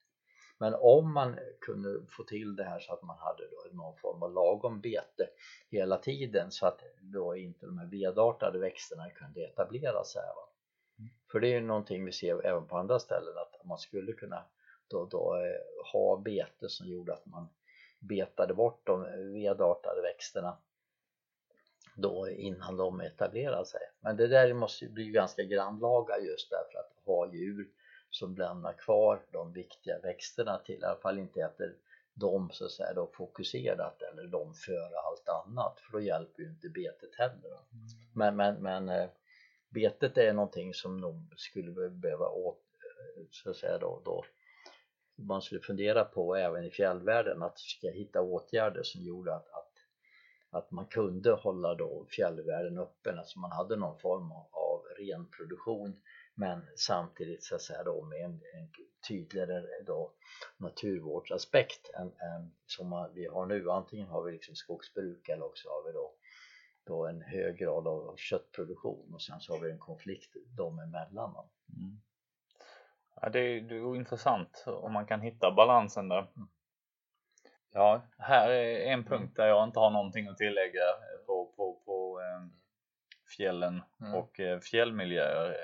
Men 0.58 0.74
om 0.74 1.12
man 1.12 1.38
kunde 1.60 2.06
få 2.16 2.24
till 2.24 2.56
det 2.56 2.64
här 2.64 2.80
så 2.80 2.92
att 2.92 3.02
man 3.02 3.18
hade 3.18 3.42
då 3.42 3.76
någon 3.76 3.96
form 3.96 4.22
av 4.22 4.32
lagom 4.32 4.80
bete 4.80 5.28
hela 5.70 5.98
tiden 5.98 6.50
så 6.50 6.66
att 6.66 6.80
då 7.00 7.36
inte 7.36 7.66
de 7.66 7.78
här 7.78 7.86
vedartade 7.86 8.58
växterna 8.58 9.10
kunde 9.10 9.40
etablera 9.40 10.04
sig 10.04 10.22
här 10.22 10.34
va? 10.34 10.53
För 11.34 11.40
det 11.40 11.48
är 11.48 11.52
ju 11.52 11.60
någonting 11.60 12.04
vi 12.04 12.12
ser 12.12 12.46
även 12.46 12.66
på 12.66 12.76
andra 12.76 12.98
ställen 12.98 13.34
att 13.36 13.64
man 13.64 13.78
skulle 13.78 14.12
kunna 14.12 14.44
då, 14.88 15.04
då 15.04 15.36
eh, 15.36 15.92
ha 15.92 16.16
bete 16.16 16.68
som 16.68 16.86
gjorde 16.86 17.12
att 17.12 17.26
man 17.26 17.48
betade 17.98 18.54
bort 18.54 18.86
de 18.86 19.02
vedartade 19.32 20.02
växterna 20.02 20.56
då 21.96 22.28
innan 22.28 22.76
de 22.76 23.00
etablerar 23.00 23.64
sig. 23.64 23.80
Men 24.00 24.16
det 24.16 24.26
där 24.26 24.54
måste 24.54 24.86
bli 24.86 25.10
ganska 25.10 25.42
grannlaga 25.42 26.18
just 26.18 26.50
därför 26.50 26.78
att 26.78 26.92
ha 27.04 27.32
djur 27.32 27.68
som 28.10 28.36
lämnar 28.36 28.72
kvar 28.72 29.22
de 29.32 29.52
viktiga 29.52 29.98
växterna 29.98 30.58
till, 30.58 30.80
i 30.80 30.84
alla 30.84 31.00
fall 31.00 31.18
inte 31.18 31.40
äter 31.40 31.76
de 32.14 32.50
så 32.52 32.64
att 32.64 32.70
säga 32.70 32.94
då 32.94 33.06
fokuserat 33.06 34.02
eller 34.02 34.26
de 34.26 34.54
före 34.54 34.98
allt 34.98 35.28
annat 35.28 35.80
för 35.80 35.92
då 35.92 36.00
hjälper 36.00 36.42
ju 36.42 36.48
inte 36.48 36.68
betet 36.68 37.14
heller. 37.14 37.50
Mm. 37.72 37.86
Men, 38.12 38.36
men, 38.36 38.62
men 38.62 38.88
eh, 38.88 39.08
betet 39.74 40.18
är 40.18 40.32
någonting 40.32 40.74
som 40.74 40.96
nog 40.96 41.34
skulle 41.36 41.90
behöva 41.90 42.28
åt, 42.28 42.62
eh, 43.16 43.24
så 43.30 43.50
att 43.50 43.56
säga 43.56 43.78
då, 43.78 44.02
då 44.04 44.24
man 45.16 45.42
skulle 45.42 45.60
fundera 45.60 46.04
på 46.04 46.36
även 46.36 46.64
i 46.64 46.70
fjällvärlden 46.70 47.42
att 47.42 47.60
försöka 47.60 47.94
hitta 47.94 48.20
åtgärder 48.20 48.82
som 48.82 49.02
gjorde 49.02 49.34
att, 49.34 49.48
att, 49.48 49.72
att 50.50 50.70
man 50.70 50.86
kunde 50.86 51.32
hålla 51.32 51.74
då 51.74 52.06
fjällvärlden 52.10 52.78
öppen, 52.78 53.18
alltså 53.18 53.38
man 53.38 53.52
hade 53.52 53.76
någon 53.76 53.98
form 53.98 54.32
av, 54.32 54.46
av 54.52 54.82
ren 54.98 55.26
produktion 55.30 56.00
men 56.34 56.66
samtidigt 56.76 57.44
så 57.44 57.54
att 57.54 57.62
säga 57.62 57.82
då 57.82 58.02
med 58.02 58.24
en, 58.24 58.32
en 58.32 58.70
tydligare 59.08 59.62
då 59.86 60.12
naturvårdsaspekt 60.56 61.90
än, 61.94 62.06
än 62.06 62.54
som 62.66 63.10
vi 63.14 63.26
har 63.26 63.46
nu. 63.46 63.70
Antingen 63.70 64.08
har 64.08 64.22
vi 64.22 64.32
liksom 64.32 64.54
skogsbruk 64.54 65.28
eller 65.28 65.44
också 65.44 65.68
har 65.68 65.86
vi 65.86 65.92
då, 65.92 66.14
då 66.86 67.06
en 67.06 67.22
hög 67.22 67.58
grad 67.58 67.86
av 67.86 68.16
köttproduktion 68.16 69.14
och 69.14 69.22
sen 69.22 69.40
så 69.40 69.52
har 69.52 69.60
vi 69.60 69.70
en 69.70 69.78
konflikt 69.78 70.36
dem 70.56 70.78
emellan. 70.78 71.34
Mm. 71.76 72.00
Ja, 73.20 73.28
det, 73.28 73.40
är, 73.40 73.60
det 73.60 73.74
är 73.74 73.96
intressant 73.96 74.64
om 74.66 74.92
man 74.92 75.06
kan 75.06 75.20
hitta 75.20 75.52
balansen 75.52 76.08
där. 76.08 76.18
Mm. 76.18 76.48
Ja, 77.72 78.02
här 78.18 78.50
är 78.50 78.92
en 78.92 79.04
punkt 79.04 79.36
där 79.36 79.46
jag 79.46 79.64
inte 79.64 79.78
har 79.78 79.90
någonting 79.90 80.28
att 80.28 80.38
tillägga 80.38 80.82
på, 81.26 81.52
på, 81.56 81.82
på 81.84 82.20
eh, 82.20 82.46
fjällen 83.36 83.82
mm. 84.00 84.14
och 84.14 84.40
eh, 84.40 84.60
fjällmiljöer. 84.60 85.56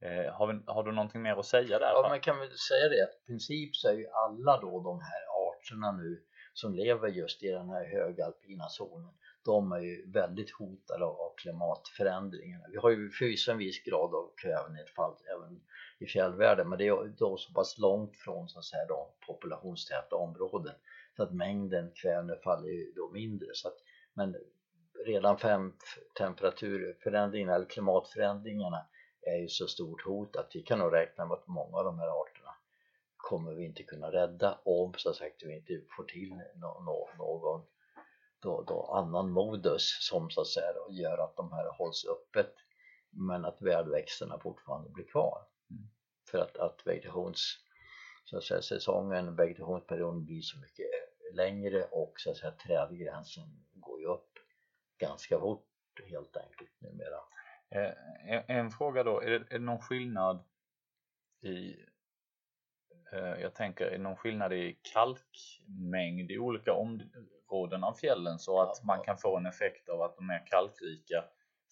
Eh, 0.00 0.32
har, 0.32 0.46
vi, 0.46 0.60
har, 0.66 0.84
du 0.84 0.92
någonting 0.92 1.22
mer 1.22 1.36
att 1.36 1.46
säga 1.46 1.78
där? 1.78 1.90
Ja, 1.94 2.06
man 2.08 2.20
kan 2.20 2.38
väl 2.38 2.58
säga 2.58 2.88
det 2.88 3.02
att 3.02 3.22
i 3.22 3.26
princip 3.26 3.76
så 3.76 3.88
är 3.88 3.92
ju 3.92 4.06
alla 4.08 4.60
då 4.60 4.80
de 4.80 5.00
här 5.00 5.22
arterna 5.48 5.92
nu 5.92 6.24
som 6.52 6.74
lever 6.74 7.08
just 7.08 7.42
i 7.42 7.50
den 7.50 7.70
här 7.70 7.84
högalpina 7.84 8.68
zonen 8.68 9.14
de 9.44 9.72
är 9.72 9.78
ju 9.78 10.10
väldigt 10.10 10.50
hotade 10.50 11.04
av 11.04 11.32
klimatförändringarna. 11.36 12.64
Vi 12.70 12.76
har 12.76 12.90
ju 12.90 13.10
förvisso 13.10 13.50
en 13.50 13.58
viss 13.58 13.82
grad 13.82 14.14
av 14.14 14.30
kvävenedfall 14.42 15.16
även 15.36 15.60
i 15.98 16.06
fjällvärlden 16.06 16.68
men 16.68 16.78
det 16.78 16.86
är 16.86 17.08
då 17.18 17.36
så 17.36 17.52
pass 17.52 17.78
långt 17.78 18.16
från 18.16 18.48
så 18.48 18.58
att 18.58 18.64
säga 18.64 18.86
de 18.86 19.06
populationstäta 19.26 20.16
områden 20.16 20.74
så 21.16 21.22
att 21.22 21.30
mängden 21.32 21.90
kvävenedfall 22.02 22.64
är 22.64 22.68
ju 22.68 22.92
då 22.96 23.10
mindre 23.10 23.48
så 23.52 23.68
att, 23.68 23.76
men 24.14 24.36
redan 25.06 25.36
fem 25.38 25.72
temperaturförändringarna 26.18 27.54
eller 27.54 27.66
klimatförändringarna 27.66 28.86
är 29.20 29.36
ju 29.36 29.48
så 29.48 29.66
stort 29.66 30.04
hot 30.04 30.36
att 30.36 30.50
vi 30.54 30.62
kan 30.62 30.78
nog 30.78 30.92
räkna 30.92 31.24
med 31.24 31.34
att 31.34 31.46
många 31.46 31.78
av 31.78 31.84
de 31.84 31.98
här 31.98 32.20
arterna 32.20 32.50
kommer 33.16 33.54
vi 33.54 33.64
inte 33.64 33.82
kunna 33.82 34.12
rädda 34.12 34.58
om 34.64 34.92
så 34.96 35.12
sagt 35.12 35.42
vi 35.42 35.54
inte 35.54 35.80
får 35.96 36.04
till 36.04 36.40
någon 36.54 36.88
då, 38.40 38.62
då 38.62 38.92
annan 38.94 39.30
modus 39.30 39.98
som 40.00 40.30
så 40.30 40.40
att 40.40 40.46
säga 40.46 40.72
då 40.72 40.92
gör 40.92 41.18
att 41.18 41.36
de 41.36 41.52
här 41.52 41.68
hålls 41.78 42.06
öppet 42.06 42.54
men 43.10 43.44
att 43.44 43.62
värdväxterna 43.62 44.38
fortfarande 44.38 44.90
blir 44.90 45.04
kvar 45.04 45.46
mm. 45.70 45.88
för 46.30 46.38
att, 46.38 46.56
att 46.56 46.86
vegetations 46.86 47.58
så 48.24 48.36
att 48.36 48.44
säga, 48.44 48.62
säsongen, 48.62 49.36
vegetationsperioden 49.36 50.24
blir 50.24 50.40
så 50.40 50.58
mycket 50.58 50.86
längre 51.34 51.84
och 51.84 52.12
så 52.16 52.30
att 52.30 52.36
säga 52.36 52.52
trädgränsen 52.52 53.66
går 53.72 54.00
ju 54.00 54.06
upp 54.06 54.38
ganska 54.98 55.40
fort 55.40 55.66
helt 56.10 56.36
enkelt 56.36 56.80
numera. 56.80 57.20
Eh, 57.70 58.50
en 58.50 58.70
fråga 58.70 59.04
då, 59.04 59.20
är 59.20 59.30
det, 59.30 59.36
är 59.36 59.58
det 59.58 59.58
någon 59.58 59.80
skillnad 59.80 60.44
i 61.40 61.76
eh, 63.12 63.40
jag 63.40 63.54
tänker, 63.54 63.84
är 63.86 63.90
det 63.90 63.98
någon 63.98 64.16
skillnad 64.16 64.52
i 64.52 64.78
kalkmängd 64.82 66.30
i 66.30 66.38
olika 66.38 66.72
områden 67.48 67.84
av 67.84 67.92
fjällen 67.92 68.38
så 68.38 68.60
att 68.62 68.84
man 68.84 69.02
kan 69.02 69.18
få 69.18 69.36
en 69.36 69.46
effekt 69.46 69.88
av 69.88 70.02
att 70.02 70.16
de 70.16 70.26
mer 70.26 70.46
kalkrika 70.46 71.24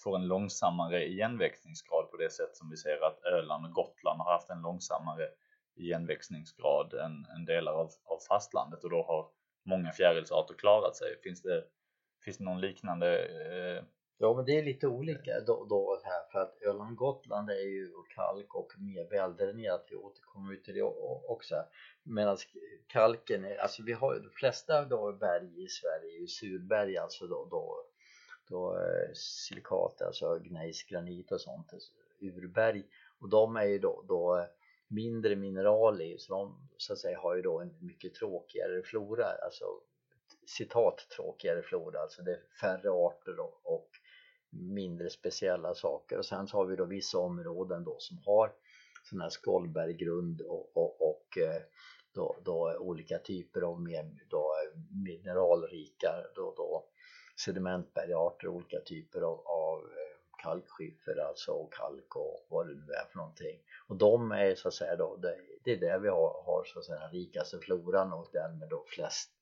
får 0.03 0.17
en 0.17 0.29
långsammare 0.29 1.07
igenväxningsgrad 1.07 2.11
på 2.11 2.17
det 2.17 2.31
sätt 2.31 2.57
som 2.57 2.71
vi 2.71 2.77
ser 2.77 3.07
att 3.07 3.25
Öland 3.25 3.67
och 3.67 3.73
Gotland 3.73 4.21
har 4.21 4.33
haft 4.33 4.51
en 4.51 4.63
långsammare 4.63 5.29
igenväxningsgrad 5.77 6.95
än, 6.95 7.27
än 7.37 7.45
delar 7.45 7.73
av, 7.73 7.91
av 8.05 8.19
fastlandet 8.29 8.85
och 8.85 8.91
då 8.91 9.03
har 9.03 9.29
många 9.65 9.93
fjärilsarter 9.93 10.55
klarat 10.55 10.97
sig. 10.97 11.21
Finns 11.23 11.43
det, 11.43 11.65
finns 12.25 12.39
det 12.39 12.45
någon 12.45 12.61
liknande 12.61 13.19
eh, 13.19 13.85
Ja 14.19 14.35
men 14.35 14.45
det 14.45 14.59
är 14.59 14.63
lite 14.63 14.87
olika 14.87 15.41
då, 15.41 15.65
då 15.65 16.01
här 16.05 16.31
för 16.33 16.39
att 16.39 16.63
Öland 16.63 16.91
och 16.91 16.97
Gotland 16.97 17.51
är 17.51 17.67
ju 17.69 17.93
kalk 18.15 18.55
och 18.55 18.73
mer 18.79 19.11
väldränerat, 19.11 19.87
vi 19.91 19.97
återkommer 19.97 20.57
till 20.57 20.75
det 20.75 20.83
också 21.29 21.65
medan 22.03 22.37
kalken 22.87 23.45
är, 23.45 23.57
alltså 23.57 23.83
vi 23.83 23.93
har 23.93 24.15
ju 24.15 24.21
de 24.21 24.31
flesta 24.31 24.85
då 24.85 25.13
berg 25.13 25.65
i 25.65 25.69
Sverige 25.69 26.17
är 26.17 26.21
ju 26.21 26.27
surberg 26.27 26.97
alltså 26.97 27.27
då, 27.27 27.49
då, 27.51 27.85
då 28.49 28.79
eh, 28.79 29.13
silikat, 29.15 30.03
alltså 30.03 30.39
gnejsgranit 30.39 31.33
och 31.33 31.41
sånt, 31.41 31.73
alltså 31.73 31.93
urberg. 32.21 32.85
Och 33.21 33.29
de 33.29 33.57
är 33.57 33.65
ju 33.65 33.79
då, 33.79 34.05
då 34.09 34.39
eh, 34.39 34.45
mindre 34.89 35.37
mineral 35.37 36.03
i 36.03 36.19
så 36.19 36.35
de 36.35 36.69
så 36.77 36.93
att 36.93 36.99
säga 36.99 37.19
har 37.19 37.37
ju 37.37 37.43
då 37.43 37.61
en 37.61 37.75
mycket 37.81 38.15
tråkigare 38.15 38.83
flora, 38.83 39.27
alltså 39.45 39.65
citat 40.47 41.07
tråkigare 41.17 41.63
flora, 41.63 42.01
alltså 42.01 42.23
det 42.23 42.33
är 42.33 42.41
färre 42.61 42.91
arter 42.91 43.41
och, 43.41 43.61
och 43.63 43.89
mindre 44.61 45.11
speciella 45.11 45.75
saker. 45.75 46.19
Och 46.19 46.25
sen 46.25 46.49
så 46.49 46.57
har 46.57 46.65
vi 46.65 46.77
då 46.77 46.85
vissa 46.85 47.19
områden 47.19 47.85
då 47.85 47.97
som 47.99 48.19
har 48.27 48.53
sån 49.05 49.21
här 49.21 49.31
skållberggrund 49.31 50.41
och, 50.41 50.77
och, 50.77 51.09
och 51.11 51.39
eh, 51.39 51.63
då, 52.15 52.37
då 52.45 52.77
olika 52.79 53.19
typer 53.19 53.63
av 53.63 53.81
mer 53.81 54.11
då 54.31 54.39
eh, 54.39 54.81
mineralrika 55.05 56.15
då, 56.35 56.55
då 56.57 56.85
sedimentbergarter, 57.45 58.49
olika 58.49 58.81
typer 58.81 59.21
av, 59.21 59.41
av 59.47 59.79
eh, 59.79 60.43
kalkskiffer 60.43 61.17
alltså 61.29 61.53
och 61.53 61.73
kalk 61.73 62.17
och 62.17 62.47
vad 62.49 62.67
det 62.67 62.75
nu 62.75 62.93
är 62.93 63.11
för 63.11 63.17
någonting. 63.17 63.59
Och 63.89 63.97
de 63.97 64.33
är 64.33 64.55
så 64.55 64.69
att 64.69 64.75
säga 64.75 64.97
då 64.97 65.17
det, 65.17 65.37
det 65.65 65.73
är 65.73 65.81
där 65.81 65.99
vi 65.99 66.09
har, 66.09 66.43
har 66.47 66.65
så 66.65 66.79
att 66.79 66.85
säga 66.85 67.01
den 67.01 67.11
rikaste 67.11 67.59
floran 67.59 68.13
och 68.13 68.29
därmed 68.33 68.69
då 68.69 68.85
flest 68.87 69.33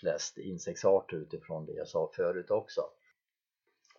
flest 0.00 0.38
insektsarter 0.38 1.16
utifrån 1.16 1.66
det 1.66 1.72
jag 1.72 1.88
sa 1.88 2.10
förut 2.16 2.50
också 2.50 2.80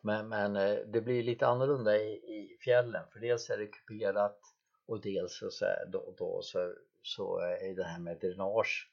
men, 0.01 0.29
men 0.29 0.55
eh, 0.55 0.77
det 0.87 1.01
blir 1.01 1.23
lite 1.23 1.47
annorlunda 1.47 1.97
i, 1.97 2.11
i 2.11 2.57
fjällen. 2.63 3.03
För 3.13 3.19
dels 3.19 3.49
är 3.49 3.57
det 3.57 3.67
kuperat 3.67 4.39
och 4.85 5.01
dels 5.01 5.37
så, 5.37 5.51
så, 5.51 5.65
då, 5.87 6.13
då, 6.17 6.41
så, 6.41 6.73
så 7.01 7.39
är 7.39 7.75
det 7.75 7.83
här 7.83 7.99
med 7.99 8.19
dränage 8.19 8.91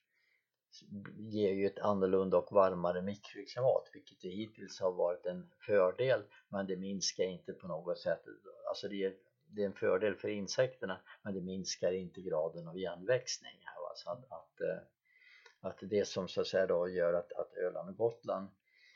ger 1.17 1.53
ju 1.53 1.67
ett 1.67 1.79
annorlunda 1.79 2.37
och 2.37 2.53
varmare 2.53 3.03
mikroklimat 3.03 3.91
vilket 3.93 4.21
det 4.21 4.29
hittills 4.29 4.81
har 4.81 4.93
varit 4.93 5.27
en 5.27 5.51
fördel. 5.67 6.23
Men 6.49 6.67
det 6.67 6.77
minskar 6.77 7.25
inte 7.25 7.53
på 7.53 7.69
något 7.69 7.99
sätt. 7.99 8.23
Alltså 8.69 8.89
det 8.89 9.05
är, 9.05 9.15
det 9.47 9.63
är 9.63 9.67
en 9.67 9.73
fördel 9.73 10.15
för 10.15 10.29
insekterna 10.29 11.01
men 11.23 11.35
det 11.35 11.41
minskar 11.41 11.93
inte 11.93 12.21
graden 12.21 12.69
av 12.69 12.79
igenväxning 12.79 13.63
här, 13.65 13.75
så 13.95 14.11
att, 14.11 14.33
att, 14.33 14.61
eh, 14.61 14.79
att 15.61 15.79
det 15.81 16.09
som 16.09 16.29
så 16.29 16.41
att 16.41 16.47
säga 16.47 16.67
då 16.67 16.89
gör 16.89 17.15
att, 17.15 17.33
att 17.33 17.55
Öland 17.55 17.89
och 17.89 17.97
Gotland 17.97 18.49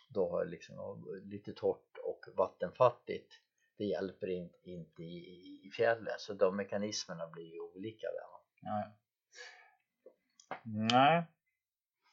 då 0.08 0.30
har 0.30 0.44
liksom 0.44 1.06
lite 1.24 1.52
torrt 1.52 1.91
och 2.02 2.20
vattenfattigt 2.36 3.32
det 3.78 3.84
hjälper 3.84 4.28
inte, 4.30 4.70
inte 4.70 5.02
i, 5.02 5.60
i 5.66 5.70
fjällen 5.76 6.14
så 6.18 6.34
de 6.34 6.56
mekanismerna 6.56 7.26
blir 7.26 7.52
ju 7.54 7.60
olika 7.60 8.06
där. 8.06 8.32
Nej. 8.62 8.84
Nej. 10.92 11.24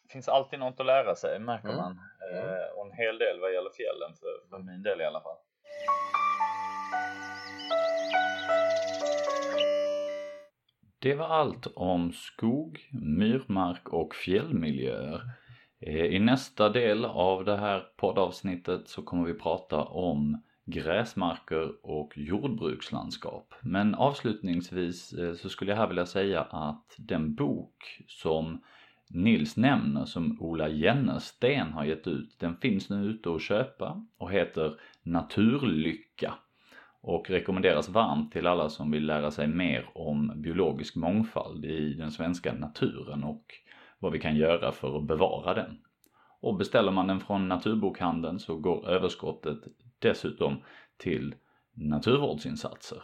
Det 0.03 0.13
finns 0.13 0.27
alltid 0.27 0.59
något 0.59 0.79
att 0.79 0.85
lära 0.85 1.15
sig 1.15 1.39
märker 1.39 1.67
mm. 1.67 1.77
man 1.77 1.99
mm. 2.31 2.45
Eh, 2.45 2.69
och 2.75 2.85
en 2.85 2.93
hel 2.93 3.17
del 3.17 3.39
vad 3.39 3.53
gäller 3.53 3.69
fjällen 3.69 4.15
för, 4.19 4.49
för 4.49 4.59
min 4.59 4.83
del 4.83 5.01
i 5.01 5.05
alla 5.05 5.21
fall. 5.21 5.37
Det 10.99 11.15
var 11.15 11.25
allt 11.25 11.67
om 11.75 12.11
skog, 12.11 12.89
myrmark 12.91 13.89
och 13.89 14.15
fjällmiljöer. 14.15 15.21
Eh, 15.79 16.05
I 16.05 16.19
nästa 16.19 16.69
del 16.69 17.05
av 17.05 17.45
det 17.45 17.57
här 17.57 17.83
poddavsnittet 17.97 18.87
så 18.87 19.01
kommer 19.01 19.25
vi 19.27 19.33
prata 19.33 19.83
om 19.83 20.41
gräsmarker 20.65 21.85
och 21.85 22.13
jordbrukslandskap. 22.15 23.53
Men 23.61 23.95
avslutningsvis 23.95 25.13
eh, 25.13 25.33
så 25.33 25.49
skulle 25.49 25.71
jag 25.71 25.77
här 25.77 25.87
vilja 25.87 26.05
säga 26.05 26.41
att 26.41 26.95
den 26.97 27.35
bok 27.35 28.03
som 28.07 28.61
Nils 29.09 29.57
nämner 29.57 30.05
som 30.05 30.37
Ola 30.41 30.69
Jennersten 30.69 31.71
har 31.71 31.85
gett 31.85 32.07
ut, 32.07 32.39
den 32.39 32.57
finns 32.57 32.89
nu 32.89 33.05
ute 33.05 33.29
att 33.29 33.41
köpa 33.41 34.05
och 34.17 34.31
heter 34.31 34.79
Naturlycka 35.03 36.33
och 37.01 37.29
rekommenderas 37.29 37.89
varmt 37.89 38.31
till 38.31 38.47
alla 38.47 38.69
som 38.69 38.91
vill 38.91 39.05
lära 39.05 39.31
sig 39.31 39.47
mer 39.47 39.89
om 39.93 40.31
biologisk 40.35 40.95
mångfald 40.95 41.65
i 41.65 41.93
den 41.93 42.11
svenska 42.11 42.53
naturen 42.53 43.23
och 43.23 43.45
vad 43.99 44.11
vi 44.11 44.19
kan 44.19 44.35
göra 44.35 44.71
för 44.71 44.97
att 44.97 45.03
bevara 45.03 45.53
den. 45.53 45.77
Och 46.41 46.57
beställer 46.57 46.91
man 46.91 47.07
den 47.07 47.19
från 47.19 47.47
naturbokhandeln 47.47 48.39
så 48.39 48.55
går 48.55 48.89
överskottet 48.89 49.57
dessutom 49.99 50.57
till 50.97 51.35
naturvårdsinsatser. 51.73 53.01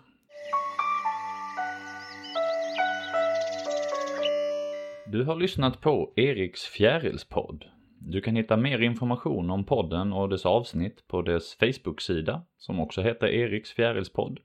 Du 5.08 5.24
har 5.24 5.36
lyssnat 5.36 5.82
på 5.82 6.14
Eriks 6.16 6.64
fjärilspodd. 6.64 7.66
Du 8.00 8.22
kan 8.22 8.36
hitta 8.36 8.58
mer 8.58 8.82
information 8.82 9.50
om 9.50 9.64
podden 9.64 10.14
och 10.14 10.30
dess 10.30 10.46
avsnitt 10.46 11.08
på 11.08 11.22
dess 11.22 11.56
Facebook-sida 11.56 12.42
som 12.58 12.80
också 12.80 13.02
heter 13.02 13.28
Eriks 13.28 13.72
fjärilspodd. 13.72 14.40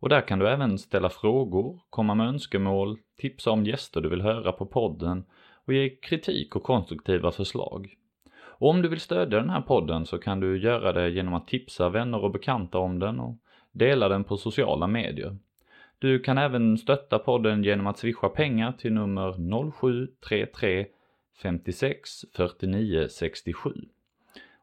Och 0.00 0.08
där 0.08 0.20
kan 0.20 0.38
du 0.38 0.48
även 0.48 0.78
ställa 0.78 1.08
frågor, 1.08 1.80
komma 1.90 2.14
med 2.14 2.28
önskemål, 2.28 2.98
tipsa 3.18 3.50
om 3.50 3.66
gäster 3.66 4.00
du 4.00 4.08
vill 4.08 4.22
höra 4.22 4.52
på 4.52 4.66
podden 4.66 5.24
och 5.66 5.74
ge 5.74 5.88
kritik 5.88 6.56
och 6.56 6.62
konstruktiva 6.62 7.32
förslag. 7.32 7.94
Och 8.58 8.70
om 8.70 8.82
du 8.82 8.88
vill 8.88 9.00
stödja 9.00 9.40
den 9.40 9.50
här 9.50 9.60
podden 9.60 10.06
så 10.06 10.18
kan 10.18 10.40
du 10.40 10.58
göra 10.58 10.92
det 10.92 11.08
genom 11.08 11.34
att 11.34 11.48
tipsa 11.48 11.88
vänner 11.88 12.24
och 12.24 12.30
bekanta 12.30 12.78
om 12.78 12.98
den 12.98 13.20
och 13.20 13.36
dela 13.72 14.08
den 14.08 14.24
på 14.24 14.36
sociala 14.36 14.86
medier. 14.86 15.36
Du 15.98 16.18
kan 16.18 16.38
även 16.38 16.78
stötta 16.78 17.18
podden 17.18 17.64
genom 17.64 17.86
att 17.86 17.98
swisha 17.98 18.28
pengar 18.28 18.72
till 18.72 18.92
nummer 18.92 19.32
0733 19.72 20.86
56 21.42 22.10
49 22.36 23.08
67. 23.08 23.70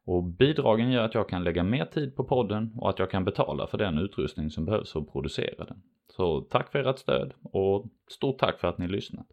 Och 0.06 0.24
bidragen 0.24 0.92
gör 0.92 1.06
att 1.06 1.14
jag 1.14 1.30
kan 1.30 1.44
lägga 1.44 1.64
mer 1.64 1.86
tid 1.86 2.16
på 2.16 2.24
podden 2.24 2.74
och 2.78 2.90
att 2.90 3.00
jag 3.00 3.12
kan 3.12 3.26
betala 3.26 3.68
för 3.68 3.78
den 3.78 3.98
utrustning 3.98 4.50
som 4.50 4.66
behövs 4.66 4.92
för 4.92 5.00
att 5.00 5.12
producera 5.12 5.66
den. 5.66 5.82
Så 6.10 6.42
tack 6.42 6.72
för 6.72 6.80
ert 6.80 7.00
stöd 7.00 7.34
och 7.44 7.86
stort 8.08 8.40
tack 8.40 8.60
för 8.60 8.68
att 8.68 8.78
ni 8.78 8.88
lyssnat. 8.88 9.28